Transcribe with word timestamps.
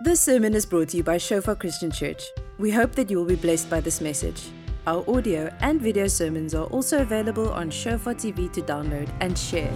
This 0.00 0.20
sermon 0.20 0.54
is 0.54 0.64
brought 0.64 0.90
to 0.90 0.98
you 0.98 1.02
by 1.02 1.18
Shofar 1.18 1.56
Christian 1.56 1.90
Church. 1.90 2.22
We 2.56 2.70
hope 2.70 2.92
that 2.92 3.10
you 3.10 3.16
will 3.18 3.24
be 3.24 3.34
blessed 3.34 3.68
by 3.68 3.80
this 3.80 4.00
message. 4.00 4.50
Our 4.86 5.04
audio 5.10 5.52
and 5.58 5.82
video 5.82 6.06
sermons 6.06 6.54
are 6.54 6.66
also 6.66 7.02
available 7.02 7.50
on 7.50 7.68
Shofar 7.68 8.14
TV 8.14 8.48
to 8.52 8.62
download 8.62 9.10
and 9.18 9.36
share. 9.36 9.72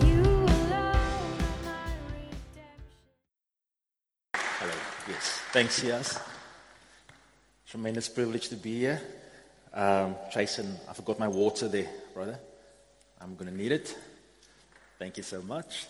Hello. 4.33 4.75
Yes. 5.09 5.41
Thanks, 5.51 5.83
yes. 5.83 6.21
Tremendous 7.67 8.09
privilege 8.09 8.49
to 8.51 8.55
be 8.55 8.79
here. 8.79 9.03
Um, 9.75 10.15
Jason, 10.33 10.77
I 10.89 10.93
forgot 10.93 11.19
my 11.19 11.27
water 11.27 11.67
there, 11.67 11.89
brother. 12.15 12.39
I'm 13.21 13.35
going 13.35 13.51
to 13.51 13.57
need 13.57 13.73
it. 13.73 13.99
Thank 15.01 15.17
you 15.17 15.25
so 15.25 15.43
much. 15.43 15.87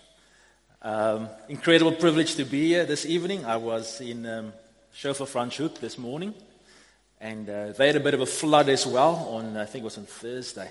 Um, 0.85 1.29
incredible 1.49 1.93
privilege 1.93 2.35
to 2.35 2.45
be 2.45 2.67
here 2.67 2.85
this 2.85 3.07
evening. 3.07 3.45
I 3.45 3.57
was 3.57 4.01
in 4.01 4.27
um, 4.27 4.53
Franschhoek 4.93 5.79
this 5.79 5.97
morning, 5.97 6.35
and 7.21 7.49
uh, 7.49 7.71
they 7.71 7.87
had 7.87 7.95
a 7.95 8.01
bit 8.01 8.15
of 8.15 8.21
a 8.21 8.27
flood 8.27 8.69
as 8.69 8.85
well 8.85 9.15
on, 9.31 9.57
I 9.57 9.65
think 9.65 9.83
it 9.83 9.85
was 9.85 9.99
on 9.99 10.07
Thursday, 10.07 10.69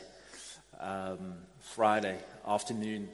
um, 0.82 1.36
Friday 1.62 2.18
afternoon. 2.46 3.08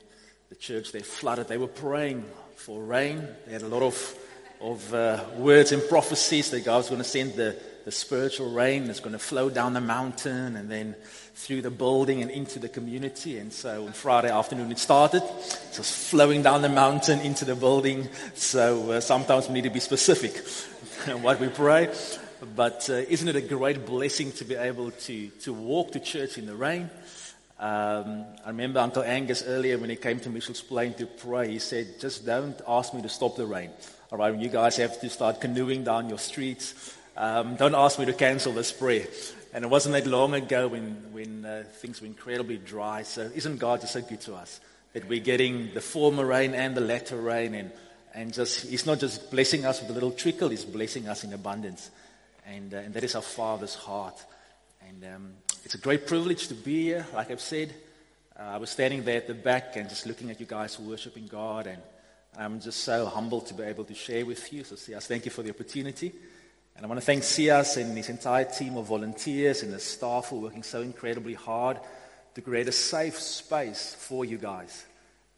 The 0.49 0.55
church, 0.55 0.91
they 0.91 1.01
flooded. 1.01 1.47
They 1.47 1.59
were 1.59 1.67
praying 1.67 2.25
for 2.55 2.81
rain. 2.81 3.27
They 3.45 3.53
had 3.53 3.61
a 3.61 3.67
lot 3.67 3.83
of, 3.83 4.17
of 4.59 4.91
uh, 4.91 5.23
words 5.35 5.73
and 5.73 5.87
prophecies 5.87 6.49
that 6.49 6.65
God 6.65 6.77
was 6.77 6.89
going 6.89 7.03
to 7.03 7.07
send 7.07 7.35
the, 7.35 7.61
the 7.85 7.91
spiritual 7.91 8.49
rain 8.49 8.87
that's 8.87 9.01
going 9.01 9.13
to 9.13 9.19
flow 9.19 9.51
down 9.51 9.73
the 9.73 9.81
mountain 9.81 10.55
and 10.55 10.67
then 10.67 10.95
through 11.37 11.61
the 11.61 11.69
building 11.69 12.23
and 12.23 12.31
into 12.31 12.57
the 12.57 12.67
community. 12.67 13.37
And 13.37 13.53
so 13.53 13.85
on 13.85 13.93
Friday 13.93 14.31
afternoon 14.31 14.71
it 14.71 14.79
started. 14.79 15.21
It 15.21 15.77
was 15.77 16.09
flowing 16.09 16.41
down 16.41 16.63
the 16.63 16.69
mountain 16.69 17.19
into 17.19 17.45
the 17.45 17.55
building. 17.55 18.09
So 18.33 18.91
uh, 18.91 18.99
sometimes 19.01 19.47
we 19.47 19.53
need 19.53 19.65
to 19.65 19.69
be 19.69 19.79
specific 19.79 20.43
in 21.07 21.21
what 21.21 21.39
we 21.39 21.47
pray. 21.49 21.93
But 22.55 22.89
uh, 22.89 22.93
isn't 22.93 23.27
it 23.27 23.35
a 23.35 23.41
great 23.41 23.85
blessing 23.85 24.31
to 24.33 24.45
be 24.45 24.55
able 24.55 24.89
to, 24.91 25.27
to 25.27 25.53
walk 25.53 25.91
to 25.91 25.99
church 25.99 26.39
in 26.39 26.47
the 26.47 26.55
rain? 26.55 26.89
Um, 27.59 28.25
I 28.43 28.49
remember 28.49 28.79
Uncle 28.79 29.03
Angus 29.03 29.43
earlier 29.43 29.77
when 29.77 29.91
he 29.91 29.95
came 29.95 30.19
to 30.21 30.29
Mitchell's 30.29 30.61
Plain 30.61 30.95
to 30.95 31.05
pray, 31.05 31.51
he 31.51 31.59
said, 31.59 31.99
just 31.99 32.25
don't 32.25 32.59
ask 32.67 32.95
me 32.95 33.03
to 33.03 33.09
stop 33.09 33.35
the 33.35 33.45
rain. 33.45 33.69
All 34.11 34.17
right, 34.17 34.31
when 34.31 34.41
you 34.41 34.49
guys 34.49 34.77
have 34.77 34.99
to 35.01 35.09
start 35.09 35.39
canoeing 35.39 35.83
down 35.83 36.09
your 36.09 36.19
streets, 36.19 36.95
um, 37.15 37.55
don't 37.55 37.75
ask 37.75 37.99
me 37.99 38.05
to 38.05 38.13
cancel 38.13 38.53
this 38.53 38.71
prayer. 38.71 39.05
And 39.57 39.65
it 39.65 39.69
wasn't 39.69 39.93
that 39.93 40.05
long 40.05 40.35
ago 40.35 40.67
when, 40.67 41.11
when 41.11 41.43
uh, 41.43 41.63
things 41.67 41.99
were 41.99 42.05
incredibly 42.05 42.57
dry. 42.57 43.01
So 43.01 43.23
isn't 43.33 43.57
God 43.57 43.81
just 43.81 43.93
so 43.93 44.03
good 44.03 44.21
to 44.21 44.35
us 44.35 44.59
that 44.93 45.09
we're 45.09 45.19
getting 45.19 45.73
the 45.73 45.81
former 45.81 46.23
rain 46.23 46.53
and 46.53 46.77
the 46.77 46.81
latter 46.81 47.17
rain, 47.17 47.55
and 47.55 47.71
and 48.13 48.31
just 48.31 48.67
He's 48.67 48.85
not 48.85 48.99
just 48.99 49.31
blessing 49.31 49.65
us 49.65 49.81
with 49.81 49.89
a 49.89 49.93
little 49.93 50.11
trickle; 50.11 50.49
He's 50.49 50.63
blessing 50.63 51.09
us 51.09 51.23
in 51.23 51.33
abundance, 51.33 51.89
and 52.45 52.71
uh, 52.71 52.77
and 52.77 52.93
that 52.93 53.03
is 53.03 53.15
our 53.15 53.23
Father's 53.23 53.73
heart. 53.73 54.23
And 54.87 55.03
um, 55.15 55.33
it's 55.65 55.73
a 55.73 55.79
great 55.79 56.05
privilege 56.05 56.49
to 56.49 56.53
be 56.53 56.83
here. 56.83 57.07
Like 57.15 57.31
I've 57.31 57.41
said, 57.41 57.73
uh, 58.39 58.43
I 58.43 58.57
was 58.57 58.69
standing 58.69 59.05
there 59.05 59.17
at 59.17 59.25
the 59.25 59.33
back 59.33 59.75
and 59.75 59.89
just 59.89 60.05
looking 60.05 60.29
at 60.29 60.39
you 60.39 60.45
guys 60.45 60.79
worshiping 60.79 61.25
God, 61.25 61.65
and 61.65 61.81
I'm 62.37 62.59
just 62.59 62.81
so 62.81 63.07
humbled 63.07 63.47
to 63.47 63.55
be 63.55 63.63
able 63.63 63.85
to 63.85 63.95
share 63.95 64.23
with 64.23 64.53
you. 64.53 64.63
So, 64.63 64.75
Sias, 64.75 65.07
thank 65.07 65.25
you 65.25 65.31
for 65.31 65.41
the 65.41 65.49
opportunity. 65.49 66.13
And 66.77 66.85
I 66.85 66.89
want 66.89 66.99
to 66.99 67.05
thank 67.05 67.23
Sias 67.23 67.81
and 67.81 67.97
his 67.97 68.07
entire 68.07 68.43
team 68.43 68.77
of 68.77 68.85
volunteers 68.85 69.63
and 69.63 69.73
the 69.73 69.79
staff 69.79 70.31
are 70.31 70.35
working 70.35 70.61
so 70.61 70.83
incredibly 70.83 71.33
hard 71.33 71.79
to 72.35 72.41
create 72.41 72.67
a 72.67 72.71
safe 72.71 73.17
space 73.19 73.95
for 73.97 74.23
you 74.23 74.37
guys 74.37 74.85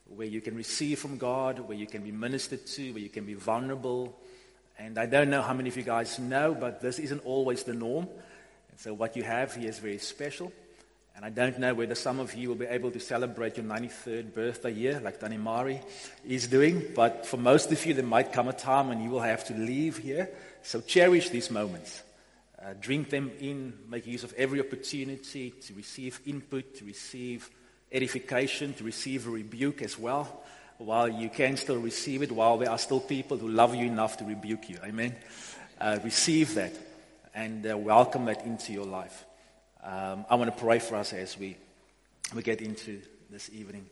where 0.04 0.26
you 0.26 0.42
can 0.42 0.54
receive 0.54 0.98
from 0.98 1.16
God, 1.16 1.60
where 1.60 1.78
you 1.78 1.86
can 1.86 2.02
be 2.02 2.12
ministered 2.12 2.66
to, 2.66 2.92
where 2.92 3.00
you 3.00 3.08
can 3.08 3.24
be 3.24 3.32
vulnerable. 3.32 4.20
And 4.78 4.98
I 4.98 5.06
don't 5.06 5.30
know 5.30 5.40
how 5.40 5.54
many 5.54 5.70
of 5.70 5.78
you 5.78 5.82
guys 5.82 6.18
know, 6.18 6.54
but 6.54 6.82
this 6.82 6.98
isn't 6.98 7.24
always 7.24 7.62
the 7.62 7.72
norm. 7.72 8.06
And 8.70 8.78
so 8.78 8.92
what 8.92 9.16
you 9.16 9.22
have 9.22 9.54
here 9.54 9.70
is 9.70 9.78
very 9.78 9.96
special. 9.96 10.52
And 11.16 11.24
I 11.24 11.30
don't 11.30 11.58
know 11.58 11.72
whether 11.72 11.94
some 11.94 12.20
of 12.20 12.34
you 12.34 12.48
will 12.48 12.56
be 12.56 12.66
able 12.66 12.90
to 12.90 13.00
celebrate 13.00 13.56
your 13.56 13.64
93rd 13.64 14.34
birthday 14.34 14.72
year, 14.72 15.00
like 15.00 15.20
Danny 15.20 15.38
Mari 15.38 15.80
is 16.28 16.48
doing. 16.48 16.82
But 16.94 17.24
for 17.24 17.38
most 17.38 17.72
of 17.72 17.86
you, 17.86 17.94
there 17.94 18.04
might 18.04 18.30
come 18.30 18.48
a 18.48 18.52
time 18.52 18.88
when 18.88 19.00
you 19.00 19.08
will 19.08 19.20
have 19.20 19.44
to 19.44 19.54
leave 19.54 19.96
here 19.96 20.28
so 20.62 20.80
cherish 20.80 21.30
these 21.30 21.50
moments. 21.50 22.02
Uh, 22.62 22.74
drink 22.78 23.08
them 23.08 23.30
in, 23.40 23.72
make 23.88 24.06
use 24.06 24.22
of 24.22 24.34
every 24.34 24.60
opportunity 24.60 25.50
to 25.50 25.74
receive 25.74 26.20
input, 26.26 26.76
to 26.76 26.84
receive 26.84 27.48
edification, 27.90 28.74
to 28.74 28.84
receive 28.84 29.26
a 29.26 29.30
rebuke 29.30 29.80
as 29.82 29.98
well, 29.98 30.42
while 30.78 31.08
you 31.08 31.30
can 31.30 31.56
still 31.56 31.78
receive 31.78 32.22
it, 32.22 32.30
while 32.30 32.58
there 32.58 32.70
are 32.70 32.78
still 32.78 33.00
people 33.00 33.38
who 33.38 33.48
love 33.48 33.74
you 33.74 33.86
enough 33.86 34.18
to 34.18 34.24
rebuke 34.24 34.68
you. 34.68 34.78
Amen. 34.84 35.16
Uh, 35.80 35.98
receive 36.04 36.54
that 36.54 36.72
and 37.34 37.66
uh, 37.66 37.76
welcome 37.76 38.26
that 38.26 38.44
into 38.44 38.72
your 38.72 38.84
life. 38.84 39.24
Um, 39.82 40.26
I 40.28 40.34
want 40.34 40.54
to 40.54 40.60
pray 40.62 40.78
for 40.78 40.96
us 40.96 41.12
as 41.12 41.38
we, 41.38 41.56
we 42.34 42.42
get 42.42 42.60
into 42.60 43.00
this 43.30 43.50
evening. 43.52 43.86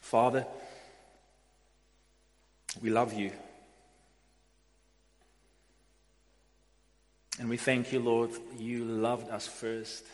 Father, 0.00 0.46
we 2.82 2.90
love 2.90 3.12
you. 3.12 3.32
And 7.38 7.48
we 7.48 7.56
thank 7.56 7.92
you, 7.92 8.00
Lord, 8.00 8.30
you 8.58 8.84
loved 8.84 9.30
us 9.30 9.46
first. 9.46 10.04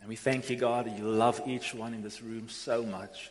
And 0.00 0.08
we 0.08 0.16
thank 0.16 0.48
you, 0.48 0.56
God, 0.56 0.90
you 0.96 1.04
love 1.04 1.42
each 1.46 1.74
one 1.74 1.92
in 1.92 2.02
this 2.02 2.22
room 2.22 2.48
so 2.48 2.82
much. 2.82 3.30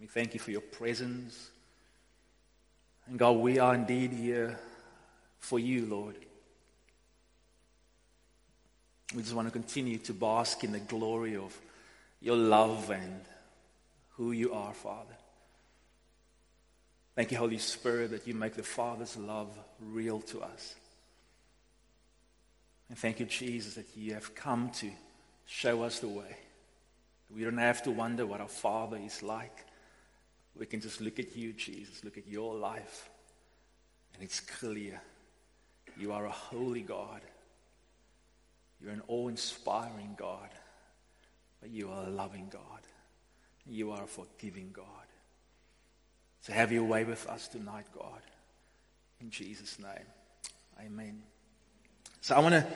We 0.00 0.06
thank 0.06 0.34
you 0.34 0.40
for 0.40 0.50
your 0.50 0.60
presence. 0.60 1.50
And 3.06 3.18
God, 3.18 3.32
we 3.32 3.58
are 3.58 3.74
indeed 3.74 4.12
here 4.12 4.58
for 5.40 5.58
you, 5.58 5.84
Lord. 5.86 6.16
We 9.14 9.22
just 9.22 9.34
want 9.34 9.48
to 9.48 9.52
continue 9.52 9.98
to 9.98 10.12
bask 10.12 10.62
in 10.62 10.72
the 10.72 10.78
glory 10.78 11.36
of 11.36 11.58
your 12.20 12.36
love 12.36 12.90
and 12.90 13.20
who 14.20 14.32
you 14.32 14.52
are, 14.52 14.74
Father. 14.74 15.16
Thank 17.16 17.32
you, 17.32 17.38
Holy 17.38 17.56
Spirit, 17.56 18.10
that 18.10 18.28
you 18.28 18.34
make 18.34 18.52
the 18.52 18.62
Father's 18.62 19.16
love 19.16 19.48
real 19.80 20.20
to 20.20 20.42
us. 20.42 20.74
And 22.90 22.98
thank 22.98 23.18
you, 23.18 23.24
Jesus, 23.24 23.76
that 23.76 23.86
you 23.96 24.12
have 24.12 24.34
come 24.34 24.68
to 24.72 24.90
show 25.46 25.84
us 25.84 26.00
the 26.00 26.08
way. 26.08 26.36
We 27.34 27.44
don't 27.44 27.56
have 27.56 27.82
to 27.84 27.90
wonder 27.90 28.26
what 28.26 28.42
our 28.42 28.48
Father 28.48 28.98
is 28.98 29.22
like. 29.22 29.64
We 30.54 30.66
can 30.66 30.82
just 30.82 31.00
look 31.00 31.18
at 31.18 31.34
you, 31.34 31.54
Jesus, 31.54 32.04
look 32.04 32.18
at 32.18 32.28
your 32.28 32.54
life, 32.54 33.08
and 34.12 34.22
it's 34.22 34.40
clear. 34.40 35.00
You 35.98 36.12
are 36.12 36.26
a 36.26 36.30
holy 36.30 36.82
God. 36.82 37.22
You're 38.82 38.92
an 38.92 39.02
awe 39.08 39.28
inspiring 39.28 40.14
God, 40.18 40.50
but 41.62 41.70
you 41.70 41.88
are 41.90 42.04
a 42.04 42.10
loving 42.10 42.48
God. 42.50 42.80
You 43.70 43.92
are 43.92 44.02
a 44.02 44.06
forgiving 44.06 44.70
God. 44.72 44.84
So 46.40 46.52
have 46.52 46.72
your 46.72 46.82
way 46.82 47.04
with 47.04 47.24
us 47.28 47.46
tonight, 47.46 47.86
God. 47.96 48.20
In 49.20 49.30
Jesus' 49.30 49.78
name. 49.78 50.06
Amen. 50.84 51.22
So 52.20 52.34
I 52.34 52.40
want 52.40 52.54
to 52.54 52.66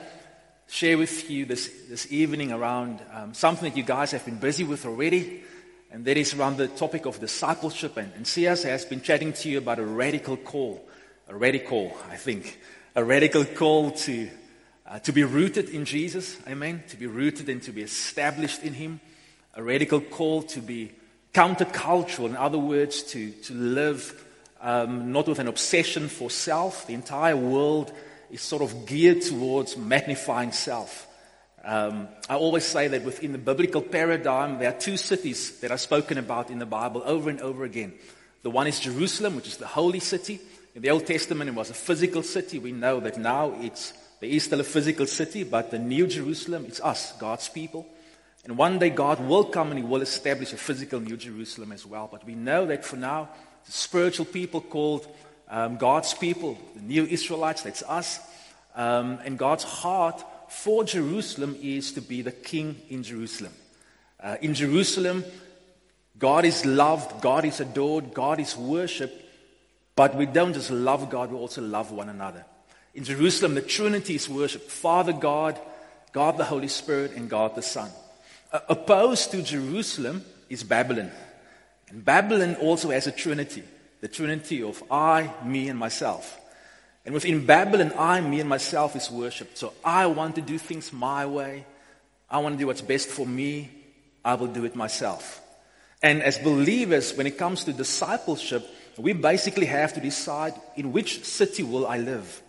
share 0.67 0.97
with 0.97 1.29
you 1.29 1.45
this, 1.45 1.69
this 1.89 2.11
evening 2.13 2.53
around 2.53 3.01
um, 3.11 3.33
something 3.33 3.69
that 3.69 3.75
you 3.75 3.83
guys 3.83 4.11
have 4.11 4.23
been 4.23 4.37
busy 4.37 4.63
with 4.63 4.85
already, 4.85 5.43
and 5.91 6.05
that 6.05 6.15
is 6.15 6.33
around 6.33 6.57
the 6.57 6.69
topic 6.69 7.05
of 7.05 7.19
discipleship. 7.19 7.97
And, 7.97 8.13
and 8.15 8.25
Sias 8.25 8.63
has 8.63 8.85
been 8.85 9.01
chatting 9.01 9.33
to 9.33 9.49
you 9.49 9.57
about 9.57 9.79
a 9.79 9.85
radical 9.85 10.37
call, 10.37 10.87
a 11.27 11.35
radical, 11.35 11.91
I 12.09 12.15
think, 12.15 12.57
a 12.95 13.03
radical 13.03 13.43
call 13.43 13.91
to, 13.91 14.29
uh, 14.87 14.99
to 14.99 15.11
be 15.11 15.25
rooted 15.25 15.69
in 15.69 15.83
Jesus. 15.83 16.37
Amen. 16.47 16.83
To 16.89 16.95
be 16.95 17.07
rooted 17.07 17.49
and 17.49 17.61
to 17.63 17.73
be 17.73 17.81
established 17.81 18.63
in 18.63 18.73
Him 18.73 19.01
a 19.55 19.63
radical 19.63 20.01
call 20.01 20.43
to 20.43 20.59
be 20.59 20.91
countercultural, 21.33 22.25
in 22.29 22.37
other 22.37 22.59
words, 22.59 23.03
to, 23.03 23.31
to 23.31 23.53
live 23.53 24.23
um, 24.61 25.11
not 25.11 25.27
with 25.27 25.39
an 25.39 25.47
obsession 25.47 26.07
for 26.07 26.29
self. 26.29 26.87
The 26.87 26.93
entire 26.93 27.37
world 27.37 27.93
is 28.31 28.41
sort 28.41 28.61
of 28.61 28.85
geared 28.85 29.21
towards 29.21 29.77
magnifying 29.77 30.51
self. 30.51 31.07
Um, 31.63 32.07
I 32.29 32.35
always 32.35 32.65
say 32.65 32.87
that 32.89 33.03
within 33.03 33.31
the 33.31 33.37
biblical 33.37 33.81
paradigm, 33.81 34.59
there 34.59 34.69
are 34.69 34.79
two 34.79 34.97
cities 34.97 35.59
that 35.61 35.71
are 35.71 35.77
spoken 35.77 36.17
about 36.17 36.49
in 36.49 36.59
the 36.59 36.65
Bible 36.65 37.01
over 37.05 37.29
and 37.29 37.41
over 37.41 37.63
again. 37.63 37.93
The 38.43 38.49
one 38.49 38.67
is 38.67 38.79
Jerusalem, 38.79 39.35
which 39.35 39.47
is 39.47 39.57
the 39.57 39.67
holy 39.67 39.99
city. 39.99 40.39
In 40.75 40.81
the 40.81 40.91
Old 40.91 41.07
Testament, 41.07 41.49
it 41.49 41.55
was 41.55 41.69
a 41.69 41.73
physical 41.73 42.21
city. 42.21 42.59
We 42.59 42.71
know 42.71 42.99
that 42.99 43.17
now 43.17 43.55
it's, 43.61 43.93
there 44.19 44.29
is 44.29 44.43
still 44.43 44.59
a 44.59 44.65
physical 44.65 45.07
city, 45.07 45.43
but 45.43 45.71
the 45.71 45.79
New 45.79 46.05
Jerusalem, 46.05 46.65
it's 46.67 46.81
us, 46.81 47.13
God's 47.17 47.49
people. 47.49 47.87
And 48.45 48.57
one 48.57 48.77
day 48.77 48.91
God 48.91 49.19
will 49.19 49.43
come 49.43 49.71
and 49.71 49.79
He 49.79 49.83
will 49.83 50.01
establish 50.01 50.53
a 50.53 50.57
physical 50.57 50.99
New 50.99 51.17
Jerusalem 51.17 51.71
as 51.71 51.85
well. 51.85 52.07
But 52.11 52.25
we 52.25 52.35
know 52.35 52.67
that 52.67 52.85
for 52.85 52.95
now, 52.95 53.29
the 53.65 53.71
spiritual 53.71 54.25
people 54.25 54.61
called 54.61 55.07
um, 55.49 55.77
God's 55.77 56.13
people, 56.13 56.57
the 56.75 56.81
new 56.81 57.05
Israelites, 57.05 57.63
that's 57.63 57.83
us. 57.83 58.19
Um, 58.75 59.19
and 59.25 59.37
God's 59.37 59.63
heart 59.63 60.23
for 60.49 60.83
Jerusalem 60.83 61.57
is 61.59 61.93
to 61.93 62.01
be 62.01 62.21
the 62.21 62.31
king 62.31 62.81
in 62.89 63.03
Jerusalem. 63.03 63.53
Uh, 64.19 64.37
in 64.41 64.53
Jerusalem, 64.53 65.23
God 66.17 66.45
is 66.45 66.65
loved, 66.65 67.21
God 67.21 67.45
is 67.45 67.59
adored, 67.59 68.13
God 68.13 68.39
is 68.39 68.55
worshipped, 68.55 69.23
but 69.95 70.15
we 70.15 70.25
don't 70.25 70.53
just 70.53 70.71
love 70.71 71.09
God, 71.09 71.31
we 71.31 71.37
also 71.37 71.61
love 71.61 71.91
one 71.91 72.09
another. 72.09 72.45
In 72.93 73.03
Jerusalem, 73.03 73.55
the 73.55 73.61
Trinity 73.61 74.15
is 74.15 74.29
worshipped 74.29 74.69
Father 74.69 75.13
God, 75.13 75.59
God 76.13 76.37
the 76.37 76.45
Holy 76.45 76.69
Spirit, 76.69 77.13
and 77.15 77.29
God 77.29 77.55
the 77.55 77.61
Son. 77.61 77.89
Uh, 78.55 78.61
opposed 78.69 79.31
to 79.31 79.41
Jerusalem 79.41 80.23
is 80.49 80.63
Babylon. 80.63 81.11
And 81.89 82.05
Babylon 82.05 82.55
also 82.55 82.89
has 82.89 83.05
a 83.05 83.11
Trinity 83.11 83.63
the 83.99 84.07
Trinity 84.07 84.63
of 84.63 84.81
I, 84.89 85.29
me, 85.43 85.67
and 85.67 85.77
myself. 85.77 86.39
And 87.03 87.13
within 87.13 87.45
Babylon, 87.45 87.91
I, 87.97 88.21
me, 88.21 88.39
and 88.39 88.47
myself 88.47 88.95
is 88.95 89.11
worshipped. 89.11 89.57
So 89.57 89.73
I 89.83 90.05
want 90.05 90.35
to 90.35 90.41
do 90.41 90.57
things 90.57 90.93
my 90.93 91.25
way. 91.25 91.65
I 92.29 92.37
want 92.37 92.55
to 92.55 92.59
do 92.59 92.67
what's 92.67 92.79
best 92.79 93.09
for 93.09 93.27
me. 93.27 93.71
I 94.23 94.35
will 94.35 94.47
do 94.47 94.63
it 94.63 94.73
myself. 94.73 95.41
And 96.01 96.23
as 96.23 96.37
believers, 96.37 97.13
when 97.13 97.27
it 97.27 97.37
comes 97.37 97.65
to 97.65 97.73
discipleship, 97.73 98.65
we 98.97 99.11
basically 99.11 99.65
have 99.65 99.93
to 99.95 99.99
decide 99.99 100.53
in 100.77 100.93
which 100.93 101.25
city 101.25 101.63
will 101.63 101.85
I 101.85 101.97
live? 101.97 102.41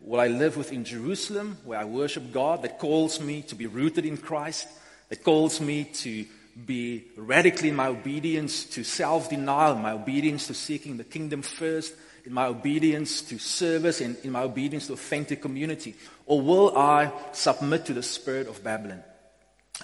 Will 0.00 0.20
I 0.20 0.26
live 0.26 0.58
within 0.58 0.84
Jerusalem, 0.84 1.56
where 1.64 1.78
I 1.78 1.84
worship 1.84 2.34
God, 2.34 2.60
that 2.64 2.78
calls 2.78 3.18
me 3.18 3.40
to 3.42 3.54
be 3.54 3.66
rooted 3.66 4.04
in 4.04 4.18
Christ, 4.18 4.68
that 5.08 5.24
calls 5.24 5.60
me 5.60 5.84
to 5.84 6.26
be 6.66 7.04
radically 7.16 7.70
in 7.70 7.76
my 7.76 7.88
obedience 7.88 8.64
to 8.64 8.84
self 8.84 9.30
denial, 9.30 9.74
my 9.76 9.92
obedience 9.92 10.46
to 10.46 10.54
seeking 10.54 10.96
the 10.96 11.04
kingdom 11.04 11.42
first, 11.42 11.94
in 12.24 12.32
my 12.32 12.46
obedience 12.46 13.22
to 13.22 13.38
service, 13.38 14.00
and 14.00 14.16
in 14.22 14.30
my 14.30 14.42
obedience 14.42 14.86
to 14.86 14.92
authentic 14.92 15.42
community? 15.42 15.94
Or 16.26 16.40
will 16.40 16.76
I 16.76 17.12
submit 17.32 17.86
to 17.86 17.94
the 17.94 18.02
spirit 18.02 18.46
of 18.46 18.62
Babylon? 18.62 19.02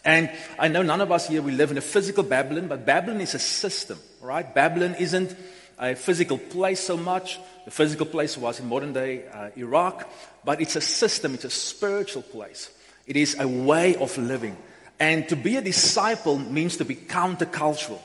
And 0.05 0.31
I 0.59 0.69
know 0.69 0.83
none 0.83 1.01
of 1.01 1.11
us 1.11 1.29
here, 1.29 1.43
we 1.43 1.53
live 1.53 1.71
in 1.71 1.79
a 1.79 1.83
physical 1.83 2.23
Babylon, 2.23 2.69
but 2.69 2.87
Babylon 2.87 3.21
is 3.21 3.35
a 3.35 3.39
system, 3.39 3.99
right? 4.21 4.55
Babylon 4.55 4.95
isn't 4.95 5.37
a 5.79 5.95
physical 5.95 6.39
place 6.39 6.81
so 6.81 6.97
much. 6.97 7.39
The 7.65 7.71
physical 7.71 8.07
place 8.07 8.39
was 8.39 8.61
in 8.61 8.69
modern 8.69 8.93
day 8.93 9.27
uh, 9.27 9.51
Iraq, 9.57 10.09
but 10.45 10.61
it's 10.61 10.77
a 10.77 10.81
system, 10.81 11.35
it's 11.35 11.45
a 11.45 11.51
spiritual 11.51 12.23
place. 12.23 12.71
It 13.07 13.17
is 13.17 13.39
a 13.39 13.49
way 13.49 13.97
of 13.97 14.17
living. 14.17 14.57
And 15.01 15.27
to 15.31 15.37
be 15.37 15.57
a 15.57 15.63
disciple 15.63 16.39
means 16.39 16.77
to 16.77 16.85
be 16.85 16.95
countercultural. 16.95 17.99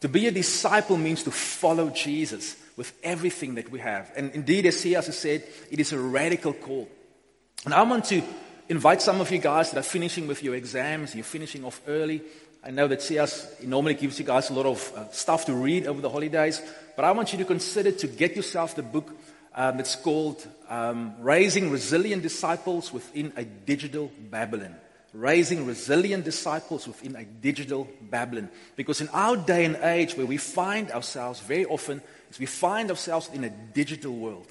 To 0.00 0.08
be 0.08 0.26
a 0.26 0.32
disciple 0.32 0.96
means 0.96 1.22
to 1.22 1.30
follow 1.30 1.88
Jesus 1.90 2.56
with 2.76 2.92
everything 3.04 3.54
that 3.54 3.70
we 3.70 3.78
have. 3.78 4.10
And 4.16 4.32
indeed, 4.32 4.66
as 4.66 4.82
he 4.82 4.92
has 4.92 5.16
said, 5.16 5.44
it 5.70 5.78
is 5.78 5.92
a 5.92 5.98
radical 6.00 6.52
call. 6.52 6.88
And 7.64 7.72
I 7.72 7.82
want 7.84 8.06
to 8.06 8.20
invite 8.68 9.00
some 9.00 9.20
of 9.20 9.30
you 9.30 9.38
guys 9.38 9.70
that 9.70 9.78
are 9.78 9.84
finishing 9.84 10.26
with 10.26 10.42
your 10.42 10.56
exams, 10.56 11.14
you're 11.14 11.22
finishing 11.22 11.64
off 11.64 11.80
early. 11.86 12.22
I 12.64 12.72
know 12.72 12.88
that 12.88 12.98
Sias 12.98 13.62
normally 13.62 13.94
gives 13.94 14.18
you 14.18 14.24
guys 14.24 14.50
a 14.50 14.54
lot 14.54 14.66
of 14.66 14.92
uh, 14.96 15.10
stuff 15.12 15.46
to 15.46 15.54
read 15.54 15.86
over 15.86 16.00
the 16.00 16.10
holidays, 16.10 16.60
but 16.96 17.04
I 17.04 17.12
want 17.12 17.32
you 17.32 17.38
to 17.38 17.44
consider 17.44 17.92
to 17.92 18.06
get 18.08 18.34
yourself 18.34 18.74
the 18.74 18.82
book 18.82 19.12
um, 19.54 19.76
that's 19.76 19.96
called 19.96 20.44
um, 20.68 21.14
Raising 21.20 21.70
Resilient 21.70 22.22
Disciples 22.22 22.92
Within 22.92 23.32
a 23.36 23.44
Digital 23.44 24.10
Babylon. 24.30 24.74
Raising 25.12 25.66
resilient 25.66 26.24
disciples 26.24 26.86
within 26.88 27.16
a 27.16 27.24
digital 27.24 27.86
Babylon. 28.00 28.48
Because 28.76 29.00
in 29.00 29.08
our 29.10 29.36
day 29.36 29.64
and 29.64 29.76
age 29.76 30.16
where 30.16 30.26
we 30.26 30.38
find 30.38 30.90
ourselves 30.90 31.40
very 31.40 31.66
often 31.66 32.00
is 32.30 32.38
we 32.38 32.46
find 32.46 32.90
ourselves 32.90 33.28
in 33.32 33.44
a 33.44 33.50
digital 33.50 34.14
world. 34.14 34.46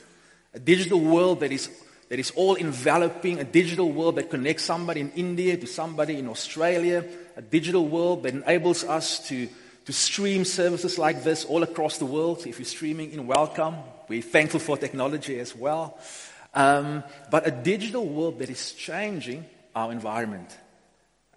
A 0.53 0.59
digital 0.59 0.99
world 0.99 1.39
that 1.39 1.51
is 1.51 1.69
that 2.11 2.19
is 2.19 2.31
all 2.31 2.55
enveloping, 2.55 3.39
a 3.39 3.45
digital 3.45 3.89
world 3.89 4.17
that 4.17 4.29
connects 4.29 4.65
somebody 4.65 4.99
in 4.99 5.11
India 5.11 5.55
to 5.55 5.65
somebody 5.65 6.17
in 6.17 6.27
Australia, 6.27 7.05
a 7.37 7.41
digital 7.41 7.87
world 7.87 8.23
that 8.23 8.33
enables 8.33 8.83
us 8.83 9.25
to, 9.29 9.47
to 9.85 9.93
stream 9.93 10.43
services 10.43 10.99
like 10.99 11.23
this 11.23 11.45
all 11.45 11.63
across 11.63 11.99
the 11.99 12.05
world. 12.05 12.45
If 12.45 12.59
you're 12.59 12.65
streaming 12.65 13.13
in, 13.13 13.27
welcome. 13.27 13.75
We're 14.09 14.21
thankful 14.21 14.59
for 14.59 14.75
technology 14.75 15.39
as 15.39 15.55
well. 15.55 15.97
Um, 16.53 17.05
but 17.29 17.47
a 17.47 17.51
digital 17.51 18.05
world 18.05 18.39
that 18.39 18.49
is 18.49 18.73
changing 18.73 19.45
our 19.75 19.91
environment. 19.91 20.57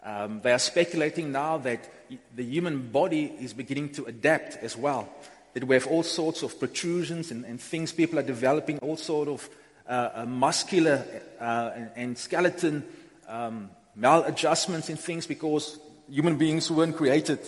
Um, 0.02 0.40
they 0.42 0.52
are 0.52 0.58
speculating 0.58 1.32
now 1.32 1.58
that 1.58 1.90
the 2.34 2.44
human 2.44 2.90
body 2.90 3.32
is 3.40 3.54
beginning 3.54 3.90
to 3.94 4.04
adapt 4.04 4.56
as 4.62 4.76
well. 4.76 5.08
That 5.54 5.64
we 5.64 5.74
have 5.76 5.86
all 5.86 6.02
sorts 6.02 6.42
of 6.42 6.58
protrusions 6.58 7.30
and, 7.30 7.44
and 7.44 7.60
things. 7.60 7.92
People 7.92 8.18
are 8.18 8.22
developing 8.22 8.78
all 8.80 8.96
sorts 8.96 9.30
of 9.30 9.48
uh, 9.86 10.24
muscular 10.26 11.04
uh, 11.40 11.70
and, 11.74 11.90
and, 11.96 12.18
skeleton 12.18 12.84
um, 13.28 13.70
maladjustments 13.98 14.88
in 14.88 14.96
things 14.96 15.26
because 15.26 15.78
human 16.10 16.36
beings 16.36 16.70
weren't 16.70 16.96
created 16.96 17.38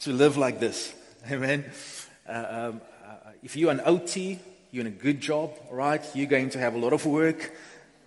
to 0.00 0.12
live 0.12 0.36
like 0.36 0.60
this. 0.60 0.92
Amen. 1.30 1.64
Uh, 2.28 2.44
um, 2.48 2.80
uh, 3.04 3.30
if 3.42 3.56
you're 3.56 3.70
an 3.70 3.80
OT, 3.84 4.38
you're 4.70 4.80
in 4.82 4.86
a 4.86 4.90
good 4.90 5.20
job, 5.20 5.52
right? 5.70 6.04
You're 6.14 6.26
going 6.26 6.50
to 6.50 6.58
have 6.58 6.74
a 6.74 6.78
lot 6.78 6.92
of 6.92 7.06
work 7.06 7.52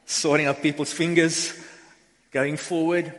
sorting 0.06 0.46
out 0.46 0.62
people's 0.62 0.94
fingers 0.94 1.54
going 2.32 2.58
forward. 2.58 3.14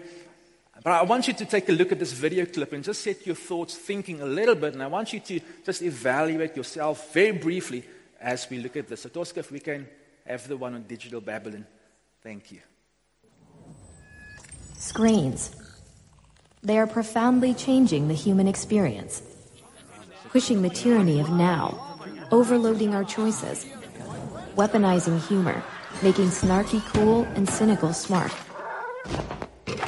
But 0.82 0.92
I 0.92 1.02
want 1.02 1.26
you 1.26 1.34
to 1.34 1.44
take 1.44 1.68
a 1.68 1.72
look 1.72 1.90
at 1.90 1.98
this 1.98 2.12
video 2.12 2.46
clip 2.46 2.72
and 2.72 2.84
just 2.84 3.02
set 3.02 3.26
your 3.26 3.34
thoughts 3.34 3.74
thinking 3.74 4.20
a 4.20 4.26
little 4.26 4.54
bit. 4.54 4.74
And 4.74 4.82
I 4.82 4.86
want 4.86 5.12
you 5.12 5.20
to 5.20 5.40
just 5.64 5.82
evaluate 5.82 6.56
yourself 6.56 7.12
very 7.12 7.32
briefly 7.32 7.84
as 8.20 8.48
we 8.48 8.58
look 8.58 8.76
at 8.76 8.88
this. 8.88 9.02
So, 9.02 9.08
Tosca, 9.08 9.40
if 9.40 9.50
we 9.50 9.60
can 9.60 9.88
have 10.26 10.46
the 10.48 10.56
one 10.56 10.74
on 10.74 10.82
digital 10.82 11.20
Babylon. 11.20 11.66
Thank 12.22 12.52
you. 12.52 12.60
Screens. 14.76 15.54
They 16.62 16.78
are 16.78 16.86
profoundly 16.86 17.54
changing 17.54 18.08
the 18.08 18.14
human 18.14 18.48
experience, 18.48 19.22
pushing 20.30 20.62
the 20.62 20.70
tyranny 20.70 21.20
of 21.20 21.30
now, 21.30 21.98
overloading 22.32 22.94
our 22.94 23.04
choices, 23.04 23.66
weaponizing 24.56 25.24
humor, 25.28 25.62
making 26.02 26.26
snarky 26.26 26.84
cool 26.92 27.24
and 27.34 27.48
cynical 27.48 27.92
smart. 27.92 28.32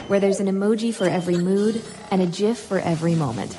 Where 0.08 0.20
there's 0.20 0.40
an 0.40 0.46
emoji 0.46 0.94
for 0.94 1.06
every 1.06 1.36
mood 1.36 1.82
and 2.10 2.22
a 2.22 2.26
GIF 2.26 2.58
for 2.58 2.78
every 2.78 3.14
moment. 3.14 3.56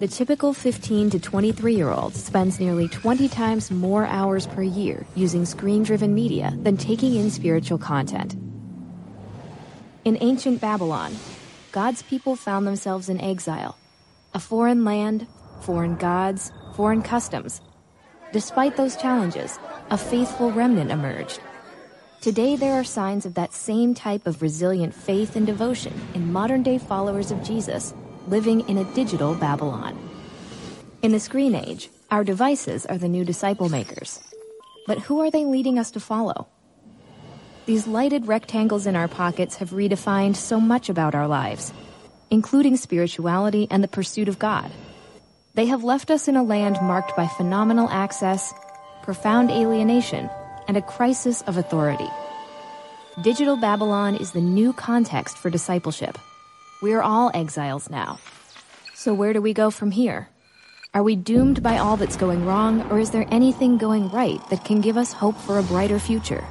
The 0.00 0.08
typical 0.08 0.52
15 0.52 1.10
to 1.10 1.20
23 1.20 1.74
year 1.76 1.90
old 1.90 2.16
spends 2.16 2.58
nearly 2.58 2.88
20 2.88 3.28
times 3.28 3.70
more 3.70 4.04
hours 4.06 4.46
per 4.48 4.62
year 4.62 5.06
using 5.14 5.44
screen 5.44 5.84
driven 5.84 6.14
media 6.14 6.52
than 6.62 6.76
taking 6.76 7.14
in 7.14 7.30
spiritual 7.30 7.78
content. 7.78 8.34
In 10.04 10.18
ancient 10.20 10.60
Babylon, 10.60 11.14
God's 11.70 12.02
people 12.02 12.34
found 12.34 12.66
themselves 12.66 13.08
in 13.08 13.20
exile, 13.20 13.78
a 14.34 14.40
foreign 14.40 14.84
land, 14.84 15.28
foreign 15.60 15.94
gods, 15.94 16.50
foreign 16.74 17.02
customs. 17.02 17.60
Despite 18.32 18.76
those 18.76 18.96
challenges, 18.96 19.58
a 19.92 19.98
faithful 19.98 20.50
remnant 20.50 20.90
emerged. 20.90 21.38
Today, 22.22 22.56
there 22.56 22.72
are 22.72 22.82
signs 22.82 23.26
of 23.26 23.34
that 23.34 23.52
same 23.52 23.92
type 23.92 24.26
of 24.26 24.40
resilient 24.40 24.94
faith 24.94 25.36
and 25.36 25.46
devotion 25.46 25.92
in 26.14 26.32
modern 26.32 26.62
day 26.62 26.78
followers 26.78 27.30
of 27.30 27.42
Jesus 27.42 27.92
living 28.26 28.66
in 28.70 28.78
a 28.78 28.94
digital 28.94 29.34
Babylon. 29.34 29.98
In 31.02 31.12
the 31.12 31.20
screen 31.20 31.54
age, 31.54 31.90
our 32.10 32.24
devices 32.24 32.86
are 32.86 32.96
the 32.96 33.06
new 33.06 33.22
disciple 33.22 33.68
makers. 33.68 34.18
But 34.86 34.98
who 35.00 35.20
are 35.20 35.30
they 35.30 35.44
leading 35.44 35.78
us 35.78 35.90
to 35.90 36.00
follow? 36.00 36.48
These 37.66 37.86
lighted 37.86 38.26
rectangles 38.26 38.86
in 38.86 38.96
our 38.96 39.08
pockets 39.08 39.56
have 39.56 39.72
redefined 39.72 40.36
so 40.36 40.58
much 40.58 40.88
about 40.88 41.14
our 41.14 41.28
lives, 41.28 41.70
including 42.30 42.78
spirituality 42.78 43.68
and 43.70 43.84
the 43.84 43.88
pursuit 43.88 44.28
of 44.28 44.38
God. 44.38 44.70
They 45.52 45.66
have 45.66 45.84
left 45.84 46.10
us 46.10 46.28
in 46.28 46.36
a 46.36 46.42
land 46.42 46.78
marked 46.80 47.14
by 47.14 47.26
phenomenal 47.26 47.90
access, 47.90 48.54
profound 49.02 49.50
alienation, 49.50 50.30
and 50.68 50.76
a 50.76 50.82
crisis 50.82 51.42
of 51.42 51.56
authority. 51.56 52.08
Digital 53.20 53.56
Babylon 53.56 54.16
is 54.16 54.32
the 54.32 54.40
new 54.40 54.72
context 54.72 55.36
for 55.36 55.50
discipleship. 55.50 56.16
We're 56.80 57.02
all 57.02 57.30
exiles 57.34 57.90
now. 57.90 58.18
So 58.94 59.12
where 59.12 59.32
do 59.32 59.42
we 59.42 59.52
go 59.52 59.70
from 59.70 59.90
here? 59.90 60.28
Are 60.94 61.02
we 61.02 61.16
doomed 61.16 61.62
by 61.62 61.78
all 61.78 61.96
that's 61.96 62.16
going 62.16 62.44
wrong, 62.44 62.82
or 62.90 62.98
is 62.98 63.10
there 63.10 63.26
anything 63.30 63.78
going 63.78 64.10
right 64.10 64.40
that 64.50 64.64
can 64.64 64.80
give 64.80 64.96
us 64.96 65.12
hope 65.12 65.36
for 65.36 65.58
a 65.58 65.62
brighter 65.62 65.98
future? 65.98 66.44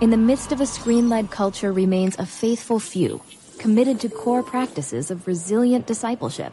In 0.00 0.10
the 0.10 0.16
midst 0.16 0.52
of 0.52 0.60
a 0.60 0.66
screen 0.66 1.08
led 1.08 1.30
culture 1.30 1.72
remains 1.72 2.18
a 2.18 2.26
faithful 2.26 2.78
few, 2.78 3.20
committed 3.58 4.00
to 4.00 4.08
core 4.08 4.42
practices 4.42 5.10
of 5.10 5.26
resilient 5.26 5.86
discipleship. 5.86 6.52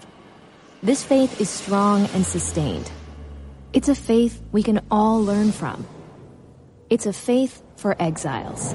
This 0.81 1.03
faith 1.03 1.39
is 1.39 1.49
strong 1.49 2.05
and 2.13 2.25
sustained. 2.25 2.91
It's 3.75 3.89
a 3.89 3.93
faith 3.93 4.41
we 4.53 4.63
can 4.63 4.79
all 4.89 5.21
learn 5.21 5.51
from. 5.51 5.85
It's 6.89 7.05
a 7.07 7.11
faith 7.11 7.61
for 7.75 7.93
exiles. 8.01 8.73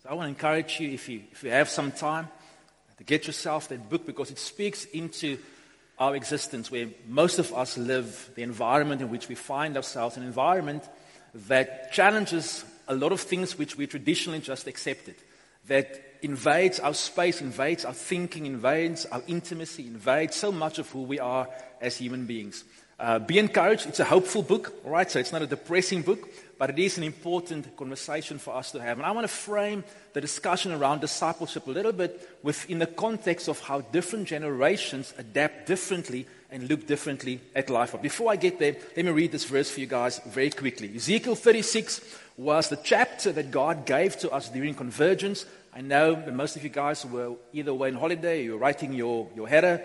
So 0.00 0.08
I 0.08 0.14
want 0.14 0.26
to 0.26 0.28
encourage 0.28 0.78
you, 0.78 0.90
if 0.90 1.08
you, 1.08 1.24
if 1.32 1.42
you 1.42 1.50
have 1.50 1.68
some 1.68 1.90
time, 1.90 2.28
to 2.98 3.02
get 3.02 3.26
yourself 3.26 3.66
that 3.70 3.90
book 3.90 4.06
because 4.06 4.30
it 4.30 4.38
speaks 4.38 4.84
into 4.84 5.36
our 5.98 6.14
existence 6.14 6.70
where 6.70 6.86
most 7.08 7.40
of 7.40 7.52
us 7.52 7.76
live, 7.76 8.30
the 8.36 8.44
environment 8.44 9.02
in 9.02 9.10
which 9.10 9.28
we 9.28 9.34
find 9.34 9.76
ourselves, 9.76 10.16
an 10.16 10.22
environment 10.22 10.84
that 11.48 11.92
challenges 11.92 12.64
a 12.86 12.94
lot 12.94 13.10
of 13.10 13.20
things 13.20 13.58
which 13.58 13.76
we 13.76 13.88
traditionally 13.88 14.38
just 14.38 14.68
accepted 14.68 15.16
that 15.68 16.02
invades 16.22 16.80
our 16.80 16.94
space, 16.94 17.40
invades 17.40 17.84
our 17.84 17.92
thinking, 17.92 18.46
invades 18.46 19.06
our 19.06 19.22
intimacy, 19.26 19.86
invades 19.86 20.36
so 20.36 20.50
much 20.50 20.78
of 20.78 20.90
who 20.90 21.02
we 21.02 21.20
are 21.20 21.48
as 21.80 21.96
human 21.96 22.26
beings. 22.26 22.64
Uh, 22.98 23.20
Be 23.20 23.38
encouraged. 23.38 23.86
It's 23.86 24.00
a 24.00 24.04
hopeful 24.04 24.42
book, 24.42 24.74
right? 24.84 25.08
So 25.08 25.20
it's 25.20 25.32
not 25.32 25.42
a 25.42 25.46
depressing 25.46 26.02
book, 26.02 26.28
but 26.58 26.70
it 26.70 26.78
is 26.80 26.98
an 26.98 27.04
important 27.04 27.76
conversation 27.76 28.38
for 28.38 28.56
us 28.56 28.72
to 28.72 28.82
have. 28.82 28.98
And 28.98 29.06
I 29.06 29.12
want 29.12 29.24
to 29.24 29.32
frame 29.32 29.84
the 30.14 30.20
discussion 30.20 30.72
around 30.72 31.00
discipleship 31.00 31.68
a 31.68 31.70
little 31.70 31.92
bit 31.92 32.28
within 32.42 32.80
the 32.80 32.86
context 32.86 33.46
of 33.46 33.60
how 33.60 33.82
different 33.82 34.26
generations 34.26 35.14
adapt 35.16 35.66
differently 35.66 36.26
and 36.50 36.68
look 36.68 36.88
differently 36.88 37.40
at 37.54 37.70
life. 37.70 37.92
But 37.92 38.02
before 38.02 38.32
I 38.32 38.36
get 38.36 38.58
there, 38.58 38.74
let 38.96 39.04
me 39.04 39.12
read 39.12 39.30
this 39.30 39.44
verse 39.44 39.70
for 39.70 39.78
you 39.78 39.86
guys 39.86 40.20
very 40.26 40.50
quickly. 40.50 40.92
Ezekiel 40.96 41.36
36 41.36 42.00
was 42.36 42.68
the 42.68 42.80
chapter 42.82 43.30
that 43.32 43.50
God 43.50 43.84
gave 43.84 44.16
to 44.18 44.30
us 44.30 44.48
during 44.48 44.74
convergence. 44.74 45.44
I 45.74 45.80
know 45.80 46.14
that 46.14 46.34
most 46.34 46.56
of 46.56 46.64
you 46.64 46.70
guys 46.70 47.04
were 47.04 47.34
either 47.52 47.70
away 47.70 47.88
on 47.90 47.94
holiday, 47.94 48.44
you 48.44 48.52
were 48.52 48.58
writing 48.58 48.92
your, 48.92 49.28
your 49.36 49.48
header, 49.48 49.80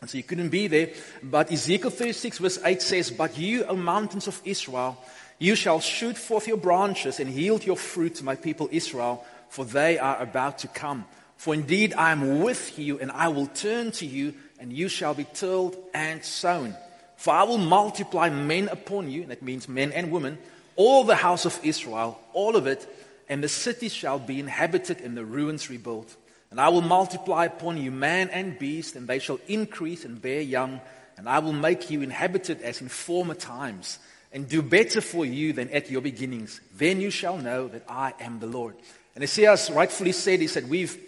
and 0.00 0.10
so 0.10 0.18
you 0.18 0.24
couldn't 0.24 0.48
be 0.48 0.66
there. 0.66 0.90
But 1.22 1.52
Ezekiel 1.52 1.90
36 1.90 2.38
verse 2.38 2.58
8 2.64 2.82
says, 2.82 3.10
But 3.10 3.38
you, 3.38 3.64
O 3.64 3.76
mountains 3.76 4.26
of 4.26 4.40
Israel, 4.44 4.98
you 5.38 5.54
shall 5.54 5.80
shoot 5.80 6.16
forth 6.16 6.48
your 6.48 6.56
branches 6.56 7.20
and 7.20 7.30
yield 7.30 7.64
your 7.64 7.76
fruit 7.76 8.16
to 8.16 8.24
my 8.24 8.34
people 8.34 8.68
Israel, 8.72 9.24
for 9.48 9.64
they 9.64 9.98
are 9.98 10.20
about 10.20 10.58
to 10.58 10.68
come. 10.68 11.04
For 11.36 11.54
indeed 11.54 11.94
I 11.94 12.12
am 12.12 12.40
with 12.40 12.78
you, 12.78 12.98
and 12.98 13.10
I 13.10 13.28
will 13.28 13.46
turn 13.46 13.92
to 13.92 14.06
you, 14.06 14.34
and 14.60 14.72
you 14.72 14.88
shall 14.88 15.14
be 15.14 15.26
tilled 15.34 15.76
and 15.94 16.24
sown. 16.24 16.76
For 17.16 17.32
I 17.32 17.44
will 17.44 17.58
multiply 17.58 18.28
men 18.28 18.68
upon 18.68 19.10
you, 19.10 19.26
that 19.26 19.42
means 19.42 19.68
men 19.68 19.92
and 19.92 20.10
women, 20.10 20.38
all 20.76 21.04
the 21.04 21.16
house 21.16 21.44
of 21.44 21.58
Israel, 21.62 22.20
all 22.32 22.56
of 22.56 22.66
it, 22.66 22.86
and 23.28 23.42
the 23.42 23.48
cities 23.48 23.92
shall 23.92 24.18
be 24.18 24.40
inhabited 24.40 25.00
and 25.00 25.16
the 25.16 25.24
ruins 25.24 25.70
rebuilt. 25.70 26.16
And 26.50 26.60
I 26.60 26.68
will 26.68 26.82
multiply 26.82 27.46
upon 27.46 27.78
you 27.78 27.90
man 27.90 28.28
and 28.28 28.58
beast, 28.58 28.94
and 28.94 29.08
they 29.08 29.18
shall 29.18 29.40
increase 29.48 30.04
and 30.04 30.20
bear 30.20 30.42
young. 30.42 30.82
And 31.16 31.26
I 31.28 31.38
will 31.38 31.54
make 31.54 31.90
you 31.90 32.02
inhabited 32.02 32.60
as 32.60 32.82
in 32.82 32.88
former 32.88 33.34
times, 33.34 33.98
and 34.32 34.48
do 34.48 34.60
better 34.60 35.00
for 35.00 35.24
you 35.24 35.52
than 35.52 35.70
at 35.70 35.90
your 35.90 36.02
beginnings. 36.02 36.60
Then 36.76 37.00
you 37.00 37.10
shall 37.10 37.38
know 37.38 37.68
that 37.68 37.84
I 37.88 38.12
am 38.20 38.38
the 38.38 38.46
Lord. 38.46 38.74
And 39.14 39.22
Isaiah 39.22 39.56
rightfully 39.72 40.12
said, 40.12 40.40
he 40.40 40.46
said, 40.46 40.68
We've 40.68 40.98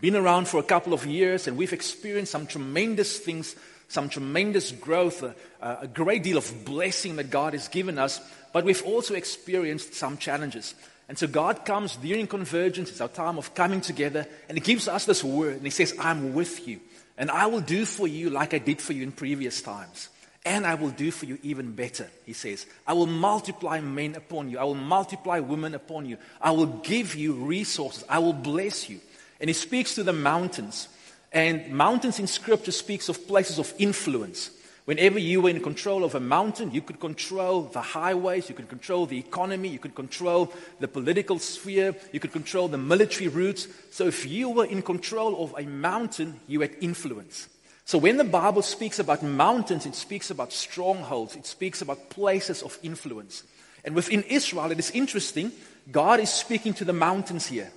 been 0.00 0.16
around 0.16 0.48
for 0.48 0.58
a 0.58 0.62
couple 0.62 0.92
of 0.92 1.06
years, 1.06 1.46
and 1.46 1.56
we've 1.56 1.72
experienced 1.72 2.32
some 2.32 2.46
tremendous 2.46 3.18
things, 3.18 3.56
some 3.88 4.08
tremendous 4.08 4.70
growth, 4.72 5.22
a, 5.22 5.34
a 5.62 5.86
great 5.86 6.22
deal 6.22 6.36
of 6.36 6.64
blessing 6.64 7.16
that 7.16 7.30
God 7.30 7.52
has 7.52 7.68
given 7.68 7.98
us, 7.98 8.20
but 8.52 8.64
we've 8.64 8.84
also 8.84 9.14
experienced 9.14 9.94
some 9.94 10.18
challenges. 10.18 10.74
And 11.08 11.18
so 11.18 11.26
God 11.26 11.64
comes 11.64 11.96
during 11.96 12.26
convergence, 12.26 12.90
it's 12.90 13.00
our 13.00 13.08
time 13.08 13.36
of 13.36 13.54
coming 13.54 13.80
together, 13.80 14.26
and 14.48 14.56
He 14.56 14.62
gives 14.62 14.88
us 14.88 15.04
this 15.04 15.22
word, 15.22 15.56
and 15.56 15.64
He 15.64 15.70
says, 15.70 15.94
I'm 15.98 16.34
with 16.34 16.66
you, 16.66 16.80
and 17.18 17.30
I 17.30 17.46
will 17.46 17.60
do 17.60 17.84
for 17.84 18.08
you 18.08 18.30
like 18.30 18.54
I 18.54 18.58
did 18.58 18.80
for 18.80 18.92
you 18.92 19.02
in 19.02 19.12
previous 19.12 19.60
times. 19.60 20.08
And 20.46 20.66
I 20.66 20.74
will 20.74 20.90
do 20.90 21.10
for 21.10 21.24
you 21.24 21.38
even 21.42 21.72
better, 21.72 22.10
he 22.26 22.34
says. 22.34 22.66
I 22.86 22.92
will 22.92 23.06
multiply 23.06 23.80
men 23.80 24.14
upon 24.14 24.50
you. 24.50 24.58
I 24.58 24.64
will 24.64 24.74
multiply 24.74 25.40
women 25.40 25.74
upon 25.74 26.04
you. 26.04 26.18
I 26.38 26.50
will 26.50 26.66
give 26.66 27.14
you 27.14 27.32
resources. 27.32 28.04
I 28.10 28.18
will 28.18 28.34
bless 28.34 28.90
you. 28.90 29.00
And 29.40 29.48
he 29.48 29.54
speaks 29.54 29.94
to 29.94 30.02
the 30.02 30.12
mountains. 30.12 30.88
And 31.32 31.72
mountains 31.72 32.18
in 32.18 32.26
scripture 32.26 32.72
speaks 32.72 33.08
of 33.08 33.26
places 33.26 33.58
of 33.58 33.72
influence. 33.78 34.50
Whenever 34.84 35.18
you 35.18 35.40
were 35.40 35.48
in 35.48 35.62
control 35.62 36.04
of 36.04 36.14
a 36.14 36.20
mountain, 36.20 36.70
you 36.70 36.82
could 36.82 37.00
control 37.00 37.62
the 37.62 37.80
highways, 37.80 38.50
you 38.50 38.54
could 38.54 38.68
control 38.68 39.06
the 39.06 39.18
economy, 39.18 39.68
you 39.68 39.78
could 39.78 39.94
control 39.94 40.52
the 40.78 40.88
political 40.88 41.38
sphere, 41.38 41.94
you 42.12 42.20
could 42.20 42.32
control 42.32 42.68
the 42.68 42.76
military 42.76 43.28
routes. 43.28 43.66
So 43.90 44.06
if 44.06 44.26
you 44.26 44.50
were 44.50 44.66
in 44.66 44.82
control 44.82 45.42
of 45.42 45.54
a 45.58 45.62
mountain, 45.62 46.38
you 46.46 46.60
had 46.60 46.76
influence. 46.82 47.48
So 47.86 47.96
when 47.96 48.18
the 48.18 48.24
Bible 48.24 48.60
speaks 48.60 48.98
about 48.98 49.22
mountains, 49.22 49.86
it 49.86 49.94
speaks 49.94 50.30
about 50.30 50.52
strongholds, 50.52 51.34
it 51.34 51.46
speaks 51.46 51.80
about 51.80 52.10
places 52.10 52.62
of 52.62 52.78
influence. 52.82 53.42
And 53.86 53.94
within 53.94 54.22
Israel, 54.24 54.70
it 54.70 54.78
is 54.78 54.90
interesting, 54.90 55.52
God 55.90 56.20
is 56.20 56.30
speaking 56.30 56.74
to 56.74 56.84
the 56.84 56.92
mountains 56.92 57.46
here. 57.46 57.70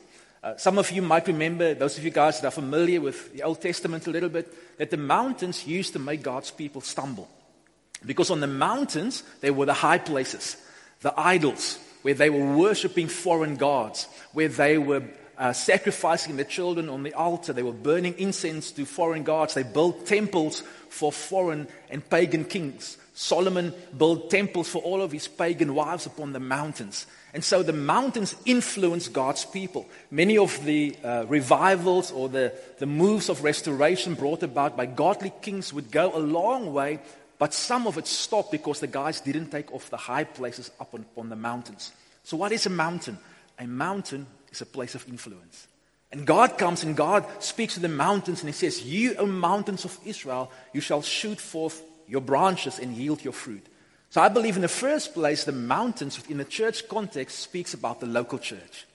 Uh, 0.48 0.56
some 0.56 0.77
of 0.77 0.89
you 0.92 1.01
might 1.01 1.27
remember, 1.27 1.74
those 1.74 1.98
of 1.98 2.06
you 2.06 2.10
guys 2.10 2.39
that 2.39 2.48
are 2.48 2.51
familiar 2.51 3.01
with 3.01 3.34
the 3.34 3.44
Old 3.44 3.60
Testament 3.60 4.08
a 4.08 4.12
little 4.12 4.30
bit, 4.30 4.77
that 4.77 4.89
the 4.89 4.96
mountains 4.96 5.68
used 5.68 5.92
to 5.92 6.00
make 6.00 6.22
God's 6.22 6.51
people 6.51 6.80
stumble. 6.80 7.27
Because 8.06 8.32
on 8.32 8.39
the 8.39 8.48
mountains, 8.48 9.24
there 9.42 9.51
were 9.51 9.66
the 9.66 9.74
high 9.74 9.98
places, 9.98 10.56
the 11.01 11.13
idols, 11.20 11.80
where 12.01 12.13
they 12.13 12.30
were 12.30 12.56
worshiping 12.56 13.10
foreign 13.10 13.58
gods, 13.58 14.08
where 14.32 14.48
they 14.48 14.77
were 14.77 15.04
uh, 15.38 15.51
sacrificing 15.51 16.38
their 16.38 16.46
children 16.46 16.88
on 16.88 17.04
the 17.04 17.13
altar, 17.13 17.51
they 17.51 17.62
were 17.62 17.74
burning 17.74 18.13
incense 18.18 18.72
to 18.72 18.86
foreign 18.86 19.24
gods, 19.24 19.54
they 19.54 19.63
built 19.63 20.06
temples 20.06 20.63
for 20.88 21.12
foreign 21.12 21.68
and 21.89 22.10
pagan 22.10 22.46
kings. 22.46 22.98
Solomon 23.18 23.74
built 23.98 24.30
temples 24.30 24.70
for 24.70 24.78
all 24.84 25.02
of 25.02 25.12
his 25.12 25.28
pagan 25.28 25.74
wives 25.74 26.06
upon 26.06 26.34
the 26.34 26.40
mountains. 26.40 27.08
And 27.34 27.44
so 27.44 27.64
the 27.64 27.74
mountains 27.74 28.36
influence 28.46 29.08
God's 29.08 29.44
people. 29.44 29.88
Many 30.12 30.38
of 30.38 30.64
the 30.64 30.96
uh, 31.04 31.26
revivals 31.28 32.12
or 32.12 32.30
the, 32.30 32.54
the 32.78 32.86
moves 32.86 33.30
of 33.30 33.44
restoration 33.44 34.14
brought 34.14 34.44
about 34.44 34.78
by 34.78 34.86
godly 34.86 35.34
kings 35.42 35.74
would 35.74 35.90
go 35.90 36.16
a 36.16 36.20
long 36.20 36.72
way, 36.74 37.00
but 37.40 37.56
some 37.56 37.88
of 37.88 37.98
it 37.98 38.06
stopped 38.06 38.52
because 38.52 38.82
the 38.82 38.88
guys 38.88 39.20
didn't 39.20 39.50
take 39.50 39.74
off 39.74 39.90
the 39.90 39.98
high 39.98 40.24
places 40.24 40.70
up 40.80 40.94
on, 40.94 41.04
on 41.18 41.30
the 41.30 41.36
mountains. 41.36 41.94
So, 42.24 42.38
what 42.38 42.52
is 42.52 42.68
a 42.68 42.70
mountain? 42.70 43.18
A 43.58 43.66
mountain 43.66 44.28
is 44.52 44.62
a 44.62 44.68
place 44.68 44.94
of 44.94 45.08
influence. 45.08 45.68
And 46.12 46.24
God 46.24 46.60
comes 46.60 46.84
and 46.84 46.96
God 46.96 47.26
speaks 47.40 47.74
to 47.74 47.80
the 47.80 47.90
mountains 47.90 48.42
and 48.42 48.50
He 48.50 48.54
says, 48.54 48.84
You, 48.84 49.16
O 49.16 49.26
mountains 49.26 49.86
of 49.86 49.98
Israel, 50.06 50.52
you 50.72 50.82
shall 50.82 51.02
shoot 51.02 51.40
forth 51.40 51.82
your 52.08 52.22
branches 52.22 52.80
and 52.80 52.96
yield 52.96 53.24
your 53.24 53.34
fruit. 53.34 53.66
So 54.10 54.22
I 54.22 54.30
believe 54.30 54.56
in 54.56 54.62
the 54.62 54.68
first 54.68 55.14
place, 55.14 55.44
the 55.44 55.52
mountains 55.52 56.18
within 56.18 56.38
the 56.38 56.46
church 56.46 56.88
context 56.88 57.40
speaks 57.40 57.74
about 57.74 58.00
the 58.00 58.06
local 58.06 58.40
church. 58.40 58.86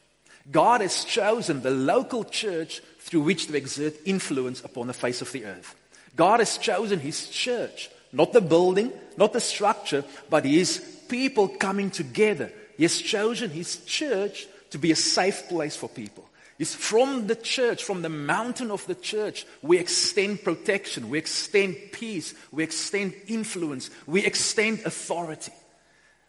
God 0.51 0.81
has 0.81 1.05
chosen 1.05 1.63
the 1.63 1.71
local 1.71 2.25
church 2.25 2.81
through 3.01 3.21
which 3.21 3.47
to 3.47 3.57
exert 3.57 3.95
influence 4.05 4.65
upon 4.65 4.87
the 4.87 4.95
face 4.95 5.23
of 5.23 5.31
the 5.33 5.45
earth. 5.45 5.75
God 6.17 6.41
has 6.41 6.59
chosen 6.59 6.99
his 6.99 7.29
church, 7.29 7.91
not 8.13 8.33
the 8.33 8.41
building, 8.41 8.93
not 9.17 9.33
the 9.33 9.41
structure, 9.41 10.05
but 10.29 10.45
his 10.45 10.79
people 11.09 11.49
coming 11.49 11.91
together. 11.91 12.51
He 12.77 12.85
has 12.85 13.01
chosen 13.01 13.51
his 13.51 13.85
church 13.85 14.47
to 14.71 14.79
be 14.79 14.91
a 14.91 14.97
safe 14.97 15.49
place 15.49 15.77
for 15.77 15.89
people 15.89 16.22
is 16.63 16.77
from 16.77 17.27
the 17.27 17.35
church, 17.35 17.83
from 17.83 18.03
the 18.03 18.09
mountain 18.09 18.71
of 18.71 18.87
the 18.87 18.95
church, 18.95 19.45
we 19.63 19.81
extend 19.81 20.45
protection, 20.45 21.11
we 21.11 21.19
extend 21.19 21.77
peace, 21.91 22.35
we 22.53 22.63
extend 22.63 23.13
influence, 23.27 23.91
we 24.07 24.25
extend 24.25 24.79
authority. 24.85 25.51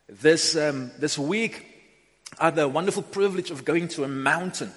This, 0.09 0.57
um, 0.57 0.89
this 0.97 1.19
week, 1.19 1.63
I 2.39 2.45
had 2.45 2.55
the 2.55 2.67
wonderful 2.67 3.03
privilege 3.03 3.51
of 3.51 3.63
going 3.63 3.89
to 3.89 4.05
a 4.05 4.07
mountain, 4.07 4.71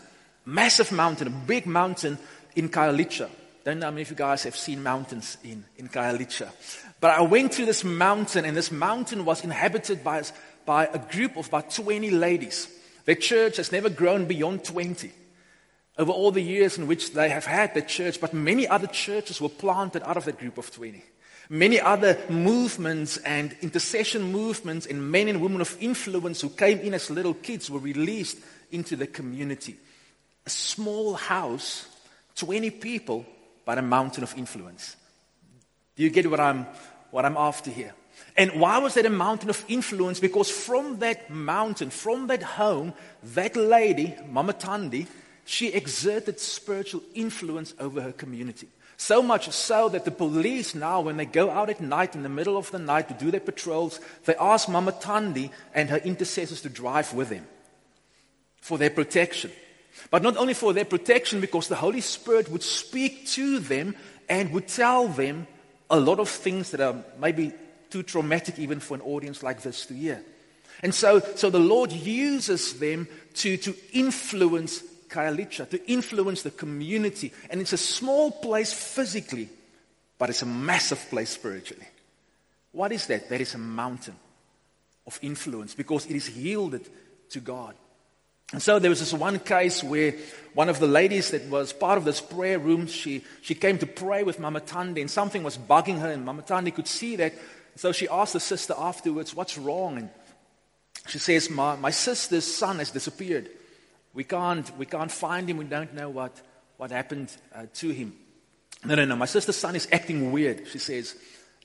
massive 0.44 0.92
mountain, 0.92 1.26
a 1.26 1.30
big 1.30 1.64
mountain 1.64 2.18
in 2.54 2.68
Khayelitsha. 2.68 3.30
Don't 3.64 3.78
know 3.78 3.86
how 3.86 3.92
many 3.92 4.02
of 4.02 4.10
you 4.10 4.16
guys 4.16 4.42
have 4.42 4.56
seen 4.56 4.82
mountains 4.82 5.38
in, 5.42 5.64
in 5.78 5.88
Khayelitsha. 5.88 6.50
But 7.00 7.12
I 7.12 7.22
went 7.22 7.52
to 7.52 7.64
this 7.64 7.82
mountain, 7.82 8.44
and 8.44 8.54
this 8.54 8.70
mountain 8.70 9.24
was 9.24 9.42
inhabited 9.42 10.04
by, 10.04 10.22
by 10.66 10.84
a 10.84 10.98
group 10.98 11.38
of 11.38 11.48
about 11.48 11.70
20 11.70 12.10
ladies. 12.10 12.68
Their 13.06 13.14
church 13.14 13.56
has 13.56 13.72
never 13.72 13.88
grown 13.88 14.26
beyond 14.26 14.62
20 14.62 15.12
over 15.98 16.12
all 16.12 16.30
the 16.30 16.42
years 16.42 16.78
in 16.78 16.86
which 16.86 17.12
they 17.12 17.28
have 17.28 17.46
had 17.46 17.74
the 17.74 17.82
church, 17.82 18.20
but 18.20 18.34
many 18.34 18.68
other 18.68 18.86
churches 18.86 19.40
were 19.40 19.48
planted 19.48 20.02
out 20.02 20.16
of 20.16 20.24
that 20.26 20.38
group 20.38 20.58
of 20.58 20.70
20. 20.70 21.02
Many 21.48 21.80
other 21.80 22.18
movements 22.28 23.18
and 23.18 23.56
intercession 23.62 24.32
movements 24.32 24.86
and 24.86 25.10
men 25.10 25.28
and 25.28 25.40
women 25.40 25.60
of 25.60 25.76
influence 25.80 26.40
who 26.40 26.50
came 26.50 26.80
in 26.80 26.92
as 26.92 27.08
little 27.08 27.34
kids 27.34 27.70
were 27.70 27.78
released 27.78 28.38
into 28.72 28.96
the 28.96 29.06
community. 29.06 29.76
A 30.44 30.50
small 30.50 31.14
house, 31.14 31.86
20 32.34 32.70
people, 32.70 33.24
but 33.64 33.78
a 33.78 33.82
mountain 33.82 34.22
of 34.22 34.36
influence. 34.36 34.96
Do 35.94 36.02
you 36.02 36.10
get 36.10 36.28
what 36.28 36.40
I'm, 36.40 36.66
what 37.10 37.24
I'm 37.24 37.36
after 37.36 37.70
here? 37.70 37.94
And 38.36 38.60
why 38.60 38.78
was 38.78 38.94
that 38.94 39.06
a 39.06 39.10
mountain 39.10 39.48
of 39.48 39.64
influence? 39.68 40.20
Because 40.20 40.50
from 40.50 40.98
that 40.98 41.30
mountain, 41.30 41.90
from 41.90 42.26
that 42.26 42.42
home, 42.42 42.92
that 43.22 43.56
lady, 43.56 44.14
Mama 44.30 44.52
Thandi, 44.52 45.06
she 45.46 45.68
exerted 45.68 46.38
spiritual 46.40 47.02
influence 47.14 47.72
over 47.78 48.02
her 48.02 48.12
community. 48.12 48.68
So 48.98 49.22
much 49.22 49.50
so 49.50 49.88
that 49.90 50.04
the 50.04 50.10
police 50.10 50.74
now, 50.74 51.00
when 51.02 51.16
they 51.16 51.24
go 51.24 51.50
out 51.50 51.70
at 51.70 51.80
night 51.80 52.14
in 52.14 52.22
the 52.22 52.28
middle 52.28 52.56
of 52.56 52.70
the 52.70 52.78
night 52.78 53.08
to 53.08 53.14
do 53.14 53.30
their 53.30 53.40
patrols, 53.40 54.00
they 54.24 54.34
ask 54.36 54.68
Mama 54.68 54.92
Thandi 54.92 55.50
and 55.72 55.88
her 55.90 55.98
intercessors 55.98 56.62
to 56.62 56.68
drive 56.68 57.14
with 57.14 57.28
them 57.28 57.46
for 58.60 58.76
their 58.76 58.90
protection. 58.90 59.52
But 60.10 60.22
not 60.22 60.36
only 60.36 60.54
for 60.54 60.72
their 60.72 60.84
protection, 60.84 61.40
because 61.40 61.68
the 61.68 61.76
Holy 61.76 62.00
Spirit 62.00 62.50
would 62.50 62.62
speak 62.62 63.26
to 63.28 63.60
them 63.60 63.94
and 64.28 64.52
would 64.52 64.66
tell 64.66 65.06
them 65.08 65.46
a 65.88 66.00
lot 66.00 66.18
of 66.18 66.28
things 66.28 66.72
that 66.72 66.80
are 66.80 67.04
maybe 67.20 67.52
too 67.90 68.02
traumatic 68.02 68.58
even 68.58 68.80
for 68.80 68.94
an 68.94 69.00
audience 69.02 69.42
like 69.42 69.62
this 69.62 69.86
to 69.86 69.94
hear. 69.94 70.22
And 70.82 70.94
so, 70.94 71.20
so 71.20 71.50
the 71.50 71.60
Lord 71.60 71.92
uses 71.92 72.78
them 72.78 73.08
to, 73.34 73.56
to 73.58 73.74
influence 73.92 74.82
Khayelitsha, 75.08 75.68
to 75.70 75.90
influence 75.90 76.42
the 76.42 76.50
community. 76.50 77.32
And 77.50 77.60
it's 77.60 77.72
a 77.72 77.78
small 77.78 78.30
place 78.30 78.72
physically, 78.72 79.48
but 80.18 80.30
it's 80.30 80.42
a 80.42 80.46
massive 80.46 81.04
place 81.10 81.30
spiritually. 81.30 81.86
What 82.72 82.92
is 82.92 83.06
that? 83.06 83.28
That 83.28 83.40
is 83.40 83.54
a 83.54 83.58
mountain 83.58 84.16
of 85.06 85.18
influence 85.22 85.74
because 85.74 86.06
it 86.06 86.16
is 86.16 86.30
yielded 86.30 86.88
to 87.30 87.40
God. 87.40 87.74
And 88.52 88.62
so 88.62 88.78
there 88.78 88.90
was 88.90 89.00
this 89.00 89.12
one 89.12 89.40
case 89.40 89.82
where 89.82 90.14
one 90.54 90.68
of 90.68 90.78
the 90.78 90.86
ladies 90.86 91.32
that 91.32 91.46
was 91.48 91.72
part 91.72 91.98
of 91.98 92.04
this 92.04 92.20
prayer 92.20 92.58
room, 92.58 92.86
she, 92.86 93.24
she 93.42 93.54
came 93.56 93.78
to 93.78 93.86
pray 93.86 94.22
with 94.22 94.38
Mama 94.38 94.60
Thandi 94.60 95.00
and 95.00 95.10
something 95.10 95.42
was 95.42 95.58
bugging 95.58 95.98
her 95.98 96.10
and 96.10 96.24
Mama 96.24 96.42
Thandi 96.42 96.72
could 96.72 96.86
see 96.86 97.16
that. 97.16 97.34
So 97.74 97.90
she 97.92 98.08
asked 98.08 98.34
the 98.34 98.40
sister 98.40 98.74
afterwards, 98.78 99.34
what's 99.34 99.58
wrong? 99.58 99.98
And 99.98 100.10
she 101.08 101.18
says, 101.18 101.50
my, 101.50 101.76
my 101.76 101.90
sister's 101.90 102.44
son 102.44 102.78
has 102.78 102.90
disappeared. 102.92 103.50
We 104.16 104.24
can't, 104.24 104.76
we 104.78 104.86
can't 104.86 105.12
find 105.12 105.48
him. 105.48 105.58
We 105.58 105.66
don't 105.66 105.94
know 105.94 106.08
what, 106.08 106.40
what 106.78 106.90
happened 106.90 107.30
uh, 107.54 107.66
to 107.74 107.90
him. 107.90 108.14
No, 108.82 108.94
no, 108.94 109.04
no. 109.04 109.14
My 109.14 109.26
sister's 109.26 109.56
son 109.56 109.76
is 109.76 109.86
acting 109.92 110.32
weird, 110.32 110.66
she 110.68 110.78
says. 110.78 111.14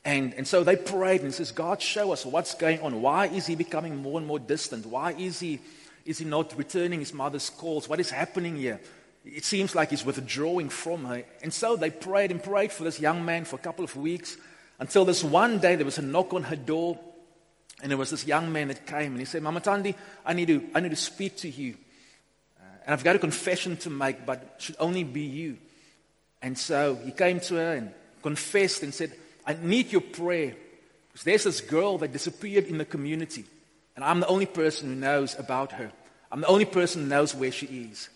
And, 0.03 0.34
and 0.34 0.46
so 0.46 0.63
they 0.63 0.75
prayed 0.75 1.22
and 1.22 1.34
says, 1.34 1.51
God, 1.51 1.81
show 1.81 2.12
us 2.12 2.25
what's 2.25 2.53
going 2.55 2.81
on. 2.81 3.01
Why 3.01 3.27
is 3.27 3.48
he 3.48 3.55
becoming 3.55 3.96
more 3.96 4.20
and 4.20 4.27
more 4.27 4.38
distant? 4.38 4.86
Why 4.86 5.13
is 5.13 5.39
he 5.39 5.60
is 6.03 6.17
he 6.17 6.25
not 6.25 6.58
returning 6.58 7.00
his 7.00 7.13
mother's 7.13 7.50
calls? 7.50 7.88
What 7.88 8.00
is 8.00 8.10
happening 8.10 8.58
here? 8.58 8.81
It 9.24 9.46
seems 9.46 9.75
like 9.75 9.91
he's 9.91 10.03
withdrawing 10.03 10.70
from 10.70 11.05
her. 11.05 11.24
And 11.43 11.53
so 11.53 11.75
they 11.75 11.91
prayed 11.91 12.31
and 12.31 12.43
prayed 12.43 12.72
for 12.72 12.84
this 12.84 13.00
young 13.00 13.24
man 13.24 13.46
for 13.46 13.55
a 13.55 13.60
couple 13.60 13.86
of 13.86 13.96
weeks 13.96 14.36
until 14.79 15.05
this 15.05 15.24
one 15.24 15.60
day 15.60 15.75
there 15.75 15.86
was 15.86 16.00
a 16.00 16.01
knock 16.01 16.34
on 16.34 16.43
her 16.43 16.55
door. 16.55 17.00
And 17.81 17.91
there 17.91 17.98
was 17.98 18.10
this 18.10 18.25
young 18.25 18.51
man 18.51 18.67
that 18.70 18.86
came 18.86 19.12
and 19.12 19.20
he 19.20 19.25
said, 19.25 19.41
Mama 19.41 19.62
Thandi, 19.62 19.96
I 20.25 20.34
need 20.34 20.48
to, 20.48 20.67
I 20.74 20.79
need 20.81 20.89
to 20.89 20.96
speak 20.96 21.38
to 21.38 21.50
you. 21.50 21.77
And 22.91 23.00
I've 23.00 23.05
got 23.05 23.15
a 23.15 23.19
confession 23.19 23.77
to 23.77 23.89
make, 23.89 24.25
but 24.25 24.41
it 24.41 24.62
should 24.62 24.75
only 24.77 25.05
be 25.05 25.21
you. 25.21 25.57
And 26.41 26.57
so 26.57 26.95
he 26.95 27.12
came 27.12 27.39
to 27.39 27.55
her 27.55 27.75
and 27.75 27.93
confessed 28.21 28.83
and 28.83 28.93
said, 28.93 29.13
I 29.48 29.53
need 29.53 29.93
your 29.93 30.01
prayer. 30.01 30.55
Because 31.07 31.24
there's 31.24 31.43
this 31.45 31.62
girl 31.62 32.00
that 32.00 32.12
disappeared 32.12 32.65
in 32.65 32.79
the 32.79 32.83
community. 32.83 33.45
And 33.95 34.03
I'm 34.03 34.19
the 34.19 34.27
only 34.27 34.45
person 34.45 34.89
who 34.89 34.95
knows 34.95 35.39
about 35.39 35.71
her. 35.71 35.89
I'm 36.33 36.41
the 36.41 36.48
only 36.48 36.65
person 36.65 37.03
who 37.03 37.07
knows 37.07 37.33
where 37.33 37.53
she 37.53 37.65
is. 37.67 38.10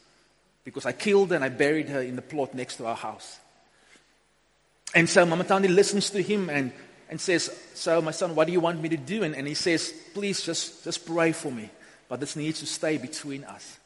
Because 0.66 0.86
I 0.86 0.92
killed 0.92 1.30
her 1.30 1.38
and 1.38 1.46
I 1.46 1.48
buried 1.48 1.88
her 1.88 2.02
in 2.02 2.18
the 2.18 2.22
plot 2.22 2.54
next 2.54 2.76
to 2.76 2.86
our 2.86 2.98
house. 2.98 3.40
And 4.94 5.10
so 5.10 5.26
Mama 5.26 5.46
Thandi 5.46 5.74
listens 5.74 6.10
to 6.10 6.22
him 6.22 6.50
and, 6.50 6.74
and 7.10 7.22
says, 7.22 7.50
So, 7.76 8.02
my 8.02 8.12
son, 8.12 8.36
what 8.36 8.48
do 8.48 8.52
you 8.52 8.60
want 8.60 8.82
me 8.82 8.90
to 8.90 8.98
do? 8.98 9.24
And, 9.24 9.38
and 9.38 9.48
he 9.48 9.54
says, 9.54 9.94
Please 10.14 10.42
just, 10.42 10.84
just 10.84 11.06
pray 11.06 11.32
for 11.32 11.50
me. 11.50 11.70
But 12.10 12.20
this 12.20 12.36
needs 12.36 12.60
to 12.60 12.66
stay 12.66 12.98
between 12.98 13.46
us. 13.46 13.80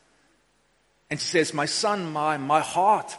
And 1.10 1.20
she 1.20 1.28
says, 1.28 1.54
My 1.54 1.66
son, 1.66 2.12
my, 2.12 2.38
my 2.38 2.62
heart 2.62 3.16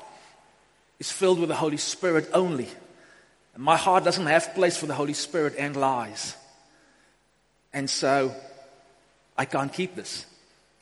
is 0.98 1.10
filled 1.10 1.40
with 1.40 1.48
the 1.48 1.54
Holy 1.54 1.76
Spirit 1.76 2.28
only. 2.32 2.68
And 3.54 3.64
my 3.64 3.76
heart 3.76 4.04
doesn't 4.04 4.26
have 4.26 4.54
place 4.54 4.76
for 4.76 4.86
the 4.86 4.94
Holy 4.94 5.14
Spirit 5.14 5.54
and 5.58 5.76
lies. 5.76 6.36
And 7.72 7.88
so 7.88 8.34
I 9.36 9.44
can't 9.44 9.72
keep 9.72 9.94
this 9.94 10.26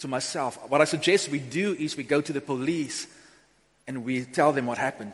to 0.01 0.09
myself. 0.09 0.59
What 0.69 0.81
I 0.81 0.85
suggest 0.85 1.31
we 1.31 1.39
do 1.39 1.75
is 1.79 1.97
we 1.97 2.05
go 2.05 2.21
to 2.21 2.33
the 2.33 2.41
police 2.41 3.07
and 3.87 4.05
we 4.05 4.25
tell 4.25 4.53
them 4.53 4.67
what 4.67 4.79
happened. 4.79 5.13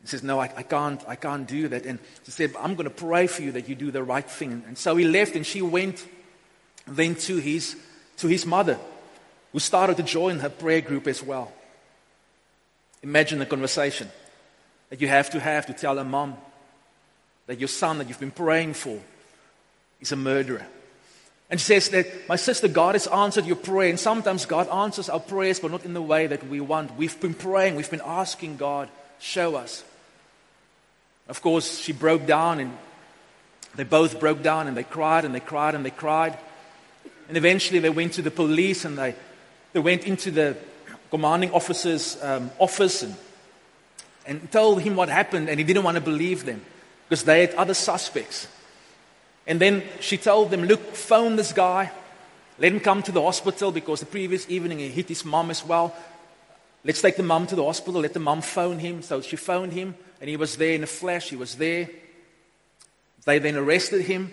He 0.00 0.06
says, 0.08 0.22
No, 0.22 0.38
I, 0.38 0.50
I, 0.56 0.62
can't, 0.62 1.02
I 1.06 1.16
can't 1.16 1.46
do 1.46 1.68
that. 1.68 1.84
And 1.84 1.98
she 2.24 2.30
said, 2.30 2.54
I'm 2.58 2.74
going 2.74 2.88
to 2.88 2.90
pray 2.90 3.26
for 3.26 3.42
you 3.42 3.52
that 3.52 3.68
you 3.68 3.74
do 3.74 3.90
the 3.90 4.02
right 4.02 4.28
thing. 4.28 4.62
And 4.66 4.78
so 4.78 4.96
he 4.96 5.04
left 5.04 5.34
and 5.34 5.44
she 5.44 5.62
went 5.62 6.06
then 6.86 7.14
to 7.16 7.36
his, 7.36 7.76
to 8.18 8.28
his 8.28 8.46
mother, 8.46 8.78
who 9.52 9.58
started 9.58 9.96
to 9.96 10.02
join 10.02 10.38
her 10.40 10.50
prayer 10.50 10.80
group 10.80 11.06
as 11.06 11.22
well. 11.22 11.52
Imagine 13.02 13.38
the 13.38 13.46
conversation 13.46 14.10
that 14.90 15.00
you 15.00 15.08
have 15.08 15.30
to 15.30 15.40
have 15.40 15.66
to 15.66 15.72
tell 15.72 15.98
a 15.98 16.04
mom 16.04 16.36
that 17.46 17.58
your 17.58 17.68
son 17.68 17.98
that 17.98 18.08
you've 18.08 18.20
been 18.20 18.30
praying 18.30 18.74
for 18.74 19.00
is 20.00 20.12
a 20.12 20.16
murderer. 20.16 20.66
And 21.50 21.58
she 21.58 21.66
says 21.66 21.88
that, 21.90 22.28
my 22.28 22.36
sister, 22.36 22.68
God 22.68 22.94
has 22.94 23.06
answered 23.06 23.46
your 23.46 23.56
prayer. 23.56 23.88
And 23.88 23.98
sometimes 23.98 24.44
God 24.44 24.68
answers 24.68 25.08
our 25.08 25.20
prayers, 25.20 25.60
but 25.60 25.70
not 25.70 25.84
in 25.84 25.94
the 25.94 26.02
way 26.02 26.26
that 26.26 26.46
we 26.46 26.60
want. 26.60 26.96
We've 26.96 27.18
been 27.20 27.34
praying, 27.34 27.76
we've 27.76 27.90
been 27.90 28.02
asking 28.04 28.58
God, 28.58 28.90
show 29.18 29.56
us. 29.56 29.82
Of 31.26 31.40
course, 31.40 31.78
she 31.78 31.92
broke 31.92 32.26
down, 32.26 32.60
and 32.60 32.76
they 33.76 33.84
both 33.84 34.20
broke 34.20 34.42
down, 34.42 34.66
and 34.66 34.76
they 34.76 34.82
cried, 34.82 35.24
and 35.24 35.34
they 35.34 35.40
cried, 35.40 35.74
and 35.74 35.84
they 35.86 35.90
cried. 35.90 36.38
And 37.28 37.36
eventually 37.36 37.78
they 37.78 37.90
went 37.90 38.14
to 38.14 38.22
the 38.22 38.30
police, 38.30 38.84
and 38.84 38.98
they, 38.98 39.14
they 39.78 39.82
went 39.82 40.08
into 40.08 40.32
the 40.32 40.56
commanding 41.08 41.52
officer's 41.52 42.20
um, 42.20 42.50
office 42.58 43.04
and, 43.04 43.14
and 44.26 44.50
told 44.50 44.82
him 44.82 44.96
what 44.96 45.08
happened, 45.08 45.48
and 45.48 45.56
he 45.56 45.62
didn't 45.62 45.84
want 45.84 45.94
to 45.94 46.00
believe 46.00 46.44
them 46.44 46.62
because 47.04 47.22
they 47.22 47.42
had 47.42 47.54
other 47.54 47.74
suspects. 47.74 48.48
And 49.46 49.60
then 49.60 49.84
she 50.00 50.16
told 50.16 50.50
them, 50.50 50.64
Look, 50.64 50.96
phone 50.96 51.36
this 51.36 51.52
guy. 51.52 51.92
Let 52.58 52.72
him 52.72 52.80
come 52.80 53.04
to 53.04 53.12
the 53.12 53.22
hospital 53.22 53.70
because 53.70 54.00
the 54.00 54.06
previous 54.06 54.50
evening 54.50 54.80
he 54.80 54.88
hit 54.88 55.08
his 55.08 55.24
mom 55.24 55.48
as 55.48 55.64
well. 55.64 55.94
Let's 56.82 57.00
take 57.00 57.16
the 57.16 57.22
mom 57.22 57.46
to 57.46 57.54
the 57.54 57.64
hospital. 57.64 58.00
Let 58.00 58.14
the 58.14 58.18
mom 58.18 58.40
phone 58.40 58.80
him. 58.80 59.02
So 59.02 59.20
she 59.20 59.36
phoned 59.36 59.72
him, 59.72 59.94
and 60.20 60.28
he 60.28 60.36
was 60.36 60.56
there 60.56 60.74
in 60.74 60.82
a 60.82 60.88
flash. 60.88 61.30
He 61.30 61.36
was 61.36 61.54
there. 61.54 61.88
They 63.24 63.38
then 63.38 63.54
arrested 63.54 64.00
him, 64.06 64.32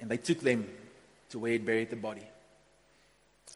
and 0.00 0.10
they 0.10 0.16
took 0.16 0.40
them 0.40 0.66
to 1.28 1.38
where 1.38 1.52
he 1.52 1.58
buried 1.58 1.90
the 1.90 1.96
body. 1.96 2.22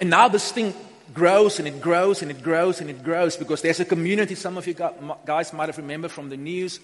And 0.01 0.11
now 0.11 0.29
this 0.29 0.53
thing 0.53 0.75
grows 1.13 1.59
and 1.59 1.67
it 1.67 1.81
grows 1.81 2.23
and 2.23 2.31
it 2.31 2.43
grows 2.43 2.81
and 2.81 2.91
it 2.91 3.03
grows 3.03 3.37
because 3.37 3.63
there's 3.63 3.81
a 3.81 3.85
community. 3.85 4.35
Some 4.35 4.57
of 4.57 4.67
you 4.67 4.75
guys 4.75 5.53
might 5.53 5.69
have 5.69 5.79
remembered 5.79 6.13
from 6.13 6.29
the 6.29 6.37
news 6.37 6.81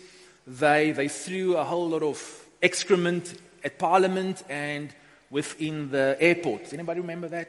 they, 0.47 0.93
they 0.93 1.09
threw 1.09 1.57
a 1.57 1.65
whole 1.65 1.89
lot 1.89 2.03
of 2.03 2.47
excrement 2.63 3.35
at 3.63 3.79
Parliament 3.79 4.43
and 4.49 4.95
within 5.31 5.91
the 5.91 6.17
airport. 6.21 6.65
Does 6.65 6.75
anybody 6.75 7.01
remember 7.01 7.29
that? 7.29 7.49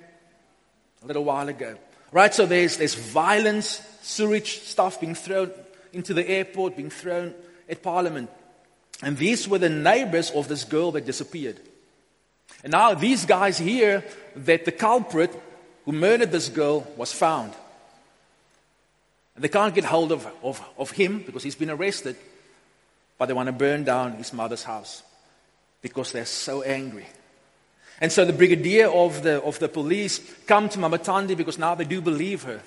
A 1.04 1.08
little 1.08 1.23
while 1.23 1.47
ago. 1.49 1.75
Right, 2.12 2.34
so 2.34 2.45
there's, 2.45 2.78
there's 2.78 2.95
violence, 2.95 3.82
sewage 4.01 4.62
stuff 4.62 5.01
being 5.01 5.15
thrown 5.15 5.51
into 5.91 6.13
the 6.13 6.28
airport, 6.28 6.78
being 6.78 6.89
thrown 6.89 7.34
at 7.67 7.84
Parliament. 7.84 8.30
And 9.01 9.17
these 9.17 9.47
were 9.47 9.58
the 9.58 9.69
neighbors 9.69 10.32
of 10.32 10.47
this 10.47 10.63
girl 10.63 10.91
that 10.93 11.06
disappeared. 11.06 11.60
And 12.63 12.71
now 12.71 12.93
these 12.93 13.25
guys 13.25 13.58
hear 13.58 14.06
that 14.38 14.63
the 14.63 14.71
culprit 14.71 15.34
who 15.86 15.91
murdered 15.91 16.32
this 16.32 16.50
girl 16.50 16.86
was 16.98 17.13
found. 17.13 17.54
And 19.36 19.43
they 19.43 19.50
can't 19.50 19.76
get 19.76 19.86
hold 19.86 20.12
of, 20.12 20.28
of, 20.43 20.62
of 20.78 20.91
him 20.91 21.19
because 21.19 21.43
he's 21.43 21.56
been 21.56 21.69
arrested. 21.69 22.15
But 23.17 23.28
they 23.28 23.34
want 23.34 23.48
to 23.48 23.54
burn 23.54 23.84
down 23.84 24.13
his 24.13 24.34
mother's 24.34 24.63
house 24.63 25.04
because 25.82 26.12
they're 26.12 26.26
so 26.26 26.63
angry. 26.63 27.06
And 28.02 28.12
so 28.12 28.26
the 28.26 28.34
brigadier 28.34 28.89
of 28.89 29.24
the, 29.24 29.41
of 29.41 29.60
the 29.60 29.69
police 29.69 30.19
come 30.48 30.67
to 30.69 30.80
Mama 30.80 30.98
Thandi 30.98 31.38
because 31.38 31.58
now 31.58 31.76
they 31.76 31.86
do 31.86 32.02
believe 32.02 32.43
her. 32.43 32.62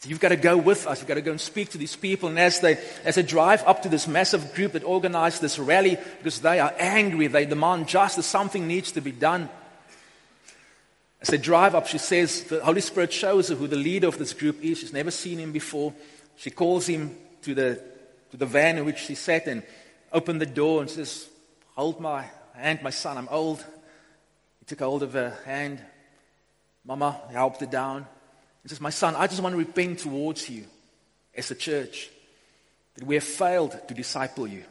So 0.00 0.08
you've 0.08 0.18
got 0.18 0.30
to 0.30 0.36
go 0.36 0.56
with 0.56 0.88
us. 0.88 0.98
You've 0.98 1.06
got 1.06 1.14
to 1.14 1.20
go 1.20 1.30
and 1.30 1.40
speak 1.40 1.70
to 1.70 1.78
these 1.78 1.94
people. 1.94 2.28
And 2.28 2.38
as 2.38 2.58
they, 2.58 2.76
as 3.04 3.14
they 3.14 3.22
drive 3.22 3.62
up 3.66 3.82
to 3.82 3.88
this 3.88 4.08
massive 4.08 4.52
group 4.52 4.72
that 4.72 4.82
organized 4.82 5.40
this 5.40 5.60
rally, 5.60 5.96
because 6.18 6.40
they 6.40 6.58
are 6.58 6.74
angry, 6.76 7.28
they 7.28 7.46
demand 7.46 7.86
justice, 7.86 8.26
something 8.26 8.66
needs 8.66 8.90
to 8.92 9.00
be 9.00 9.12
done. 9.12 9.48
As 11.22 11.28
they 11.28 11.38
drive 11.38 11.74
up, 11.74 11.86
she 11.86 11.98
says, 11.98 12.44
the 12.44 12.64
Holy 12.64 12.80
Spirit 12.80 13.12
shows 13.12 13.48
her 13.48 13.54
who 13.54 13.68
the 13.68 13.76
leader 13.76 14.08
of 14.08 14.18
this 14.18 14.32
group 14.32 14.62
is. 14.62 14.78
She's 14.78 14.92
never 14.92 15.10
seen 15.10 15.38
him 15.38 15.52
before. 15.52 15.94
She 16.36 16.50
calls 16.50 16.86
him 16.86 17.16
to 17.42 17.54
the 17.54 17.80
to 18.32 18.38
the 18.38 18.46
van 18.46 18.78
in 18.78 18.84
which 18.86 18.98
she 18.98 19.14
sat 19.14 19.46
and 19.46 19.62
opened 20.10 20.40
the 20.40 20.46
door 20.46 20.80
and 20.80 20.90
says, 20.90 21.28
Hold 21.76 22.00
my 22.00 22.24
hand, 22.54 22.80
my 22.82 22.90
son, 22.90 23.18
I'm 23.18 23.28
old. 23.30 23.64
He 24.58 24.64
took 24.64 24.80
hold 24.80 25.02
of 25.02 25.12
her 25.12 25.36
hand. 25.44 25.80
Mama 26.84 27.20
helped 27.30 27.60
her 27.60 27.66
down. 27.66 28.06
He 28.62 28.70
says, 28.70 28.80
My 28.80 28.90
son, 28.90 29.14
I 29.16 29.26
just 29.26 29.42
want 29.42 29.52
to 29.52 29.58
repent 29.58 30.00
towards 30.00 30.48
you 30.48 30.64
as 31.34 31.50
a 31.50 31.54
church 31.54 32.10
that 32.94 33.04
we 33.04 33.14
have 33.14 33.24
failed 33.24 33.78
to 33.86 33.94
disciple 33.94 34.46
you. 34.46 34.64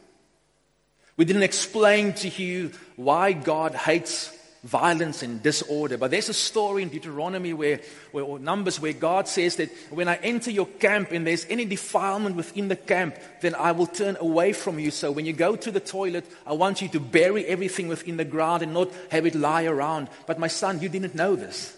We 1.17 1.25
didn't 1.25 1.43
explain 1.43 2.13
to 2.13 2.29
you 2.29 2.71
why 2.95 3.33
God 3.33 3.75
hates 3.75 4.35
violence 4.63 5.23
and 5.23 5.41
disorder. 5.41 5.97
But 5.97 6.11
there's 6.11 6.29
a 6.29 6.33
story 6.33 6.83
in 6.83 6.89
Deuteronomy 6.89 7.53
where, 7.53 7.79
where, 8.11 8.23
or 8.23 8.37
Numbers 8.37 8.79
where 8.79 8.93
God 8.93 9.27
says 9.27 9.55
that 9.55 9.71
when 9.89 10.07
I 10.07 10.15
enter 10.17 10.51
your 10.51 10.67
camp 10.67 11.11
and 11.11 11.25
there's 11.25 11.47
any 11.49 11.65
defilement 11.65 12.35
within 12.35 12.67
the 12.67 12.75
camp, 12.75 13.15
then 13.41 13.55
I 13.55 13.71
will 13.71 13.87
turn 13.87 14.17
away 14.19 14.53
from 14.53 14.77
you. 14.77 14.91
So 14.91 15.11
when 15.11 15.25
you 15.25 15.33
go 15.33 15.55
to 15.55 15.71
the 15.71 15.79
toilet, 15.79 16.25
I 16.45 16.53
want 16.53 16.81
you 16.81 16.89
to 16.89 16.99
bury 16.99 17.45
everything 17.45 17.87
within 17.87 18.17
the 18.17 18.25
ground 18.25 18.61
and 18.61 18.73
not 18.73 18.91
have 19.09 19.25
it 19.25 19.35
lie 19.35 19.65
around. 19.65 20.09
But 20.27 20.39
my 20.39 20.47
son, 20.47 20.79
you 20.79 20.89
didn't 20.89 21.15
know 21.15 21.35
this 21.35 21.75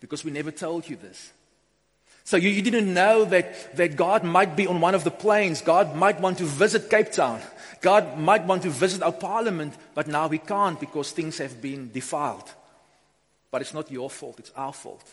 because 0.00 0.24
we 0.24 0.30
never 0.30 0.50
told 0.50 0.88
you 0.88 0.96
this. 0.96 1.32
So 2.26 2.38
you, 2.38 2.48
you 2.48 2.62
didn't 2.62 2.92
know 2.92 3.26
that, 3.26 3.76
that 3.76 3.96
God 3.96 4.24
might 4.24 4.56
be 4.56 4.66
on 4.66 4.80
one 4.80 4.94
of 4.94 5.04
the 5.04 5.10
planes. 5.10 5.60
God 5.60 5.94
might 5.94 6.20
want 6.20 6.38
to 6.38 6.44
visit 6.44 6.88
Cape 6.88 7.12
Town. 7.12 7.40
God 7.84 8.18
might 8.18 8.46
want 8.46 8.62
to 8.62 8.70
visit 8.70 9.02
our 9.02 9.12
parliament, 9.12 9.74
but 9.92 10.08
now 10.08 10.26
we 10.26 10.38
can't 10.38 10.80
because 10.80 11.12
things 11.12 11.36
have 11.36 11.60
been 11.60 11.92
defiled. 11.92 12.50
But 13.50 13.60
it's 13.60 13.74
not 13.74 13.90
your 13.90 14.08
fault, 14.08 14.38
it's 14.38 14.52
our 14.56 14.72
fault 14.72 15.06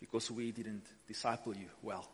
because 0.00 0.32
we 0.32 0.50
didn't 0.50 0.82
disciple 1.06 1.54
you 1.54 1.68
well. 1.80 2.08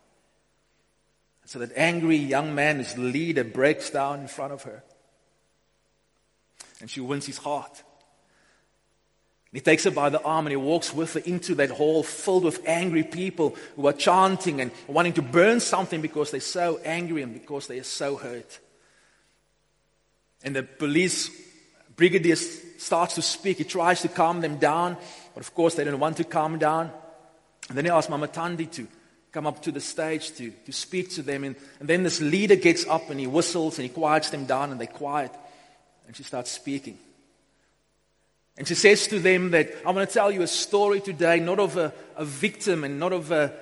So 1.45 1.57
that 1.57 1.75
angry 1.75 2.17
young 2.17 2.53
man, 2.53 2.77
his 2.77 2.95
leader, 2.99 3.43
breaks 3.43 3.89
down 3.89 4.19
in 4.19 4.27
front 4.27 4.53
of 4.53 4.61
her. 4.61 4.83
And 6.79 6.87
she 6.87 7.01
wins 7.01 7.25
his 7.25 7.39
heart. 7.39 7.81
He 9.51 9.59
takes 9.59 9.85
her 9.85 9.91
by 9.91 10.09
the 10.09 10.21
arm 10.21 10.45
and 10.45 10.51
he 10.51 10.55
walks 10.55 10.93
with 10.93 11.15
her 11.15 11.19
into 11.21 11.55
that 11.55 11.71
hall 11.71 12.03
filled 12.03 12.43
with 12.43 12.61
angry 12.67 13.03
people 13.03 13.55
who 13.75 13.87
are 13.87 13.93
chanting 13.93 14.61
and 14.61 14.69
wanting 14.85 15.13
to 15.13 15.23
burn 15.23 15.59
something 15.59 15.99
because 15.99 16.29
they're 16.29 16.41
so 16.41 16.79
angry 16.85 17.23
and 17.23 17.33
because 17.33 17.65
they 17.65 17.79
are 17.79 17.83
so 17.83 18.17
hurt. 18.17 18.59
And 20.43 20.55
the 20.55 20.63
police 20.63 21.29
brigadier 21.95 22.35
starts 22.35 23.15
to 23.15 23.21
speak. 23.21 23.57
He 23.57 23.63
tries 23.63 24.01
to 24.01 24.07
calm 24.07 24.41
them 24.41 24.57
down, 24.57 24.97
but 25.33 25.41
of 25.41 25.53
course 25.53 25.75
they 25.75 25.83
don't 25.83 25.99
want 25.99 26.17
to 26.17 26.23
calm 26.23 26.57
down. 26.57 26.91
And 27.69 27.77
then 27.77 27.85
he 27.85 27.91
asks 27.91 28.09
Mama 28.09 28.27
Thandi 28.27 28.69
to 28.71 28.87
come 29.31 29.47
up 29.47 29.61
to 29.61 29.71
the 29.71 29.79
stage 29.79 30.31
to, 30.35 30.51
to 30.65 30.71
speak 30.71 31.11
to 31.11 31.21
them. 31.21 31.43
And, 31.43 31.55
and 31.79 31.87
then 31.87 32.03
this 32.03 32.19
leader 32.19 32.55
gets 32.55 32.85
up 32.87 33.09
and 33.09 33.19
he 33.19 33.27
whistles 33.27 33.77
and 33.77 33.87
he 33.87 33.93
quiets 33.93 34.29
them 34.29 34.45
down 34.45 34.71
and 34.71 34.81
they 34.81 34.87
quiet. 34.87 35.31
And 36.07 36.15
she 36.15 36.23
starts 36.23 36.51
speaking. 36.51 36.97
And 38.57 38.67
she 38.67 38.75
says 38.75 39.07
to 39.07 39.19
them 39.19 39.51
that 39.51 39.71
I 39.85 39.91
want 39.91 40.07
to 40.07 40.13
tell 40.13 40.31
you 40.31 40.41
a 40.41 40.47
story 40.47 40.99
today, 40.99 41.39
not 41.39 41.59
of 41.59 41.77
a, 41.77 41.93
a 42.17 42.25
victim 42.25 42.83
and 42.83 42.99
not 42.99 43.13
of 43.13 43.31
a, 43.31 43.53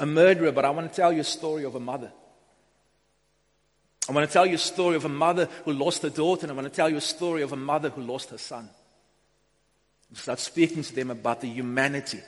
a 0.00 0.06
murderer, 0.06 0.50
but 0.50 0.64
I 0.64 0.70
want 0.70 0.90
to 0.90 0.96
tell 0.96 1.12
you 1.12 1.20
a 1.20 1.24
story 1.24 1.64
of 1.64 1.74
a 1.74 1.80
mother. 1.80 2.10
I 4.08 4.12
want 4.12 4.26
to 4.26 4.32
tell 4.32 4.46
you 4.46 4.54
a 4.54 4.58
story 4.58 4.96
of 4.96 5.04
a 5.04 5.10
mother 5.10 5.48
who 5.64 5.72
lost 5.72 6.02
her 6.02 6.08
daughter, 6.08 6.44
and 6.44 6.52
I 6.52 6.54
want 6.54 6.66
to 6.66 6.74
tell 6.74 6.88
you 6.88 6.96
a 6.96 7.00
story 7.00 7.42
of 7.42 7.52
a 7.52 7.56
mother 7.56 7.90
who 7.90 8.02
lost 8.02 8.30
her 8.30 8.38
son. 8.38 8.68
And 10.08 10.16
start 10.16 10.38
speaking 10.38 10.82
to 10.82 10.94
them 10.94 11.10
about 11.10 11.42
the 11.42 11.48
humanity 11.48 12.20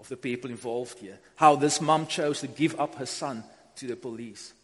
of 0.00 0.08
the 0.08 0.16
people 0.16 0.50
involved 0.50 0.98
here. 0.98 1.18
How 1.36 1.56
this 1.56 1.80
mom 1.80 2.06
chose 2.06 2.40
to 2.40 2.46
give 2.46 2.80
up 2.80 2.94
her 2.94 3.06
son 3.06 3.44
to 3.76 3.86
the 3.86 3.96
police. 3.96 4.54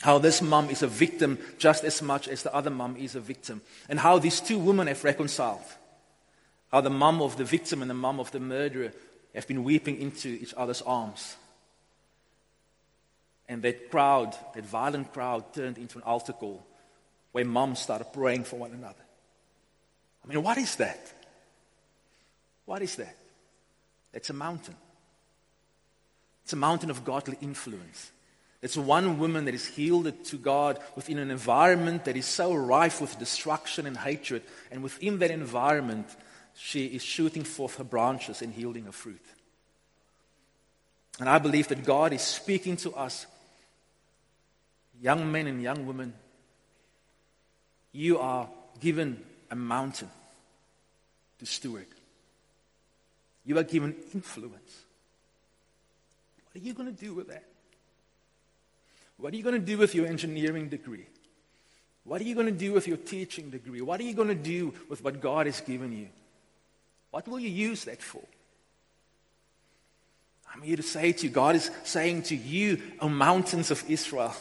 How 0.00 0.16
this 0.16 0.40
mom 0.40 0.70
is 0.70 0.82
a 0.82 0.86
victim 0.86 1.38
just 1.58 1.84
as 1.84 2.00
much 2.00 2.26
as 2.26 2.42
the 2.42 2.54
other 2.54 2.70
mom 2.70 2.96
is 2.96 3.14
a 3.14 3.20
victim. 3.20 3.60
And 3.90 4.00
how 4.00 4.18
these 4.18 4.40
two 4.40 4.58
women 4.58 4.86
have 4.86 5.04
reconciled. 5.04 5.60
How 6.72 6.80
the 6.80 6.88
mom 6.88 7.20
of 7.20 7.36
the 7.36 7.44
victim 7.44 7.82
and 7.82 7.90
the 7.90 7.94
mom 7.94 8.18
of 8.18 8.30
the 8.30 8.40
murderer 8.40 8.92
have 9.34 9.46
been 9.46 9.64
weeping 9.64 10.00
into 10.00 10.28
each 10.28 10.54
other's 10.56 10.80
arms. 10.82 11.36
And 13.50 13.62
that 13.62 13.90
crowd, 13.90 14.36
that 14.54 14.64
violent 14.64 15.12
crowd, 15.12 15.52
turned 15.52 15.76
into 15.76 15.98
an 15.98 16.04
altar 16.04 16.32
call 16.32 16.64
where 17.32 17.44
moms 17.44 17.80
started 17.80 18.12
praying 18.12 18.44
for 18.44 18.54
one 18.54 18.70
another. 18.70 19.02
I 20.24 20.28
mean, 20.28 20.40
what 20.44 20.56
is 20.56 20.76
that? 20.76 21.12
What 22.64 22.80
is 22.80 22.94
that? 22.94 23.16
It's 24.14 24.30
a 24.30 24.34
mountain. 24.34 24.76
It's 26.44 26.52
a 26.52 26.56
mountain 26.56 26.90
of 26.90 27.04
godly 27.04 27.38
influence. 27.40 28.12
It's 28.62 28.76
one 28.76 29.18
woman 29.18 29.46
that 29.46 29.54
is 29.54 29.76
yielded 29.76 30.24
to 30.26 30.36
God 30.36 30.78
within 30.94 31.18
an 31.18 31.32
environment 31.32 32.04
that 32.04 32.16
is 32.16 32.26
so 32.26 32.54
rife 32.54 33.00
with 33.00 33.18
destruction 33.18 33.84
and 33.84 33.96
hatred. 33.96 34.44
And 34.70 34.80
within 34.80 35.18
that 35.18 35.32
environment, 35.32 36.06
she 36.54 36.86
is 36.86 37.02
shooting 37.02 37.42
forth 37.42 37.78
her 37.78 37.84
branches 37.84 38.42
and 38.42 38.54
yielding 38.54 38.84
her 38.84 38.92
fruit. 38.92 39.24
And 41.18 41.28
I 41.28 41.38
believe 41.38 41.66
that 41.68 41.84
God 41.84 42.12
is 42.12 42.22
speaking 42.22 42.76
to 42.78 42.92
us, 42.94 43.26
young 45.00 45.30
men 45.30 45.46
and 45.46 45.62
young 45.62 45.86
women. 45.86 46.12
You 47.92 48.18
are 48.18 48.48
given 48.80 49.22
a 49.50 49.56
mountain 49.56 50.10
to 51.38 51.46
steward. 51.46 51.86
You 53.44 53.58
are 53.58 53.64
given 53.64 53.94
influence. 54.14 54.84
What 56.52 56.62
are 56.62 56.64
you 56.64 56.74
going 56.74 56.94
to 56.94 57.04
do 57.04 57.14
with 57.14 57.28
that? 57.28 57.44
What 59.16 59.32
are 59.32 59.36
you 59.36 59.42
going 59.42 59.54
to 59.54 59.66
do 59.66 59.78
with 59.78 59.94
your 59.94 60.06
engineering 60.06 60.68
degree? 60.68 61.06
What 62.04 62.20
are 62.20 62.24
you 62.24 62.34
going 62.34 62.46
to 62.46 62.52
do 62.52 62.72
with 62.72 62.88
your 62.88 62.96
teaching 62.96 63.50
degree? 63.50 63.80
What 63.80 64.00
are 64.00 64.04
you 64.04 64.14
going 64.14 64.28
to 64.28 64.34
do 64.34 64.74
with 64.88 65.04
what 65.04 65.20
God 65.20 65.46
has 65.46 65.60
given 65.60 65.92
you? 65.92 66.08
What 67.10 67.28
will 67.28 67.40
you 67.40 67.50
use 67.50 67.84
that 67.84 68.02
for? 68.02 68.22
I'm 70.52 70.62
here 70.62 70.76
to 70.76 70.82
say 70.82 71.12
to 71.12 71.26
you, 71.26 71.30
God 71.32 71.54
is 71.54 71.70
saying 71.84 72.24
to 72.24 72.36
you, 72.36 72.80
O 73.00 73.08
mountains 73.08 73.70
of 73.70 73.88
Israel, 73.88 74.34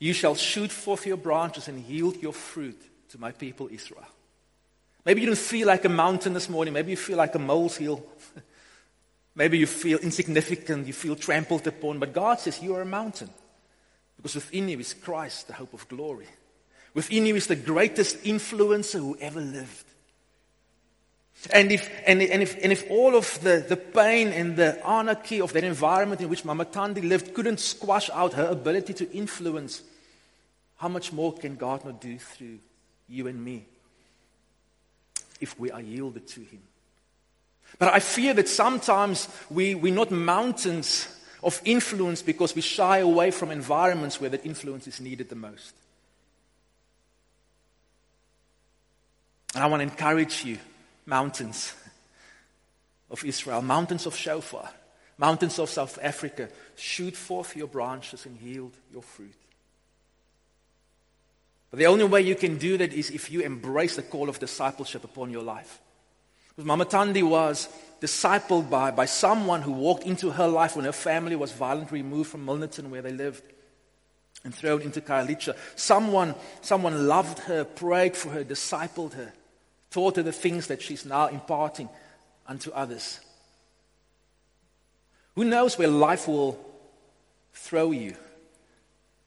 you 0.00 0.14
shall 0.14 0.34
shoot 0.34 0.72
forth 0.72 1.06
your 1.06 1.18
branches 1.18 1.68
and 1.68 1.84
yield 1.84 2.16
your 2.16 2.32
fruit 2.32 2.80
to 3.10 3.20
my 3.20 3.30
people 3.30 3.68
Israel. 3.70 4.06
Maybe 5.04 5.20
you 5.20 5.26
don't 5.26 5.38
feel 5.38 5.66
like 5.66 5.84
a 5.84 5.90
mountain 5.90 6.32
this 6.32 6.48
morning. 6.48 6.74
Maybe 6.74 6.90
you 6.90 6.96
feel 6.96 7.18
like 7.18 7.34
a 7.34 7.38
molehill. 7.38 8.02
Maybe 9.34 9.58
you 9.58 9.66
feel 9.66 9.98
insignificant. 9.98 10.86
You 10.86 10.94
feel 10.94 11.16
trampled 11.16 11.66
upon. 11.66 11.98
But 11.98 12.14
God 12.14 12.40
says 12.40 12.62
you 12.62 12.74
are 12.76 12.82
a 12.82 12.86
mountain. 12.86 13.30
Because 14.16 14.34
within 14.34 14.68
you 14.68 14.78
is 14.78 14.94
Christ, 14.94 15.46
the 15.46 15.54
hope 15.54 15.74
of 15.74 15.88
glory. 15.88 16.26
Within 16.94 17.26
you 17.26 17.36
is 17.36 17.46
the 17.46 17.56
greatest 17.56 18.22
influencer 18.24 18.98
who 18.98 19.16
ever 19.20 19.40
lived. 19.40 19.84
And 21.52 21.72
if, 21.72 21.90
and, 22.06 22.20
and, 22.22 22.42
if, 22.42 22.62
and 22.62 22.70
if 22.70 22.90
all 22.90 23.16
of 23.16 23.40
the, 23.42 23.64
the 23.66 23.76
pain 23.76 24.28
and 24.28 24.56
the 24.56 24.86
anarchy 24.86 25.40
of 25.40 25.54
that 25.54 25.64
environment 25.64 26.20
in 26.20 26.28
which 26.28 26.44
Mama 26.44 26.66
Thandi 26.66 27.06
lived 27.06 27.32
couldn't 27.32 27.60
squash 27.60 28.10
out 28.10 28.34
her 28.34 28.46
ability 28.46 28.92
to 28.94 29.10
influence, 29.12 29.82
how 30.80 30.88
much 30.88 31.12
more 31.12 31.32
can 31.32 31.56
God 31.56 31.84
not 31.84 32.00
do 32.00 32.18
through 32.18 32.58
you 33.08 33.26
and 33.28 33.44
me? 33.44 33.66
if 35.40 35.58
we 35.58 35.70
are 35.70 35.80
yielded 35.80 36.26
to 36.28 36.40
Him. 36.40 36.62
But 37.78 37.92
I 37.92 38.00
fear 38.00 38.34
that 38.34 38.48
sometimes 38.48 39.28
we, 39.48 39.74
we're 39.74 39.94
not 39.94 40.10
mountains 40.10 41.08
of 41.42 41.60
influence 41.64 42.22
because 42.22 42.54
we 42.54 42.60
shy 42.60 42.98
away 42.98 43.30
from 43.30 43.50
environments 43.50 44.20
where 44.20 44.30
that 44.30 44.44
influence 44.44 44.86
is 44.86 45.00
needed 45.00 45.28
the 45.28 45.36
most. 45.36 45.74
And 49.54 49.64
I 49.64 49.66
want 49.66 49.80
to 49.80 49.84
encourage 49.84 50.44
you, 50.44 50.58
mountains 51.06 51.74
of 53.10 53.24
Israel, 53.24 53.62
mountains 53.62 54.06
of 54.06 54.14
Shofar, 54.14 54.68
mountains 55.18 55.58
of 55.58 55.70
South 55.70 55.98
Africa, 56.02 56.48
shoot 56.76 57.16
forth 57.16 57.56
your 57.56 57.66
branches 57.66 58.26
and 58.26 58.40
yield 58.40 58.72
your 58.92 59.02
fruit. 59.02 59.34
But 61.70 61.78
the 61.78 61.86
only 61.86 62.04
way 62.04 62.22
you 62.22 62.34
can 62.34 62.58
do 62.58 62.76
that 62.78 62.92
is 62.92 63.10
if 63.10 63.30
you 63.30 63.40
embrace 63.40 63.96
the 63.96 64.02
call 64.02 64.28
of 64.28 64.38
discipleship 64.38 65.04
upon 65.04 65.30
your 65.30 65.42
life. 65.42 65.80
Because 66.48 66.64
Mama 66.64 66.84
Thandi 66.84 67.22
was 67.22 67.68
discipled 68.00 68.68
by, 68.68 68.90
by 68.90 69.04
someone 69.04 69.62
who 69.62 69.72
walked 69.72 70.04
into 70.04 70.30
her 70.30 70.48
life 70.48 70.74
when 70.74 70.84
her 70.84 70.92
family 70.92 71.36
was 71.36 71.52
violently 71.52 72.02
removed 72.02 72.30
from 72.30 72.44
Milnerton 72.44 72.88
where 72.88 73.02
they 73.02 73.12
lived 73.12 73.42
and 74.44 74.54
thrown 74.54 74.82
into 74.82 75.00
Khayelitsha. 75.00 75.54
Someone, 75.76 76.34
someone 76.60 77.06
loved 77.06 77.40
her, 77.40 77.64
prayed 77.64 78.16
for 78.16 78.30
her, 78.30 78.42
discipled 78.42 79.12
her, 79.14 79.32
taught 79.90 80.16
her 80.16 80.22
the 80.22 80.32
things 80.32 80.66
that 80.68 80.82
she's 80.82 81.04
now 81.04 81.28
imparting 81.28 81.88
unto 82.46 82.72
others. 82.72 83.20
Who 85.36 85.44
knows 85.44 85.78
where 85.78 85.88
life 85.88 86.26
will 86.26 86.58
throw 87.52 87.92
you? 87.92 88.16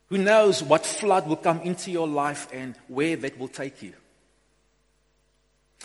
Who 0.09 0.17
knows 0.17 0.61
what 0.61 0.85
flood 0.85 1.27
will 1.27 1.37
come 1.37 1.61
into 1.61 1.91
your 1.91 2.07
life 2.07 2.47
and 2.53 2.75
where 2.87 3.15
that 3.15 3.39
will 3.39 3.47
take 3.47 3.81
you? 3.81 3.93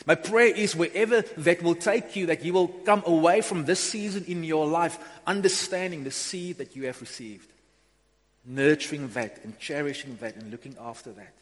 My 0.07 0.15
prayer 0.15 0.55
is 0.55 0.77
wherever 0.77 1.23
that 1.23 1.63
will 1.63 1.75
take 1.75 2.15
you, 2.15 2.27
that 2.27 2.45
you 2.45 2.53
will 2.53 2.69
come 2.69 3.03
away 3.05 3.41
from 3.41 3.65
this 3.65 3.81
season 3.81 4.25
in 4.27 4.45
your 4.45 4.67
life 4.67 4.99
understanding 5.27 6.05
the 6.05 6.11
seed 6.11 6.59
that 6.59 6.77
you 6.77 6.87
have 6.87 7.01
received, 7.01 7.51
nurturing 8.45 9.09
that 9.09 9.41
and 9.43 9.59
cherishing 9.59 10.17
that 10.21 10.37
and 10.37 10.51
looking 10.51 10.77
after 10.81 11.11
that. 11.13 11.35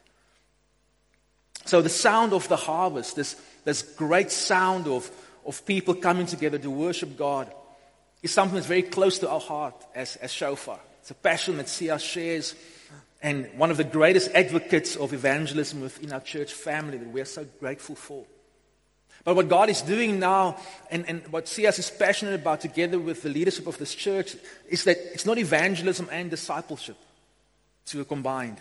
So, 1.67 1.83
the 1.83 1.89
sound 1.89 2.33
of 2.33 2.49
the 2.49 2.57
harvest, 2.57 3.17
this, 3.17 3.35
this 3.65 3.83
great 3.83 4.31
sound 4.31 4.87
of, 4.87 5.11
of 5.45 5.67
people 5.67 5.95
coming 5.95 6.27
together 6.27 6.59
to 6.59 6.71
worship 6.71 7.17
God, 7.17 7.53
is 8.23 8.31
something 8.33 8.55
that's 8.55 8.67
very 8.67 8.83
close 8.83 9.19
to 9.19 9.29
our 9.29 9.41
heart 9.41 9.75
as, 9.95 10.17
as 10.17 10.33
shofar. 10.33 10.79
It's 11.07 11.13
a 11.13 11.15
passion 11.15 11.57
that 11.59 11.67
Sias 11.67 12.01
shares 12.01 12.57
and 13.23 13.49
one 13.57 13.71
of 13.71 13.77
the 13.77 13.85
greatest 13.85 14.29
advocates 14.35 14.97
of 14.97 15.13
evangelism 15.13 15.81
within 15.81 16.11
our 16.11 16.19
church 16.19 16.53
family 16.53 16.99
that 16.99 17.07
we're 17.07 17.25
so 17.25 17.47
grateful 17.61 17.95
for. 17.95 18.25
But 19.23 19.37
what 19.37 19.49
God 19.49 19.71
is 19.71 19.83
doing 19.83 20.19
now, 20.19 20.57
and, 20.91 21.09
and 21.09 21.25
what 21.29 21.47
Sias 21.47 21.79
is 21.79 21.91
passionate 21.91 22.35
about 22.35 22.61
together 22.61 22.99
with 22.99 23.23
the 23.23 23.29
leadership 23.29 23.69
of 23.69 23.79
this 23.79 23.95
church, 23.95 24.35
is 24.69 24.83
that 24.83 24.97
it's 25.15 25.25
not 25.25 25.39
evangelism 25.39 26.09
and 26.11 26.29
discipleship 26.29 26.97
two 27.85 28.01
are 28.01 28.05
combined. 28.05 28.59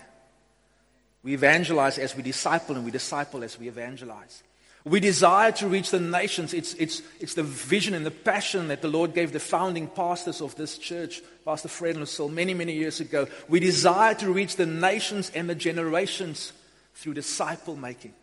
We 1.23 1.33
evangelize 1.33 1.97
as 1.97 2.15
we 2.15 2.21
disciple, 2.21 2.75
and 2.75 2.85
we 2.85 2.91
disciple 2.91 3.43
as 3.43 3.57
we 3.57 3.69
evangelize. 3.69 4.43
We 4.85 4.99
desire 4.99 5.51
to 5.53 5.67
reach 5.67 5.89
the 5.89 5.99
nations. 5.99 6.53
It's, 6.53 6.75
it's, 6.75 7.01
it's 7.19 7.33
the 7.33 7.43
vision 7.43 7.95
and 7.95 8.05
the 8.05 8.11
passion 8.11 8.67
that 8.67 8.83
the 8.83 8.87
Lord 8.87 9.15
gave 9.15 9.33
the 9.33 9.39
founding 9.39 9.87
pastors 9.87 10.41
of 10.41 10.55
this 10.55 10.77
church, 10.77 11.21
Pastor 11.43 11.69
Fred 11.69 11.97
Lucille, 11.97 12.29
many, 12.29 12.53
many 12.53 12.73
years 12.73 12.99
ago. 12.99 13.27
We 13.49 13.59
desire 13.59 14.13
to 14.15 14.31
reach 14.31 14.57
the 14.57 14.67
nations 14.67 15.31
and 15.33 15.49
the 15.49 15.55
generations 15.55 16.53
through 16.93 17.15
disciple 17.15 17.75
making. 17.75 18.13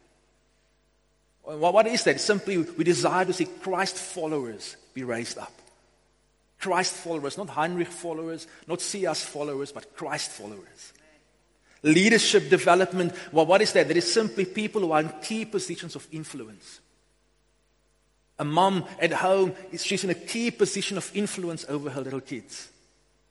What 1.43 1.89
is 1.89 2.05
that? 2.05 2.21
Simply, 2.21 2.59
we 2.59 2.85
desire 2.85 3.25
to 3.25 3.33
see 3.33 3.47
Christ 3.47 3.97
followers 3.97 4.77
be 4.95 5.03
raised 5.03 5.39
up. 5.39 5.53
Christ 6.61 6.95
followers, 6.95 7.37
not 7.37 7.49
Heinrich 7.49 7.89
followers, 7.89 8.47
not 8.69 8.79
Sias 8.79 9.25
followers, 9.25 9.73
but 9.73 9.97
Christ 9.97 10.31
followers. 10.31 10.93
Leadership 11.83 12.49
development, 12.49 13.13
well, 13.33 13.47
what 13.47 13.61
is 13.61 13.73
that? 13.73 13.89
That 13.89 13.97
is 13.97 14.13
simply 14.13 14.45
people 14.45 14.83
who 14.83 14.93
are 14.93 15.01
in 15.01 15.13
key 15.23 15.45
positions 15.45 15.97
of 15.97 16.07
influence. 16.13 16.81
A 18.39 18.45
mom 18.45 18.85
at 19.01 19.13
home, 19.13 19.55
she's 19.77 20.05
in 20.05 20.11
a 20.11 20.15
key 20.15 20.51
position 20.51 20.97
of 20.97 21.11
influence 21.15 21.65
over 21.69 21.91
her 21.91 22.01
little 22.01 22.21
kids 22.21 22.69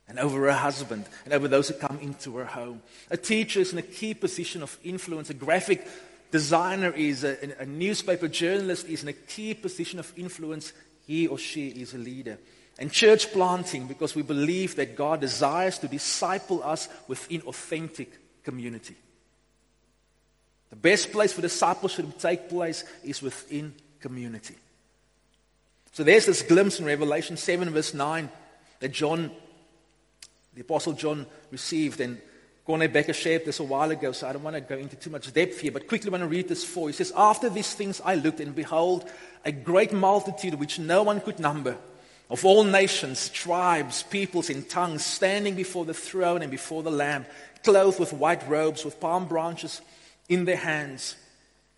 and 0.06 0.18
over 0.18 0.42
her 0.46 0.52
husband 0.52 1.06
and 1.24 1.32
over 1.32 1.48
those 1.48 1.68
who 1.68 1.74
come 1.74 1.98
into 2.00 2.36
her 2.36 2.44
home. 2.44 2.82
A 3.10 3.16
teacher 3.16 3.60
is 3.60 3.72
in 3.72 3.78
a 3.78 3.82
key 3.82 4.14
position 4.14 4.62
of 4.62 4.78
influence. 4.84 5.30
A 5.30 5.34
graphic 5.34 5.86
designer 6.30 6.90
is, 6.90 7.24
a, 7.24 7.36
a 7.58 7.66
newspaper 7.66 8.28
journalist 8.28 8.88
is 8.88 9.02
in 9.02 9.08
a 9.08 9.14
key 9.14 9.54
position 9.54 9.98
of 9.98 10.12
influence. 10.16 10.72
He 11.06 11.26
or 11.26 11.38
she 11.38 11.68
is 11.68 11.94
a 11.94 11.98
leader. 11.98 12.38
And 12.78 12.90
church 12.90 13.32
planting, 13.32 13.86
because 13.86 14.14
we 14.14 14.22
believe 14.22 14.76
that 14.76 14.96
God 14.96 15.20
desires 15.20 15.78
to 15.78 15.88
disciple 15.88 16.62
us 16.62 16.88
within 17.06 17.42
authentic 17.42 18.10
community. 18.42 18.96
The 20.70 20.76
best 20.76 21.12
place 21.12 21.32
for 21.32 21.42
discipleship 21.42 22.06
to 22.06 22.18
take 22.18 22.48
place 22.48 22.84
is 23.04 23.20
within 23.20 23.74
community. 24.00 24.54
So 25.92 26.02
there's 26.02 26.24
this 26.24 26.40
glimpse 26.40 26.80
in 26.80 26.86
Revelation 26.86 27.36
7, 27.36 27.68
verse 27.70 27.92
9, 27.92 28.30
that 28.80 28.92
John, 28.92 29.30
the 30.54 30.62
Apostle 30.62 30.94
John, 30.94 31.26
received. 31.50 32.00
And 32.00 32.18
Corne 32.64 32.90
Becker 32.90 33.12
shared 33.12 33.44
this 33.44 33.60
a 33.60 33.64
while 33.64 33.90
ago, 33.90 34.12
so 34.12 34.26
I 34.26 34.32
don't 34.32 34.42
want 34.42 34.56
to 34.56 34.62
go 34.62 34.78
into 34.78 34.96
too 34.96 35.10
much 35.10 35.30
depth 35.34 35.60
here, 35.60 35.72
but 35.72 35.88
quickly 35.88 36.10
want 36.10 36.22
to 36.22 36.28
read 36.28 36.48
this 36.48 36.64
for 36.64 36.88
you. 36.88 36.94
He 36.94 36.96
says, 36.96 37.12
After 37.14 37.50
these 37.50 37.74
things 37.74 38.00
I 38.02 38.14
looked, 38.14 38.40
and 38.40 38.54
behold, 38.54 39.10
a 39.44 39.52
great 39.52 39.92
multitude 39.92 40.54
which 40.54 40.78
no 40.78 41.02
one 41.02 41.20
could 41.20 41.38
number, 41.38 41.76
of 42.30 42.46
all 42.46 42.64
nations, 42.64 43.28
tribes, 43.28 44.04
peoples, 44.04 44.48
and 44.48 44.66
tongues, 44.66 45.04
standing 45.04 45.54
before 45.54 45.84
the 45.84 45.92
throne 45.92 46.40
and 46.40 46.50
before 46.50 46.82
the 46.82 46.90
Lamb 46.90 47.26
clothed 47.62 48.00
with 48.00 48.12
white 48.12 48.46
robes, 48.48 48.84
with 48.84 49.00
palm 49.00 49.26
branches 49.26 49.80
in 50.28 50.44
their 50.44 50.56
hands, 50.56 51.16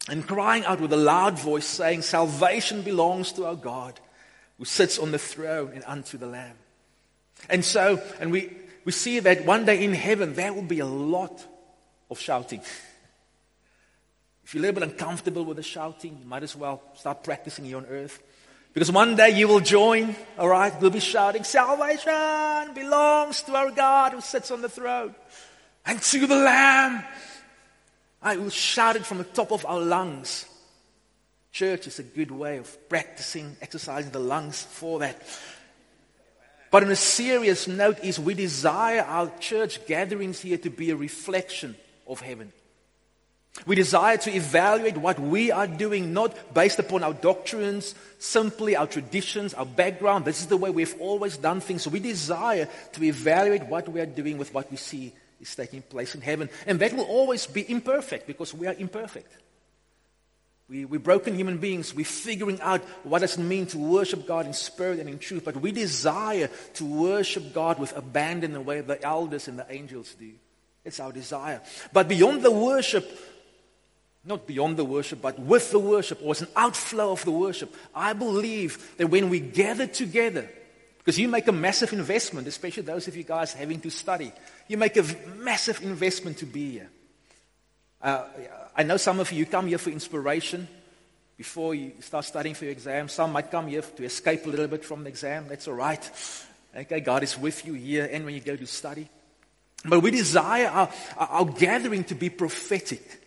and 0.09 0.27
crying 0.27 0.65
out 0.65 0.81
with 0.81 0.93
a 0.93 0.99
loud 0.99 1.39
voice, 1.39 1.67
saying, 1.67 2.03
Salvation 2.03 2.83
belongs 2.83 3.33
to 3.33 3.47
our 3.47 3.57
God 3.57 3.99
who 4.59 4.65
sits 4.65 4.99
on 4.99 5.13
the 5.13 5.19
throne 5.19 5.73
and 5.75 5.83
unto 5.87 6.19
the 6.19 6.27
Lamb. 6.27 6.57
And 7.49 7.65
so, 7.65 8.03
and 8.21 8.31
we, 8.31 8.51
we 8.85 8.93
see 8.93 9.19
that 9.21 9.45
one 9.45 9.65
day 9.65 9.83
in 9.83 9.95
heaven 9.95 10.35
there 10.35 10.53
will 10.53 10.63
be 10.63 10.81
a 10.81 10.87
lot 10.87 11.45
of 12.11 12.19
shouting. 12.19 12.61
If 14.45 14.55
you're 14.55 14.61
a 14.61 14.67
little 14.67 14.81
bit 14.81 14.91
uncomfortable 14.91 15.45
with 15.45 15.57
the 15.57 15.63
shouting, 15.63 16.19
you 16.21 16.27
might 16.27 16.43
as 16.43 16.55
well 16.55 16.83
start 16.95 17.25
practicing 17.25 17.65
here 17.65 17.79
on 17.79 17.87
earth. 17.87 18.23
Because 18.75 18.91
one 18.91 19.17
day 19.17 19.31
you 19.31 19.49
will 19.49 19.61
join, 19.61 20.17
all 20.39 20.49
right? 20.49 20.73
We'll 20.81 20.91
be 20.91 21.01
shouting, 21.01 21.45
Salvation 21.45 22.75
belongs 22.75 23.43
to 23.43 23.55
our 23.55 23.71
God 23.71 24.13
who 24.13 24.21
sits 24.21 24.51
on 24.51 24.63
the 24.63 24.69
throne 24.69 25.15
and 25.87 26.01
to 26.01 26.27
the 26.27 26.37
Lamb. 26.37 27.05
I 28.23 28.37
will 28.37 28.51
shout 28.51 28.97
it 28.97 29.05
from 29.05 29.19
the 29.19 29.25
top 29.25 29.53
of 29.53 29.67
our 29.67 29.81
lungs. 29.81 30.47
Church 31.53 31.87
is 31.87 31.99
a 31.99 32.03
good 32.03 32.31
way 32.31 32.57
of 32.57 32.89
practicing, 32.89 33.57
exercising 33.61 34.11
the 34.11 34.19
lungs 34.19 34.63
for 34.63 35.01
that. 35.01 35.23
But 36.71 36.83
on 36.83 36.91
a 36.91 36.97
serious 36.97 37.69
note 37.69 38.03
is 38.03 38.19
we 38.19 38.35
desire 38.35 39.03
our 39.03 39.31
church 39.39 39.87
gatherings 39.87 40.41
here 40.41 40.59
to 40.59 40.71
be 40.71 40.91
a 40.91 40.97
reflection 40.97 41.77
of 42.09 42.21
heaven. 42.21 42.53
We 43.67 43.77
desire 43.77 44.17
to 44.17 44.35
evaluate 44.35 44.97
what 44.97 45.21
we 45.21 45.53
are 45.53 45.69
doing, 45.69 46.13
not 46.13 46.53
based 46.53 46.81
upon 46.81 47.05
our 47.05 47.15
doctrines, 47.15 47.95
simply 48.19 48.75
our 48.75 48.89
traditions, 48.89 49.55
our 49.55 49.67
background. 49.67 50.25
This 50.25 50.41
is 50.41 50.49
the 50.49 50.57
way 50.57 50.71
we've 50.71 51.01
always 51.01 51.37
done 51.37 51.61
things. 51.61 51.83
So 51.83 51.91
we 51.91 52.01
desire 52.01 52.69
to 52.95 53.05
evaluate 53.05 53.67
what 53.67 53.89
we 53.89 54.01
are 54.01 54.07
doing 54.07 54.39
with 54.39 54.53
what 54.53 54.69
we 54.73 54.77
see 54.77 55.13
is 55.41 55.55
taking 55.55 55.83
place 55.83 56.15
in 56.15 56.21
heaven. 56.21 56.49
And 56.67 56.79
that 56.81 56.93
will 56.93 57.05
always 57.05 57.47
be 57.47 57.69
imperfect 57.71 58.27
because 58.27 58.55
we 58.55 58.67
are 58.67 58.75
imperfect. 58.75 59.33
We, 60.69 60.87
we're 60.87 60.99
broken 60.99 61.35
human 61.35 61.59
beings. 61.59 61.95
We're 61.95 62.07
figuring 62.07 62.61
out 62.61 62.81
what 63.03 63.21
does 63.21 63.37
it 63.37 63.43
mean 63.43 63.67
to 63.67 63.79
worship 63.79 64.27
God 64.27 64.47
in 64.47 64.55
spirit 64.55 64.99
and 64.99 65.09
in 65.09 65.19
truth. 65.19 65.45
But 65.45 65.57
we 65.59 65.73
desire 65.73 66.49
to 66.75 66.85
worship 66.85 67.53
God 67.53 67.79
with 67.79 67.95
abandon 67.97 68.53
the 68.53 68.61
way 68.61 68.81
the 68.81 69.03
elders 69.05 69.47
and 69.47 69.59
the 69.59 69.67
angels 69.71 70.15
do. 70.15 70.33
It's 70.85 71.01
our 71.01 71.13
desire. 71.13 71.61
But 71.93 72.09
beyond 72.09 72.43
the 72.43 72.51
worship, 72.51 73.07
not 74.25 74.47
beyond 74.47 74.79
the 74.79 74.85
worship, 74.85 75.21
but 75.21 75.39
with 75.39 75.71
the 75.71 75.79
worship, 75.79 76.21
or 76.23 76.31
as 76.31 76.41
an 76.41 76.49
outflow 76.57 77.13
of 77.13 77.25
the 77.25 77.31
worship, 77.31 77.75
I 77.95 78.15
believe 78.15 78.97
that 78.97 79.09
when 79.09 79.29
we 79.29 79.41
gather 79.41 79.87
together, 79.87 80.49
because 81.05 81.19
you 81.19 81.29
make 81.29 81.47
a 81.49 81.53
massive 81.53 81.93
investment, 81.93 82.49
especially 82.49 82.83
those 82.83 83.09
of 83.09 83.17
you 83.17 83.25
guys 83.25 83.53
having 83.53 83.79
to 83.81 83.91
study. 83.91 84.33
You 84.69 84.79
make 84.79 84.97
a 84.97 85.05
massive 85.37 85.83
investment 85.83 86.39
to 86.39 86.47
be 86.47 86.71
here. 86.71 86.91
Uh, 88.01 88.25
I 88.75 88.85
know 88.85 88.97
some 88.97 89.21
of 89.21 89.31
you 89.31 89.45
come 89.45 89.67
here 89.67 89.77
for 89.77 89.91
inspiration 89.91 90.67
before 91.37 91.75
you 91.75 91.93
start 92.01 92.25
studying 92.25 92.55
for 92.55 92.65
your 92.65 92.73
exam. 92.73 93.09
Some 93.09 93.33
might 93.33 93.51
come 93.51 93.69
here 93.69 93.83
to 93.83 94.05
escape 94.05 94.47
a 94.47 94.49
little 94.49 94.67
bit 94.67 94.83
from 94.83 95.03
the 95.03 95.11
exam. 95.11 95.47
That's 95.47 95.69
all 95.69 95.75
right. 95.75 96.11
Okay, 96.75 97.01
God 97.01 97.23
is 97.23 97.39
with 97.39 97.67
you 97.67 97.75
here 97.75 98.09
and 98.11 98.25
when 98.25 98.35
you 98.35 98.41
go 98.41 98.57
to 98.57 98.67
study. 98.67 99.07
But 99.85 100.01
we 100.01 100.11
desire 100.11 100.69
our, 100.69 100.91
our 101.19 101.45
gathering 101.45 102.05
to 102.05 102.15
be 102.15 102.31
prophetic. 102.31 103.24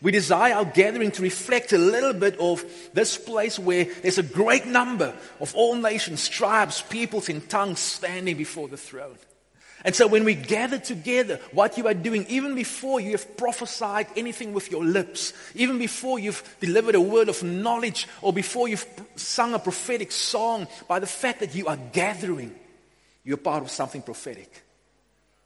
We 0.00 0.10
desire 0.10 0.54
our 0.54 0.64
gathering 0.64 1.10
to 1.12 1.22
reflect 1.22 1.72
a 1.72 1.78
little 1.78 2.12
bit 2.12 2.38
of 2.38 2.64
this 2.92 3.18
place 3.18 3.58
where 3.58 3.84
there's 3.84 4.18
a 4.18 4.22
great 4.22 4.66
number 4.66 5.14
of 5.40 5.54
all 5.54 5.76
nations, 5.76 6.28
tribes, 6.28 6.82
peoples, 6.82 7.28
and 7.28 7.48
tongues 7.48 7.78
standing 7.78 8.36
before 8.36 8.68
the 8.68 8.76
throne. 8.76 9.16
And 9.84 9.94
so 9.94 10.06
when 10.06 10.24
we 10.24 10.34
gather 10.34 10.78
together, 10.78 11.40
what 11.50 11.76
you 11.76 11.88
are 11.88 11.94
doing, 11.94 12.24
even 12.28 12.54
before 12.54 13.00
you 13.00 13.12
have 13.12 13.36
prophesied 13.36 14.06
anything 14.16 14.52
with 14.52 14.70
your 14.70 14.84
lips, 14.84 15.32
even 15.54 15.78
before 15.78 16.18
you've 16.20 16.42
delivered 16.60 16.94
a 16.94 17.00
word 17.00 17.28
of 17.28 17.42
knowledge, 17.42 18.06
or 18.20 18.32
before 18.32 18.68
you've 18.68 18.86
sung 19.16 19.54
a 19.54 19.58
prophetic 19.58 20.12
song, 20.12 20.68
by 20.86 21.00
the 21.00 21.06
fact 21.06 21.40
that 21.40 21.54
you 21.54 21.66
are 21.66 21.78
gathering, 21.92 22.54
you're 23.24 23.36
part 23.36 23.62
of 23.62 23.70
something 23.70 24.02
prophetic. 24.02 24.62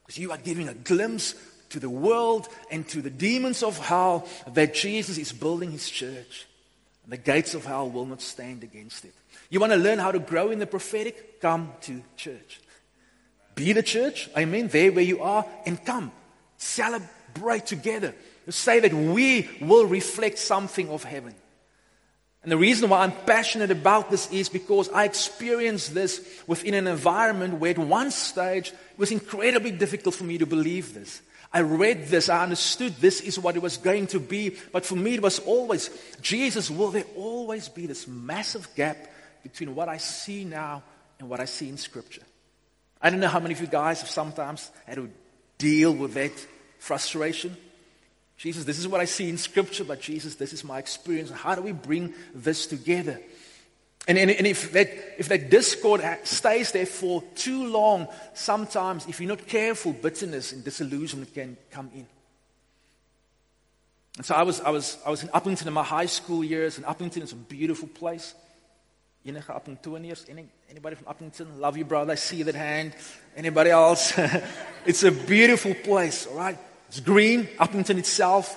Because 0.05 0.19
you 0.19 0.31
are 0.33 0.39
giving 0.39 0.69
a 0.69 0.75
glimpse 0.75 1.35
to 1.71 1.81
the 1.81 1.91
world 1.91 2.49
and 2.71 2.87
to 2.89 3.03
the 3.03 3.11
demons 3.11 3.63
of 3.63 3.79
hell 3.79 4.27
that 4.47 4.75
Jesus 4.75 5.19
is 5.19 5.33
building 5.33 5.71
his 5.71 5.89
church. 5.89 6.47
And 7.05 7.13
the 7.13 7.17
gates 7.17 7.55
of 7.55 7.65
hell 7.65 7.89
will 7.89 8.07
not 8.07 8.21
stand 8.21 8.63
against 8.63 9.05
it. 9.05 9.15
You 9.51 9.61
want 9.61 9.73
to 9.73 9.79
learn 9.79 9.99
how 9.99 10.13
to 10.13 10.19
grow 10.19 10.51
in 10.51 10.59
the 10.59 10.67
prophetic? 10.67 11.41
Come 11.41 11.73
to 11.83 12.03
church. 12.17 12.61
Be 13.55 13.73
the 13.73 13.83
church, 13.83 14.29
I 14.37 14.45
mean, 14.45 14.69
there 14.69 14.93
where 14.93 15.05
you 15.05 15.23
are, 15.23 15.47
and 15.65 15.83
come. 15.83 16.13
Celebrate 16.59 17.67
together. 17.67 18.15
Say 18.49 18.81
that 18.81 18.93
we 18.93 19.49
will 19.61 19.87
reflect 19.87 20.39
something 20.39 20.91
of 20.91 21.05
heaven. 21.05 21.35
And 22.43 22.53
the 22.53 22.57
reason 22.57 22.89
why 22.89 23.01
I'm 23.01 23.11
passionate 23.11 23.73
about 23.73 24.09
this 24.09 24.31
is 24.31 24.49
because 24.49 24.89
I 24.91 25.05
experienced 25.05 25.95
this 25.95 26.25
within 26.47 26.75
an 26.75 26.87
environment 26.87 27.55
where 27.55 27.73
at 27.73 27.79
one 27.79 28.13
stage 28.13 28.69
it 28.69 28.99
was 28.99 29.11
incredibly 29.11 29.73
difficult 29.73 30.15
for 30.15 30.23
me 30.23 30.39
to 30.39 30.47
believe 30.47 30.95
this. 30.95 31.23
I 31.53 31.61
read 31.61 32.09
this, 32.09 32.29
I 32.29 32.43
understood 32.43 32.97
this 32.97 33.21
is 33.21 33.39
what 33.39 33.57
it 33.57 33.63
was 33.63 33.77
going 33.77 34.09
to 34.09 34.21
be. 34.21 34.57
But 34.73 34.85
for 34.85 34.97
me, 34.97 35.15
it 35.15 35.23
was 35.23 35.39
always, 35.41 35.91
Jesus, 36.21 36.71
will 36.71 36.91
there 36.91 37.05
always 37.17 37.69
be 37.69 37.87
this 37.87 38.07
massive 38.07 38.69
gap 38.75 38.97
between 39.43 39.75
what 39.75 39.89
I 39.89 39.99
see 39.99 40.45
now 40.45 40.83
and 41.19 41.29
what 41.29 41.41
I 41.41 41.45
see 41.45 41.69
in 41.69 41.77
Scripture? 41.77 42.23
I 43.01 43.11
don't 43.11 43.21
know 43.21 43.29
how 43.29 43.41
many 43.41 43.55
of 43.55 43.61
you 43.61 43.67
guys 43.67 44.01
have 44.01 44.11
sometimes 44.11 44.71
had 44.87 44.97
to 44.97 45.11
deal 45.59 45.93
with 45.93 46.15
that 46.15 46.33
frustration. 46.79 47.57
Jesus, 48.37 48.65
this 48.65 48.79
is 48.79 48.89
what 48.89 49.01
I 49.01 49.07
see 49.07 49.31
in 49.31 49.39
Scripture, 49.39 49.85
but 49.85 50.01
Jesus, 50.01 50.35
this 50.35 50.53
is 50.53 50.63
my 50.65 50.79
experience. 50.79 51.31
How 51.31 51.55
do 51.55 51.63
we 51.63 51.73
bring 51.73 52.13
this 52.35 52.67
together? 52.67 53.21
And, 54.09 54.19
and, 54.19 54.31
and, 54.31 54.47
if, 54.47 54.71
that, 54.73 54.89
if 55.19 55.29
that 55.29 55.51
discord 55.51 56.01
stays 56.23 56.71
there 56.71 56.87
for 56.87 57.25
too 57.35 57.67
long, 57.67 58.07
sometimes, 58.35 59.07
if 59.09 59.21
you're 59.21 59.29
not 59.29 59.47
careful, 59.49 59.93
bitterness 59.93 60.53
and 60.53 60.63
disillusionment 60.63 61.35
can 61.35 61.57
come 61.73 61.91
in. 61.93 62.07
And 64.17 64.25
so 64.25 64.35
I 64.35 64.45
was, 64.45 64.61
I 64.61 64.71
was, 64.71 64.97
I 65.05 65.11
was 65.11 65.25
in 65.25 65.29
Upington 65.31 65.67
in 65.67 65.73
my 65.73 65.83
high 65.83 66.07
school 66.07 66.45
years, 66.45 66.79
and 66.79 66.87
Upington 66.87 67.23
is 67.23 67.33
a 67.33 67.37
beautiful 67.37 67.89
place. 67.89 68.35
Any, 69.27 69.43
anybody 70.71 70.95
from 70.95 71.07
Upington? 71.07 71.59
Love 71.59 71.77
you, 71.77 71.85
brother. 71.85 72.13
I 72.13 72.15
see 72.15 72.45
that 72.45 72.55
hand. 72.55 72.95
Anybody 73.37 73.71
else? 73.71 74.17
it's 74.87 75.03
a 75.03 75.11
beautiful 75.11 75.75
place, 75.75 76.29
all 76.29 76.37
right? 76.37 76.57
It's 76.89 77.01
green. 77.01 77.47
Upington 77.59 77.99
itself, 77.99 78.57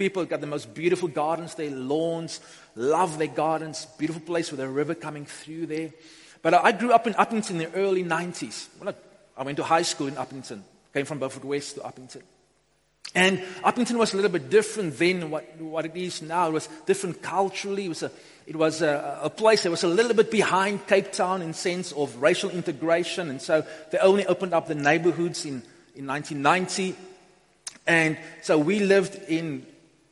People 0.00 0.24
got 0.24 0.40
the 0.40 0.46
most 0.46 0.72
beautiful 0.72 1.08
gardens 1.08 1.56
their 1.56 1.70
lawns, 1.70 2.40
love 2.74 3.18
their 3.18 3.28
gardens, 3.28 3.84
beautiful 3.98 4.22
place 4.22 4.50
with 4.50 4.58
a 4.58 4.66
river 4.66 4.94
coming 4.94 5.26
through 5.26 5.66
there. 5.66 5.90
But 6.40 6.54
I 6.54 6.72
grew 6.72 6.92
up 6.92 7.06
in 7.06 7.12
Upington 7.12 7.50
in 7.50 7.58
the 7.58 7.74
early 7.74 8.02
90s. 8.02 8.68
I 9.36 9.42
went 9.42 9.58
to 9.58 9.62
high 9.62 9.82
school 9.82 10.06
in 10.06 10.14
Upington, 10.14 10.62
came 10.94 11.04
from 11.04 11.18
Beaufort 11.18 11.44
West 11.44 11.74
to 11.74 11.82
Upington. 11.82 12.22
And 13.14 13.40
Upington 13.62 13.98
was 13.98 14.14
a 14.14 14.16
little 14.16 14.30
bit 14.30 14.48
different 14.48 14.98
then 14.98 15.28
what, 15.28 15.60
what 15.60 15.84
it 15.84 15.94
is 15.94 16.22
now. 16.22 16.48
It 16.48 16.54
was 16.54 16.68
different 16.86 17.20
culturally. 17.20 17.84
It 17.84 17.88
was, 17.90 18.02
a, 18.02 18.10
it 18.46 18.56
was 18.56 18.80
a, 18.80 19.20
a 19.24 19.28
place 19.28 19.64
that 19.64 19.70
was 19.70 19.84
a 19.84 19.88
little 19.88 20.14
bit 20.14 20.30
behind 20.30 20.86
Cape 20.86 21.12
Town 21.12 21.42
in 21.42 21.52
sense 21.52 21.92
of 21.92 22.22
racial 22.22 22.48
integration. 22.48 23.28
And 23.28 23.42
so 23.42 23.66
they 23.90 23.98
only 23.98 24.24
opened 24.24 24.54
up 24.54 24.66
the 24.66 24.74
neighborhoods 24.74 25.44
in, 25.44 25.62
in 25.94 26.06
1990. 26.06 26.96
And 27.86 28.16
so 28.40 28.56
we 28.56 28.80
lived 28.80 29.16
in 29.28 29.66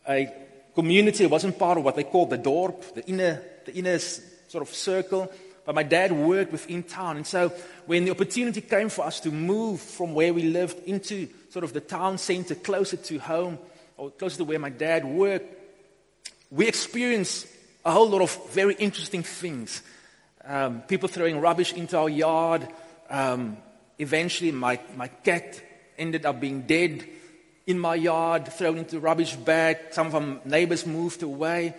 a 0.09 0.33
community. 0.75 1.25
It 1.25 1.31
wasn't 1.31 1.59
part 1.59 1.79
of 1.79 1.85
what 1.85 1.97
they 1.97 2.05
called 2.05 2.31
the 2.31 2.39
dorp, 2.39 2.95
the 2.95 3.05
inner, 3.07 3.43
the 3.65 3.75
inner 3.75 3.99
sort 3.99 4.63
of 4.63 4.69
circle. 4.69 5.31
But 5.65 5.75
my 5.75 5.83
dad 5.83 6.13
worked 6.13 6.51
within 6.51 6.83
town. 6.83 7.19
And 7.19 7.27
so 7.27 7.53
when 7.85 8.07
the 8.07 8.11
opportunity 8.11 8.63
came 8.63 8.89
for 8.89 9.05
us 9.05 9.21
to 9.21 9.31
move 9.31 9.81
from 9.81 10.15
where 10.15 10.33
we 10.33 10.45
lived 10.45 10.83
into 10.87 11.29
sort 11.51 11.65
of 11.65 11.75
the 11.75 11.81
town 11.81 12.17
center, 12.17 12.55
closer 12.55 12.97
to 12.97 13.19
home, 13.19 13.59
or 13.99 14.11
closer 14.11 14.39
to 14.39 14.45
where 14.45 14.59
my 14.59 14.71
dad 14.71 15.05
worked, 15.05 15.55
we 16.51 16.67
experienced 16.67 17.47
a 17.85 17.91
whole 17.91 18.09
lot 18.09 18.23
of 18.23 18.51
very 18.53 18.75
interesting 18.77 19.23
things. 19.23 19.83
Um, 20.45 20.81
people 20.83 21.09
throwing 21.09 21.41
rubbish 21.41 21.75
into 21.75 21.99
our 21.99 22.09
yard. 22.09 22.67
Um, 23.11 23.59
eventually, 23.99 24.53
my, 24.53 24.81
my 24.97 25.09
cat 25.09 25.61
ended 25.99 26.25
up 26.25 26.41
being 26.41 26.63
dead 26.63 27.07
in 27.69 27.79
my 27.79 27.95
yard, 27.95 28.49
thrown 28.49 28.79
into 28.79 28.97
a 28.97 29.01
rubbish 29.01 29.37
bag. 29.37 29.77
Some 29.91 30.07
of 30.07 30.15
our 30.15 30.41
neighbors 30.47 30.87
moved 30.87 31.23
away. 31.23 31.75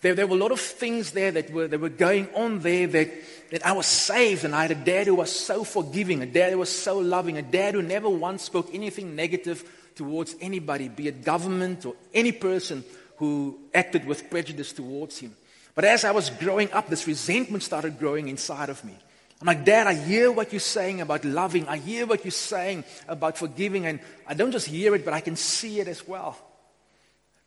There, 0.00 0.14
there 0.14 0.26
were 0.26 0.36
a 0.36 0.38
lot 0.38 0.52
of 0.52 0.60
things 0.60 1.10
there 1.10 1.32
that 1.32 1.52
were, 1.52 1.66
that 1.66 1.80
were 1.80 1.88
going 1.88 2.28
on 2.34 2.60
there 2.60 2.86
that, 2.86 3.10
that 3.50 3.66
I 3.66 3.72
was 3.72 3.86
saved 3.86 4.44
and 4.44 4.54
I 4.54 4.62
had 4.62 4.70
a 4.70 4.76
dad 4.76 5.08
who 5.08 5.16
was 5.16 5.34
so 5.34 5.64
forgiving, 5.64 6.22
a 6.22 6.26
dad 6.26 6.52
who 6.52 6.58
was 6.58 6.70
so 6.70 6.98
loving, 6.98 7.38
a 7.38 7.42
dad 7.42 7.74
who 7.74 7.82
never 7.82 8.08
once 8.08 8.44
spoke 8.44 8.70
anything 8.72 9.16
negative 9.16 9.68
towards 9.96 10.36
anybody, 10.40 10.88
be 10.88 11.08
it 11.08 11.24
government 11.24 11.84
or 11.86 11.96
any 12.14 12.32
person 12.32 12.84
who 13.16 13.58
acted 13.74 14.06
with 14.06 14.30
prejudice 14.30 14.72
towards 14.72 15.18
him. 15.18 15.34
But 15.74 15.84
as 15.84 16.04
I 16.04 16.12
was 16.12 16.30
growing 16.30 16.70
up, 16.72 16.86
this 16.86 17.08
resentment 17.08 17.64
started 17.64 17.98
growing 17.98 18.28
inside 18.28 18.68
of 18.68 18.84
me. 18.84 18.96
I'm 19.42 19.46
like, 19.46 19.64
Dad, 19.64 19.88
I 19.88 19.94
hear 19.94 20.30
what 20.30 20.52
you're 20.52 20.60
saying 20.60 21.00
about 21.00 21.24
loving. 21.24 21.66
I 21.66 21.78
hear 21.78 22.06
what 22.06 22.24
you're 22.24 22.30
saying 22.30 22.84
about 23.08 23.36
forgiving. 23.36 23.86
And 23.86 23.98
I 24.24 24.34
don't 24.34 24.52
just 24.52 24.68
hear 24.68 24.94
it, 24.94 25.04
but 25.04 25.12
I 25.12 25.20
can 25.20 25.34
see 25.34 25.80
it 25.80 25.88
as 25.88 26.06
well. 26.06 26.38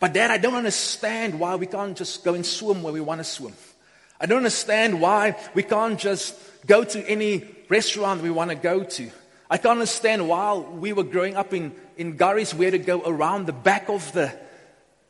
But, 0.01 0.11
Dad, 0.11 0.29
I 0.29 0.37
don't 0.37 0.55
understand 0.55 1.39
why 1.39 1.55
we 1.55 1.67
can't 1.67 1.95
just 1.95 2.25
go 2.25 2.33
and 2.33 2.45
swim 2.45 2.83
where 2.83 2.91
we 2.91 2.99
want 2.99 3.21
to 3.21 3.23
swim. 3.23 3.53
I 4.19 4.25
don't 4.25 4.39
understand 4.39 4.99
why 4.99 5.37
we 5.53 5.63
can't 5.63 5.97
just 5.97 6.35
go 6.67 6.83
to 6.83 6.99
any 7.07 7.47
restaurant 7.69 8.21
we 8.21 8.29
want 8.29 8.49
to 8.49 8.57
go 8.57 8.83
to. 8.83 9.09
I 9.49 9.55
can't 9.55 9.79
understand 9.79 10.27
while 10.27 10.63
we 10.63 10.91
were 10.91 11.05
growing 11.05 11.37
up 11.37 11.53
in, 11.53 11.71
in 11.95 12.17
Gurries 12.17 12.61
had 12.61 12.73
to 12.73 12.77
go 12.77 13.03
around 13.05 13.45
the 13.45 13.53
back 13.53 13.87
of 13.87 14.11
the, 14.11 14.37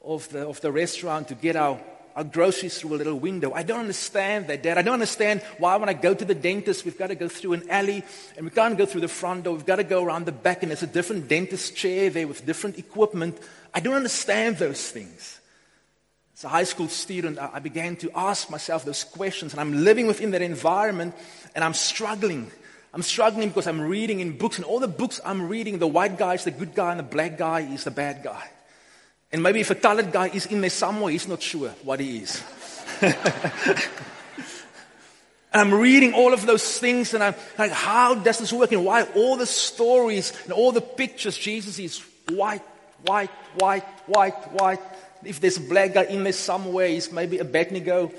of, 0.03 0.29
the, 0.29 0.47
of 0.47 0.61
the 0.61 0.71
restaurant 0.71 1.29
to 1.29 1.33
get 1.35 1.55
our, 1.55 1.81
our 2.15 2.23
groceries 2.23 2.77
through 2.79 2.95
a 2.95 2.97
little 2.97 3.19
window. 3.19 3.51
I 3.53 3.63
don't 3.63 3.81
understand 3.81 4.47
that, 4.47 4.63
Dad. 4.63 4.77
I 4.77 4.81
don't 4.81 4.93
understand 4.93 5.41
why 5.57 5.75
when 5.75 5.89
I 5.89 5.93
go 5.93 6.13
to 6.13 6.23
the 6.23 6.33
dentist, 6.33 6.85
we've 6.85 6.97
got 6.97 7.07
to 7.07 7.15
go 7.15 7.27
through 7.27 7.53
an 7.53 7.69
alley 7.69 8.03
and 8.37 8.45
we 8.45 8.51
can't 8.51 8.77
go 8.77 8.85
through 8.85 9.01
the 9.01 9.09
front 9.09 9.43
door. 9.43 9.55
We've 9.55 9.65
got 9.65 9.77
to 9.77 9.83
go 9.83 10.03
around 10.03 10.25
the 10.25 10.31
back 10.31 10.63
and 10.63 10.71
there's 10.71 10.83
a 10.83 10.87
different 10.87 11.27
dentist 11.27 11.75
chair 11.75 12.09
there 12.09 12.27
with 12.27 12.45
different 12.45 12.77
equipment. 12.77 13.37
I 13.73 13.81
don't 13.81 13.95
understand 13.95 14.57
those 14.57 14.89
things. 14.89 15.41
As 16.37 16.43
a 16.45 16.49
high 16.49 16.63
school 16.63 16.87
student, 16.87 17.37
I 17.39 17.59
began 17.59 17.95
to 17.97 18.11
ask 18.13 18.49
myself 18.49 18.83
those 18.83 19.05
questions, 19.05 19.53
and 19.53 19.61
I'm 19.61 19.85
living 19.85 20.05
within 20.05 20.31
that 20.31 20.41
environment, 20.41 21.15
and 21.55 21.63
I'm 21.63 21.73
struggling. 21.73 22.51
I'm 22.93 23.03
struggling 23.03 23.47
because 23.47 23.67
I'm 23.67 23.79
reading 23.79 24.19
in 24.19 24.37
books, 24.37 24.57
and 24.57 24.65
all 24.65 24.81
the 24.81 24.89
books 24.89 25.21
I'm 25.23 25.47
reading, 25.47 25.79
the 25.79 25.87
white 25.87 26.17
guy 26.17 26.33
is 26.33 26.43
the 26.43 26.51
good 26.51 26.75
guy, 26.75 26.91
and 26.91 26.99
the 26.99 27.03
black 27.03 27.37
guy 27.37 27.61
is 27.61 27.85
the 27.85 27.91
bad 27.91 28.21
guy. 28.21 28.49
And 29.35 29.43
maybe 29.43 29.59
if 29.59 29.69
a 29.69 29.75
colored 29.75 30.13
guy 30.13 30.29
is 30.29 30.45
in 30.45 30.61
there 30.61 30.69
somewhere, 30.69 31.11
he's 31.11 31.27
not 31.27 31.41
sure 31.41 31.67
what 31.83 31.99
he 31.99 32.19
is. 32.19 32.41
And 35.51 35.73
I'm 35.73 35.73
reading 35.73 36.13
all 36.13 36.33
of 36.33 36.45
those 36.45 36.79
things 36.79 37.13
and 37.13 37.21
I'm 37.21 37.35
like, 37.57 37.71
how 37.71 38.15
does 38.15 38.39
this 38.39 38.53
work? 38.53 38.71
And 38.71 38.85
why 38.85 39.03
all 39.03 39.35
the 39.35 39.45
stories 39.45 40.33
and 40.43 40.53
all 40.53 40.71
the 40.73 40.79
pictures, 40.81 41.37
Jesus 41.37 41.79
is 41.79 41.99
white, 42.29 42.61
white, 43.05 43.29
white, 43.57 43.85
white, 44.05 44.51
white. 44.53 44.79
If 45.23 45.41
there's 45.41 45.57
a 45.57 45.61
black 45.61 45.93
guy 45.93 46.03
in 46.03 46.23
there 46.23 46.33
somewhere, 46.33 46.87
he's 46.87 47.11
maybe 47.11 47.39
a 47.39 47.45
bad 47.45 47.69
negro. 47.69 48.13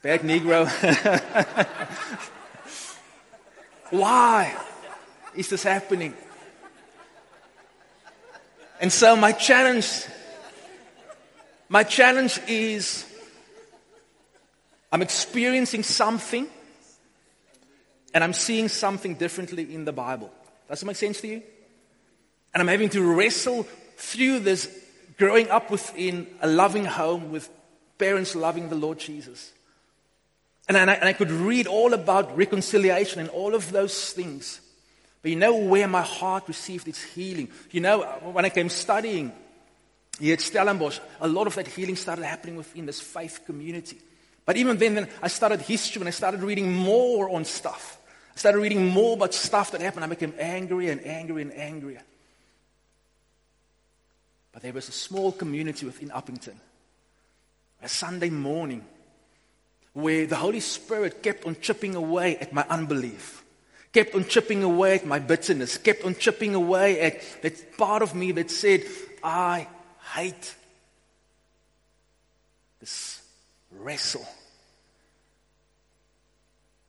Bad 0.00 0.20
negro. 0.20 0.66
Why 3.90 4.56
is 5.34 5.48
this 5.48 5.62
happening? 5.62 6.14
And 8.80 8.92
so 8.92 9.16
my 9.16 9.32
challenge, 9.32 10.04
my 11.68 11.82
challenge 11.82 12.38
is 12.46 13.04
I'm 14.92 15.02
experiencing 15.02 15.82
something 15.82 16.46
and 18.12 18.22
I'm 18.22 18.32
seeing 18.32 18.68
something 18.68 19.14
differently 19.14 19.74
in 19.74 19.84
the 19.84 19.92
Bible. 19.92 20.30
Does 20.68 20.82
it 20.82 20.86
make 20.86 20.96
sense 20.96 21.20
to 21.22 21.28
you? 21.28 21.42
And 22.54 22.60
I'm 22.60 22.68
having 22.68 22.88
to 22.90 23.02
wrestle 23.02 23.66
through 23.96 24.40
this 24.40 24.70
growing 25.18 25.50
up 25.50 25.70
within 25.70 26.26
a 26.40 26.46
loving 26.46 26.84
home 26.84 27.30
with 27.30 27.48
parents 27.98 28.34
loving 28.34 28.68
the 28.68 28.74
Lord 28.74 28.98
Jesus. 28.98 29.52
And 30.68 30.76
I, 30.76 30.94
and 30.94 31.08
I 31.08 31.12
could 31.12 31.30
read 31.30 31.66
all 31.66 31.94
about 31.94 32.36
reconciliation 32.36 33.20
and 33.20 33.28
all 33.30 33.54
of 33.54 33.72
those 33.72 34.12
things. 34.12 34.60
You 35.26 35.36
know 35.36 35.56
where 35.56 35.88
my 35.88 36.02
heart 36.02 36.44
received 36.46 36.88
its 36.88 37.02
healing? 37.02 37.48
You 37.70 37.80
know, 37.80 38.02
when 38.32 38.44
I 38.44 38.48
came 38.50 38.68
studying 38.68 39.32
here 40.20 40.34
at 40.34 40.40
Stellenbosch, 40.40 41.00
a 41.20 41.28
lot 41.28 41.46
of 41.46 41.54
that 41.56 41.66
healing 41.66 41.96
started 41.96 42.24
happening 42.24 42.56
within 42.56 42.86
this 42.86 43.00
faith 43.00 43.40
community. 43.44 43.98
But 44.44 44.56
even 44.56 44.76
then, 44.76 44.94
then 44.94 45.08
I 45.20 45.28
started 45.28 45.60
history 45.60 46.00
and 46.00 46.08
I 46.08 46.12
started 46.12 46.40
reading 46.42 46.72
more 46.72 47.28
on 47.30 47.44
stuff. 47.44 47.98
I 48.34 48.38
started 48.38 48.60
reading 48.60 48.86
more 48.86 49.14
about 49.14 49.34
stuff 49.34 49.72
that 49.72 49.80
happened. 49.80 50.04
I 50.04 50.08
became 50.08 50.34
angrier 50.38 50.92
and 50.92 51.04
angrier 51.04 51.40
and 51.40 51.52
angrier. 51.54 52.02
But 54.52 54.62
there 54.62 54.72
was 54.72 54.88
a 54.88 54.92
small 54.92 55.32
community 55.32 55.84
within 55.84 56.10
Upington, 56.10 56.54
a 57.82 57.88
Sunday 57.88 58.30
morning, 58.30 58.84
where 59.92 60.26
the 60.26 60.36
Holy 60.36 60.60
Spirit 60.60 61.22
kept 61.22 61.46
on 61.46 61.56
chipping 61.60 61.94
away 61.94 62.36
at 62.36 62.52
my 62.52 62.64
unbelief, 62.68 63.42
kept 63.96 64.14
on 64.14 64.26
chipping 64.26 64.62
away 64.62 64.96
at 64.96 65.06
my 65.06 65.18
bitterness, 65.18 65.78
kept 65.78 66.04
on 66.04 66.14
chipping 66.14 66.54
away 66.54 67.00
at 67.00 67.22
that 67.40 67.78
part 67.78 68.02
of 68.02 68.14
me 68.14 68.30
that 68.30 68.50
said, 68.50 68.84
I 69.24 69.66
hate 70.12 70.54
this 72.78 73.22
wrestle. 73.70 74.26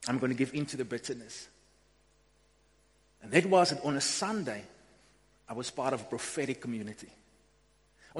I'm 0.06 0.18
going 0.18 0.32
to 0.32 0.36
give 0.36 0.52
in 0.52 0.66
to 0.66 0.76
the 0.76 0.84
bitterness. 0.84 1.48
And 3.22 3.32
that 3.32 3.46
was 3.46 3.70
that 3.70 3.82
on 3.82 3.96
a 3.96 4.02
Sunday, 4.02 4.62
I 5.48 5.54
was 5.54 5.70
part 5.70 5.94
of 5.94 6.02
a 6.02 6.04
prophetic 6.04 6.60
community. 6.60 7.08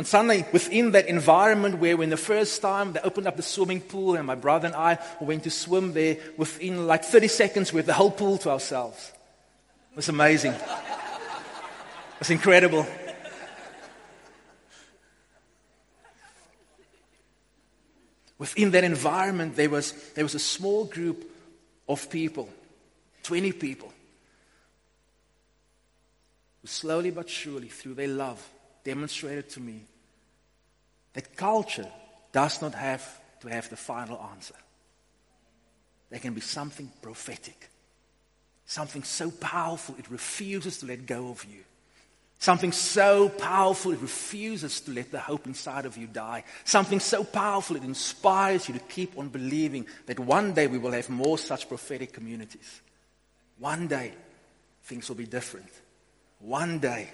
Sunday, 0.04 0.46
within 0.52 0.92
that 0.92 1.06
environment 1.06 1.78
where 1.78 1.96
when 1.96 2.10
the 2.10 2.16
first 2.16 2.62
time 2.62 2.92
they 2.92 3.00
opened 3.00 3.26
up 3.26 3.36
the 3.36 3.42
swimming 3.42 3.80
pool 3.80 4.14
and 4.14 4.24
my 4.24 4.36
brother 4.36 4.66
and 4.66 4.76
I 4.76 4.98
went 5.20 5.42
to 5.42 5.50
swim 5.50 5.92
there, 5.92 6.18
within 6.36 6.86
like 6.86 7.04
30 7.04 7.26
seconds 7.26 7.72
we 7.72 7.78
had 7.78 7.86
the 7.86 7.94
whole 7.94 8.12
pool 8.12 8.38
to 8.38 8.50
ourselves. 8.50 9.12
It 9.90 9.96
was 9.96 10.08
amazing. 10.08 10.52
It 10.52 12.20
was 12.20 12.30
incredible. 12.30 12.86
Within 18.38 18.70
that 18.70 18.84
environment, 18.84 19.56
there 19.56 19.68
was, 19.68 19.92
there 20.14 20.24
was 20.24 20.36
a 20.36 20.38
small 20.38 20.84
group 20.84 21.28
of 21.88 22.08
people, 22.08 22.48
20 23.24 23.50
people, 23.52 23.92
who 26.62 26.68
slowly 26.68 27.10
but 27.10 27.28
surely, 27.28 27.66
through 27.66 27.94
their 27.94 28.06
love, 28.06 28.48
demonstrated 28.84 29.48
to 29.50 29.60
me 29.60 29.84
that 31.14 31.36
culture 31.36 31.88
does 32.32 32.60
not 32.62 32.74
have 32.74 33.20
to 33.40 33.48
have 33.48 33.68
the 33.70 33.76
final 33.76 34.20
answer. 34.32 34.54
There 36.10 36.20
can 36.20 36.34
be 36.34 36.40
something 36.40 36.90
prophetic, 37.02 37.68
something 38.66 39.02
so 39.02 39.30
powerful 39.30 39.94
it 39.98 40.10
refuses 40.10 40.78
to 40.78 40.86
let 40.86 41.06
go 41.06 41.28
of 41.28 41.44
you. 41.44 41.64
Something 42.40 42.70
so 42.70 43.28
powerful 43.28 43.92
it 43.92 44.00
refuses 44.00 44.80
to 44.82 44.92
let 44.92 45.10
the 45.10 45.18
hope 45.18 45.46
inside 45.48 45.86
of 45.86 45.96
you 45.96 46.06
die. 46.06 46.44
Something 46.64 47.00
so 47.00 47.24
powerful 47.24 47.74
it 47.74 47.82
inspires 47.82 48.68
you 48.68 48.74
to 48.74 48.80
keep 48.80 49.18
on 49.18 49.28
believing 49.28 49.86
that 50.06 50.20
one 50.20 50.52
day 50.52 50.68
we 50.68 50.78
will 50.78 50.92
have 50.92 51.10
more 51.10 51.36
such 51.36 51.68
prophetic 51.68 52.12
communities. 52.12 52.80
One 53.58 53.88
day 53.88 54.12
things 54.84 55.08
will 55.08 55.16
be 55.16 55.26
different. 55.26 55.68
One 56.38 56.78
day 56.78 57.08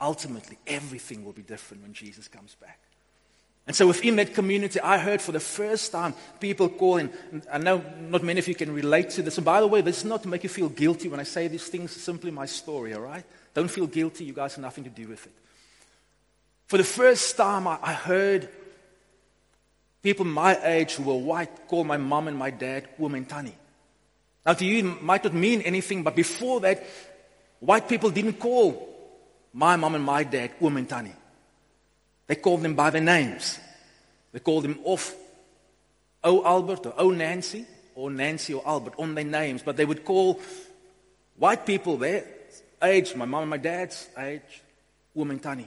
ultimately 0.00 0.58
everything 0.66 1.24
will 1.24 1.32
be 1.32 1.42
different 1.42 1.82
when 1.82 1.92
Jesus 1.92 2.28
comes 2.28 2.54
back. 2.54 2.78
And 3.66 3.76
so 3.76 3.86
within 3.86 4.16
that 4.16 4.34
community, 4.34 4.80
I 4.80 4.98
heard 4.98 5.22
for 5.22 5.32
the 5.32 5.40
first 5.40 5.92
time 5.92 6.14
people 6.40 6.68
calling. 6.68 7.10
I 7.52 7.58
know 7.58 7.84
not 8.00 8.22
many 8.22 8.40
of 8.40 8.48
you 8.48 8.54
can 8.54 8.72
relate 8.72 9.10
to 9.10 9.22
this. 9.22 9.38
And 9.38 9.44
by 9.44 9.60
the 9.60 9.66
way, 9.66 9.80
this 9.80 9.98
is 9.98 10.04
not 10.04 10.22
to 10.22 10.28
make 10.28 10.42
you 10.42 10.48
feel 10.48 10.68
guilty 10.68 11.08
when 11.08 11.20
I 11.20 11.24
say 11.24 11.46
these 11.46 11.68
things. 11.68 11.94
It's 11.94 12.02
simply 12.02 12.30
my 12.30 12.46
story, 12.46 12.94
all 12.94 13.02
right? 13.02 13.24
Don't 13.54 13.70
feel 13.70 13.86
guilty. 13.86 14.24
You 14.24 14.32
guys 14.32 14.54
have 14.54 14.62
nothing 14.62 14.84
to 14.84 14.90
do 14.90 15.06
with 15.06 15.24
it. 15.24 15.32
For 16.66 16.78
the 16.78 16.84
first 16.84 17.36
time, 17.36 17.68
I, 17.68 17.78
I 17.82 17.92
heard 17.92 18.48
people 20.02 20.24
my 20.24 20.58
age 20.64 20.94
who 20.94 21.04
were 21.04 21.14
white 21.14 21.68
call 21.68 21.84
my 21.84 21.96
mom 21.96 22.26
and 22.26 22.36
my 22.36 22.50
dad 22.50 22.88
Umentani. 22.98 23.52
Now, 24.44 24.54
to 24.54 24.64
you, 24.64 24.78
it 24.78 25.02
might 25.02 25.22
not 25.22 25.34
mean 25.34 25.60
anything, 25.62 26.02
but 26.02 26.16
before 26.16 26.60
that, 26.60 26.84
white 27.60 27.88
people 27.88 28.10
didn't 28.10 28.40
call 28.40 28.89
my 29.52 29.76
mom 29.76 29.94
and 29.94 30.04
my 30.04 30.24
dad 30.24 30.52
Umentani. 30.60 31.12
They 32.26 32.36
called 32.36 32.62
them 32.62 32.74
by 32.74 32.90
their 32.90 33.00
names. 33.00 33.58
They 34.32 34.38
called 34.38 34.64
them 34.64 34.78
off 34.84 35.14
O 36.22 36.44
Albert 36.44 36.86
or 36.86 36.94
O 36.98 37.10
Nancy 37.10 37.66
or 37.94 38.10
Nancy 38.10 38.54
or 38.54 38.62
Albert 38.66 38.94
on 38.98 39.14
their 39.14 39.24
names, 39.24 39.62
but 39.62 39.76
they 39.76 39.84
would 39.84 40.04
call 40.04 40.40
white 41.36 41.66
people 41.66 41.96
their 41.96 42.24
age, 42.82 43.14
my 43.14 43.24
mom 43.24 43.42
and 43.42 43.50
my 43.50 43.56
dad's 43.56 44.08
age, 44.18 44.62
Umentani. 45.16 45.66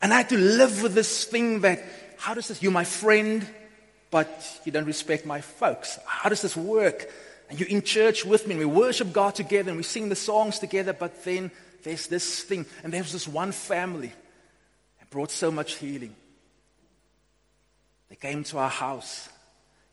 And 0.00 0.12
I 0.12 0.18
had 0.18 0.28
to 0.30 0.38
live 0.38 0.82
with 0.82 0.94
this 0.94 1.24
thing 1.24 1.60
that, 1.60 1.82
how 2.18 2.34
does 2.34 2.48
this, 2.48 2.62
you're 2.62 2.72
my 2.72 2.84
friend, 2.84 3.46
but 4.10 4.60
you 4.64 4.72
don't 4.72 4.86
respect 4.86 5.26
my 5.26 5.40
folks. 5.40 5.98
How 6.06 6.28
does 6.28 6.42
this 6.42 6.56
work? 6.56 7.10
And 7.50 7.58
you're 7.58 7.68
in 7.68 7.82
church 7.82 8.24
with 8.24 8.46
me, 8.46 8.54
and 8.54 8.60
we 8.60 8.66
worship 8.66 9.12
God 9.12 9.34
together, 9.34 9.70
and 9.70 9.76
we 9.76 9.82
sing 9.82 10.08
the 10.08 10.16
songs 10.16 10.58
together, 10.58 10.92
but 10.92 11.24
then 11.24 11.50
there's 11.82 12.06
this 12.06 12.42
thing, 12.42 12.66
and 12.82 12.92
there 12.92 13.02
was 13.02 13.12
this 13.12 13.28
one 13.28 13.52
family 13.52 14.12
that 14.98 15.10
brought 15.10 15.30
so 15.30 15.50
much 15.50 15.74
healing. 15.74 16.14
They 18.08 18.16
came 18.16 18.44
to 18.44 18.58
our 18.58 18.70
house, 18.70 19.28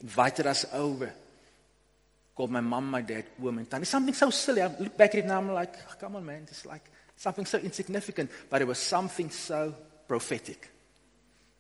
invited 0.02 0.48
us 0.48 0.66
over, 0.74 1.12
called 2.36 2.52
my 2.52 2.62
mom, 2.62 2.90
my 2.90 3.02
dad, 3.02 3.26
woman. 3.40 3.68
It's 3.72 3.90
something 3.90 4.14
so 4.14 4.30
silly. 4.30 4.62
I 4.62 4.68
look 4.68 4.98
back 4.98 5.16
at 5.16 5.20
it 5.20 5.26
now, 5.26 5.38
I'm 5.38 5.52
like, 5.52 5.74
oh, 5.90 5.94
come 6.00 6.16
on, 6.16 6.26
man. 6.26 6.44
It's 6.44 6.66
like 6.66 6.84
something 7.16 7.46
so 7.46 7.58
insignificant, 7.58 8.30
but 8.50 8.62
it 8.62 8.68
was 8.68 8.78
something 8.78 9.30
so 9.30 9.76
prophetic. 10.08 10.70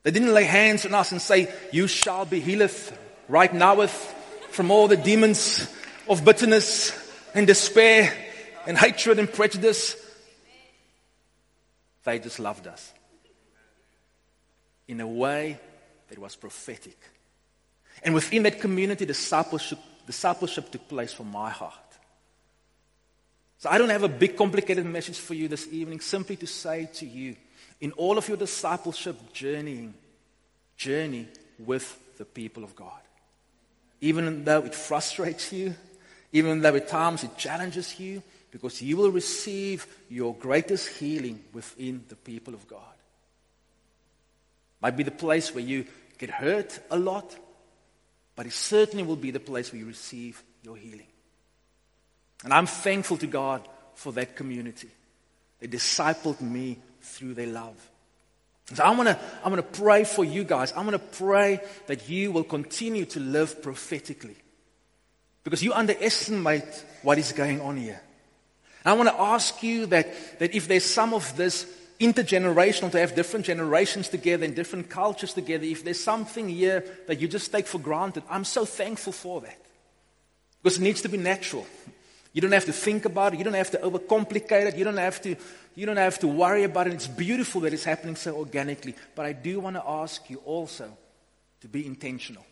They 0.03 0.11
didn't 0.11 0.33
lay 0.33 0.43
hands 0.43 0.85
on 0.85 0.93
us 0.93 1.11
and 1.11 1.21
say, 1.21 1.51
You 1.71 1.87
shall 1.87 2.25
be 2.25 2.39
healed 2.39 2.71
right 3.27 3.51
now 3.51 3.87
from 3.87 4.69
all 4.69 4.87
the 4.87 4.97
demons 4.97 5.67
of 6.07 6.23
bitterness 6.23 6.93
and 7.33 7.47
despair 7.47 8.13
and 8.67 8.77
hatred 8.77 9.17
and 9.17 9.31
prejudice. 9.31 9.95
They 12.05 12.19
just 12.19 12.39
loved 12.39 12.67
us 12.67 12.93
in 14.87 15.01
a 15.01 15.07
way 15.07 15.59
that 16.07 16.19
was 16.19 16.35
prophetic. 16.35 16.97
And 18.03 18.13
within 18.13 18.43
that 18.43 18.61
community, 18.61 19.05
discipleship, 19.05 19.79
discipleship 20.05 20.71
took 20.71 20.87
place 20.87 21.11
from 21.11 21.31
my 21.31 21.49
heart. 21.49 21.73
So 23.57 23.69
I 23.69 23.79
don't 23.79 23.89
have 23.89 24.03
a 24.03 24.09
big, 24.09 24.37
complicated 24.37 24.85
message 24.85 25.17
for 25.17 25.33
you 25.33 25.47
this 25.47 25.67
evening, 25.71 25.99
simply 25.99 26.35
to 26.37 26.47
say 26.47 26.87
to 26.93 27.05
you, 27.05 27.35
in 27.81 27.91
all 27.93 28.17
of 28.17 28.27
your 28.27 28.37
discipleship 28.37 29.33
journeying, 29.33 29.95
journey 30.77 31.27
with 31.57 31.99
the 32.17 32.25
people 32.25 32.63
of 32.63 32.75
God. 32.75 32.91
Even 34.01 34.43
though 34.43 34.59
it 34.59 34.75
frustrates 34.75 35.51
you, 35.51 35.73
even 36.31 36.61
though 36.61 36.75
at 36.75 36.87
times 36.87 37.23
it 37.23 37.35
challenges 37.37 37.99
you, 37.99 38.21
because 38.55 38.81
you 38.81 38.95
will 38.95 39.11
receive 39.11 39.85
your 40.07 40.33
greatest 40.33 40.87
healing 40.87 41.43
within 41.51 42.01
the 42.07 42.15
people 42.15 42.53
of 42.53 42.65
God. 42.69 42.79
Might 44.79 44.95
be 44.95 45.03
the 45.03 45.11
place 45.11 45.53
where 45.53 45.61
you 45.61 45.85
get 46.17 46.29
hurt 46.29 46.79
a 46.89 46.97
lot, 46.97 47.35
but 48.33 48.45
it 48.45 48.53
certainly 48.53 49.03
will 49.03 49.17
be 49.17 49.31
the 49.31 49.41
place 49.41 49.73
where 49.73 49.79
you 49.79 49.85
receive 49.85 50.41
your 50.63 50.77
healing. 50.77 51.07
And 52.45 52.53
I'm 52.53 52.65
thankful 52.65 53.17
to 53.17 53.27
God 53.27 53.67
for 53.93 54.13
that 54.13 54.37
community. 54.37 54.87
They 55.59 55.67
discipled 55.67 56.39
me 56.39 56.77
through 57.01 57.33
their 57.33 57.47
love. 57.47 57.75
So 58.73 58.85
I 58.85 58.91
want 58.91 59.09
to 59.09 59.19
I 59.43 59.49
want 59.49 59.57
to 59.57 59.81
pray 59.81 60.05
for 60.05 60.23
you 60.23 60.45
guys. 60.45 60.71
I 60.71 60.77
want 60.77 60.91
to 60.91 61.17
pray 61.17 61.59
that 61.87 62.07
you 62.07 62.31
will 62.31 62.45
continue 62.45 63.03
to 63.07 63.19
live 63.19 63.61
prophetically. 63.61 64.37
Because 65.43 65.61
you 65.61 65.73
underestimate 65.73 66.85
what 67.01 67.17
is 67.17 67.33
going 67.33 67.59
on 67.59 67.75
here. 67.75 68.01
I 68.85 68.93
want 68.93 69.09
to 69.09 69.19
ask 69.19 69.63
you 69.63 69.87
that, 69.87 70.39
that 70.39 70.53
if 70.53 70.67
there's 70.67 70.85
some 70.85 71.13
of 71.13 71.35
this 71.35 71.65
intergenerational, 71.99 72.91
to 72.91 72.99
have 72.99 73.15
different 73.15 73.45
generations 73.45 74.09
together 74.09 74.45
and 74.45 74.55
different 74.55 74.89
cultures 74.89 75.33
together, 75.33 75.63
if 75.63 75.83
there's 75.83 76.03
something 76.03 76.49
here 76.49 76.83
that 77.07 77.19
you 77.19 77.27
just 77.27 77.51
take 77.51 77.67
for 77.67 77.79
granted, 77.79 78.23
I'm 78.29 78.43
so 78.43 78.65
thankful 78.65 79.13
for 79.13 79.41
that. 79.41 79.57
Because 80.61 80.77
it 80.77 80.81
needs 80.81 81.01
to 81.01 81.09
be 81.09 81.17
natural. 81.17 81.65
You 82.33 82.41
don't 82.41 82.51
have 82.51 82.65
to 82.65 82.73
think 82.73 83.05
about 83.05 83.33
it. 83.33 83.37
You 83.37 83.45
don't 83.45 83.53
have 83.53 83.71
to 83.71 83.77
overcomplicate 83.77 84.67
it. 84.67 84.75
You 84.75 84.83
don't 84.83 84.97
have 84.97 85.21
to, 85.21 85.35
you 85.73 85.85
don't 85.85 85.97
have 85.97 86.19
to 86.19 86.27
worry 86.27 86.63
about 86.63 86.87
it. 86.87 86.93
It's 86.93 87.07
beautiful 87.07 87.61
that 87.61 87.73
it's 87.73 87.85
happening 87.85 88.17
so 88.17 88.35
organically. 88.35 88.93
But 89.15 89.25
I 89.25 89.31
do 89.31 89.61
want 89.61 89.77
to 89.77 89.83
ask 89.87 90.29
you 90.29 90.41
also 90.45 90.91
to 91.61 91.67
be 91.67 91.85
intentional. 91.85 92.45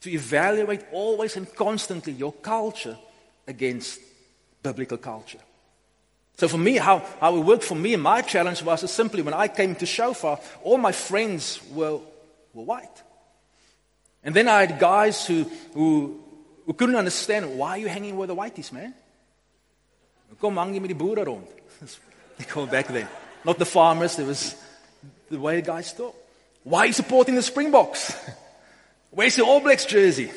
To 0.00 0.10
evaluate 0.10 0.82
always 0.92 1.36
and 1.36 1.54
constantly 1.54 2.14
your 2.14 2.32
culture 2.32 2.98
against 3.46 4.00
biblical 4.62 4.98
culture. 4.98 5.38
So 6.36 6.46
for 6.46 6.58
me, 6.58 6.76
how, 6.76 7.02
how 7.20 7.36
it 7.36 7.40
worked 7.40 7.64
for 7.64 7.74
me 7.74 7.96
my 7.96 8.22
challenge 8.22 8.62
was 8.62 8.90
simply 8.90 9.22
when 9.22 9.34
I 9.34 9.48
came 9.48 9.74
to 9.76 9.86
Shofar, 9.86 10.38
all 10.62 10.78
my 10.78 10.92
friends 10.92 11.60
were, 11.72 11.98
were 12.54 12.62
white. 12.62 13.02
And 14.22 14.34
then 14.34 14.48
I 14.48 14.60
had 14.66 14.78
guys 14.78 15.26
who, 15.26 15.44
who 15.74 16.20
we 16.66 16.74
couldn't 16.74 16.96
understand 16.96 17.58
why 17.58 17.70
are 17.70 17.78
you 17.78 17.88
hanging 17.88 18.16
with 18.16 18.28
the 18.28 18.36
whiteys, 18.36 18.72
man? 18.72 18.94
Kom 20.40 20.56
hang 20.56 20.74
jy 20.74 20.80
met 20.80 20.96
die 20.96 21.38
they 22.38 22.44
call 22.44 22.66
back 22.66 22.86
then. 22.88 23.08
Not 23.44 23.58
the 23.58 23.64
farmers, 23.64 24.18
it 24.18 24.26
was 24.26 24.54
the 25.30 25.40
way 25.40 25.56
the 25.56 25.62
guys 25.62 25.92
thought. 25.92 26.14
Why 26.62 26.80
are 26.80 26.86
you 26.86 26.92
supporting 26.92 27.34
the 27.34 27.42
Springboks? 27.42 28.14
Where's 29.10 29.36
the 29.36 29.44
All 29.44 29.60
Blacks 29.60 29.86
jersey? 29.86 30.30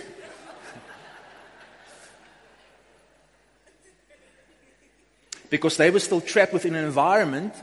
Because 5.52 5.76
they 5.76 5.92
were 5.92 6.00
still 6.00 6.22
trapped 6.22 6.54
within 6.54 6.76
an 6.76 6.86
environment 6.86 7.54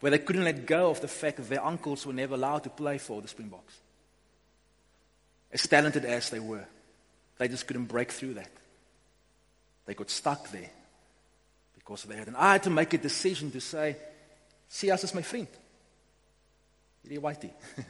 where 0.00 0.10
they 0.10 0.18
couldn't 0.18 0.42
let 0.44 0.66
go 0.66 0.90
of 0.90 1.00
the 1.00 1.08
fact 1.08 1.36
that 1.36 1.48
their 1.48 1.64
uncles 1.64 2.04
were 2.04 2.12
never 2.12 2.34
allowed 2.34 2.64
to 2.64 2.70
play 2.70 2.98
for 2.98 3.22
the 3.22 3.28
Springboks. 3.28 3.74
As 5.52 5.66
talented 5.66 6.04
as 6.04 6.30
they 6.30 6.40
were. 6.40 6.64
They 7.38 7.46
just 7.46 7.68
couldn't 7.68 7.84
break 7.84 8.10
through 8.10 8.34
that. 8.34 8.50
They 9.86 9.94
got 9.94 10.10
stuck 10.10 10.50
there 10.50 10.68
because 11.74 12.02
of 12.02 12.10
that. 12.10 12.26
And 12.26 12.36
I 12.36 12.52
had 12.52 12.64
to 12.64 12.70
make 12.70 12.92
a 12.92 12.98
decision 12.98 13.52
to 13.52 13.60
say, 13.60 13.96
Sias 14.68 15.04
as 15.04 15.14
my 15.14 15.22
friend. 15.22 15.46
Whitey. 17.08 17.52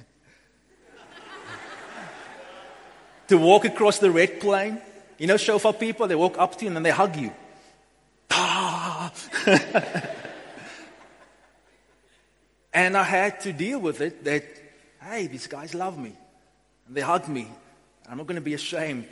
to 3.28 3.38
walk 3.38 3.64
across 3.64 3.99
the 3.99 4.11
red 4.11 4.40
plain. 4.40 4.78
You 5.16 5.26
know, 5.26 5.38
shofar 5.38 5.72
people, 5.72 6.07
they 6.07 6.14
walk 6.14 6.38
up 6.38 6.57
to 6.59 6.64
you 6.64 6.68
and 6.68 6.76
then 6.76 6.82
they 6.84 6.90
hug 6.90 7.16
you. 7.16 7.32
and 12.72 12.96
I 12.96 13.03
had 13.03 13.40
to 13.40 13.53
deal 13.53 13.80
with 13.80 14.01
it 14.01 14.24
that, 14.24 14.44
hey, 15.03 15.26
these 15.26 15.46
guys 15.46 15.74
love 15.74 15.99
me. 15.99 16.12
And 16.86 16.96
they 16.96 17.01
hug 17.01 17.28
me. 17.28 17.49
I'm 18.09 18.18
not 18.18 18.26
going 18.26 18.36
to 18.36 18.42
be 18.42 18.55
ashamed 18.55 19.07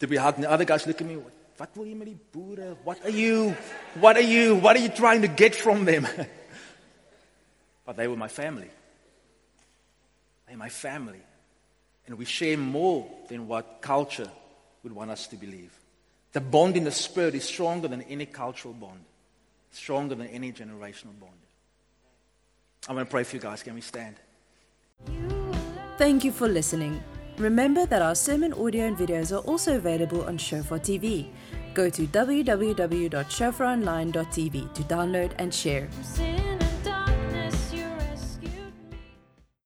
to 0.00 0.06
be 0.06 0.16
hugged. 0.16 0.38
And 0.38 0.44
the 0.44 0.50
other 0.50 0.64
guys 0.64 0.86
look 0.86 1.00
at 1.00 1.06
me, 1.06 1.16
what 1.16 1.32
met 1.76 2.08
die? 2.56 2.74
What 2.84 3.04
are 3.04 3.10
you? 3.10 3.56
What 4.00 4.16
are 4.16 4.22
you? 4.22 4.56
What 4.56 4.76
are 4.76 4.80
you 4.80 4.88
trying 4.88 5.22
to 5.22 5.28
get 5.28 5.54
from 5.54 5.84
them? 5.84 6.06
but 7.86 7.96
they 7.96 8.08
were 8.08 8.16
my 8.16 8.28
family. 8.28 8.70
They're 10.46 10.56
my 10.56 10.68
family. 10.68 11.20
And 12.06 12.18
we 12.18 12.24
share 12.24 12.58
more 12.58 13.08
than 13.28 13.48
what 13.48 13.80
culture 13.80 14.30
would 14.82 14.92
want 14.92 15.10
us 15.10 15.26
to 15.28 15.36
believe. 15.36 15.72
The 16.32 16.40
bond 16.40 16.76
in 16.76 16.84
the 16.84 16.90
spirit 16.90 17.34
is 17.34 17.44
stronger 17.44 17.88
than 17.88 18.02
any 18.02 18.26
cultural 18.26 18.74
bond, 18.74 19.00
stronger 19.74 20.14
than 20.14 20.28
any 20.28 20.52
generational 20.52 21.18
bond. 21.18 21.32
I'm 22.88 22.94
going 22.94 23.06
to 23.06 23.10
pray 23.10 23.24
for 23.24 23.36
you 23.36 23.42
guys. 23.42 23.62
Can 23.62 23.74
we 23.74 23.80
stand? 23.80 24.16
Thank 25.96 26.24
you 26.24 26.32
for 26.32 26.48
listening. 26.48 27.02
Remember 27.38 27.86
that 27.86 28.02
our 28.02 28.14
sermon 28.14 28.52
audio 28.52 28.86
and 28.86 28.96
videos 28.96 29.32
are 29.32 29.40
also 29.40 29.76
available 29.76 30.24
on 30.24 30.38
Shofar 30.38 30.78
TV. 30.78 31.26
Go 31.72 31.90
to 31.90 32.06
www.shofaronline.tv 32.06 34.74
to 34.74 34.82
download 34.82 35.32
and 35.38 35.52
share. 35.52 35.88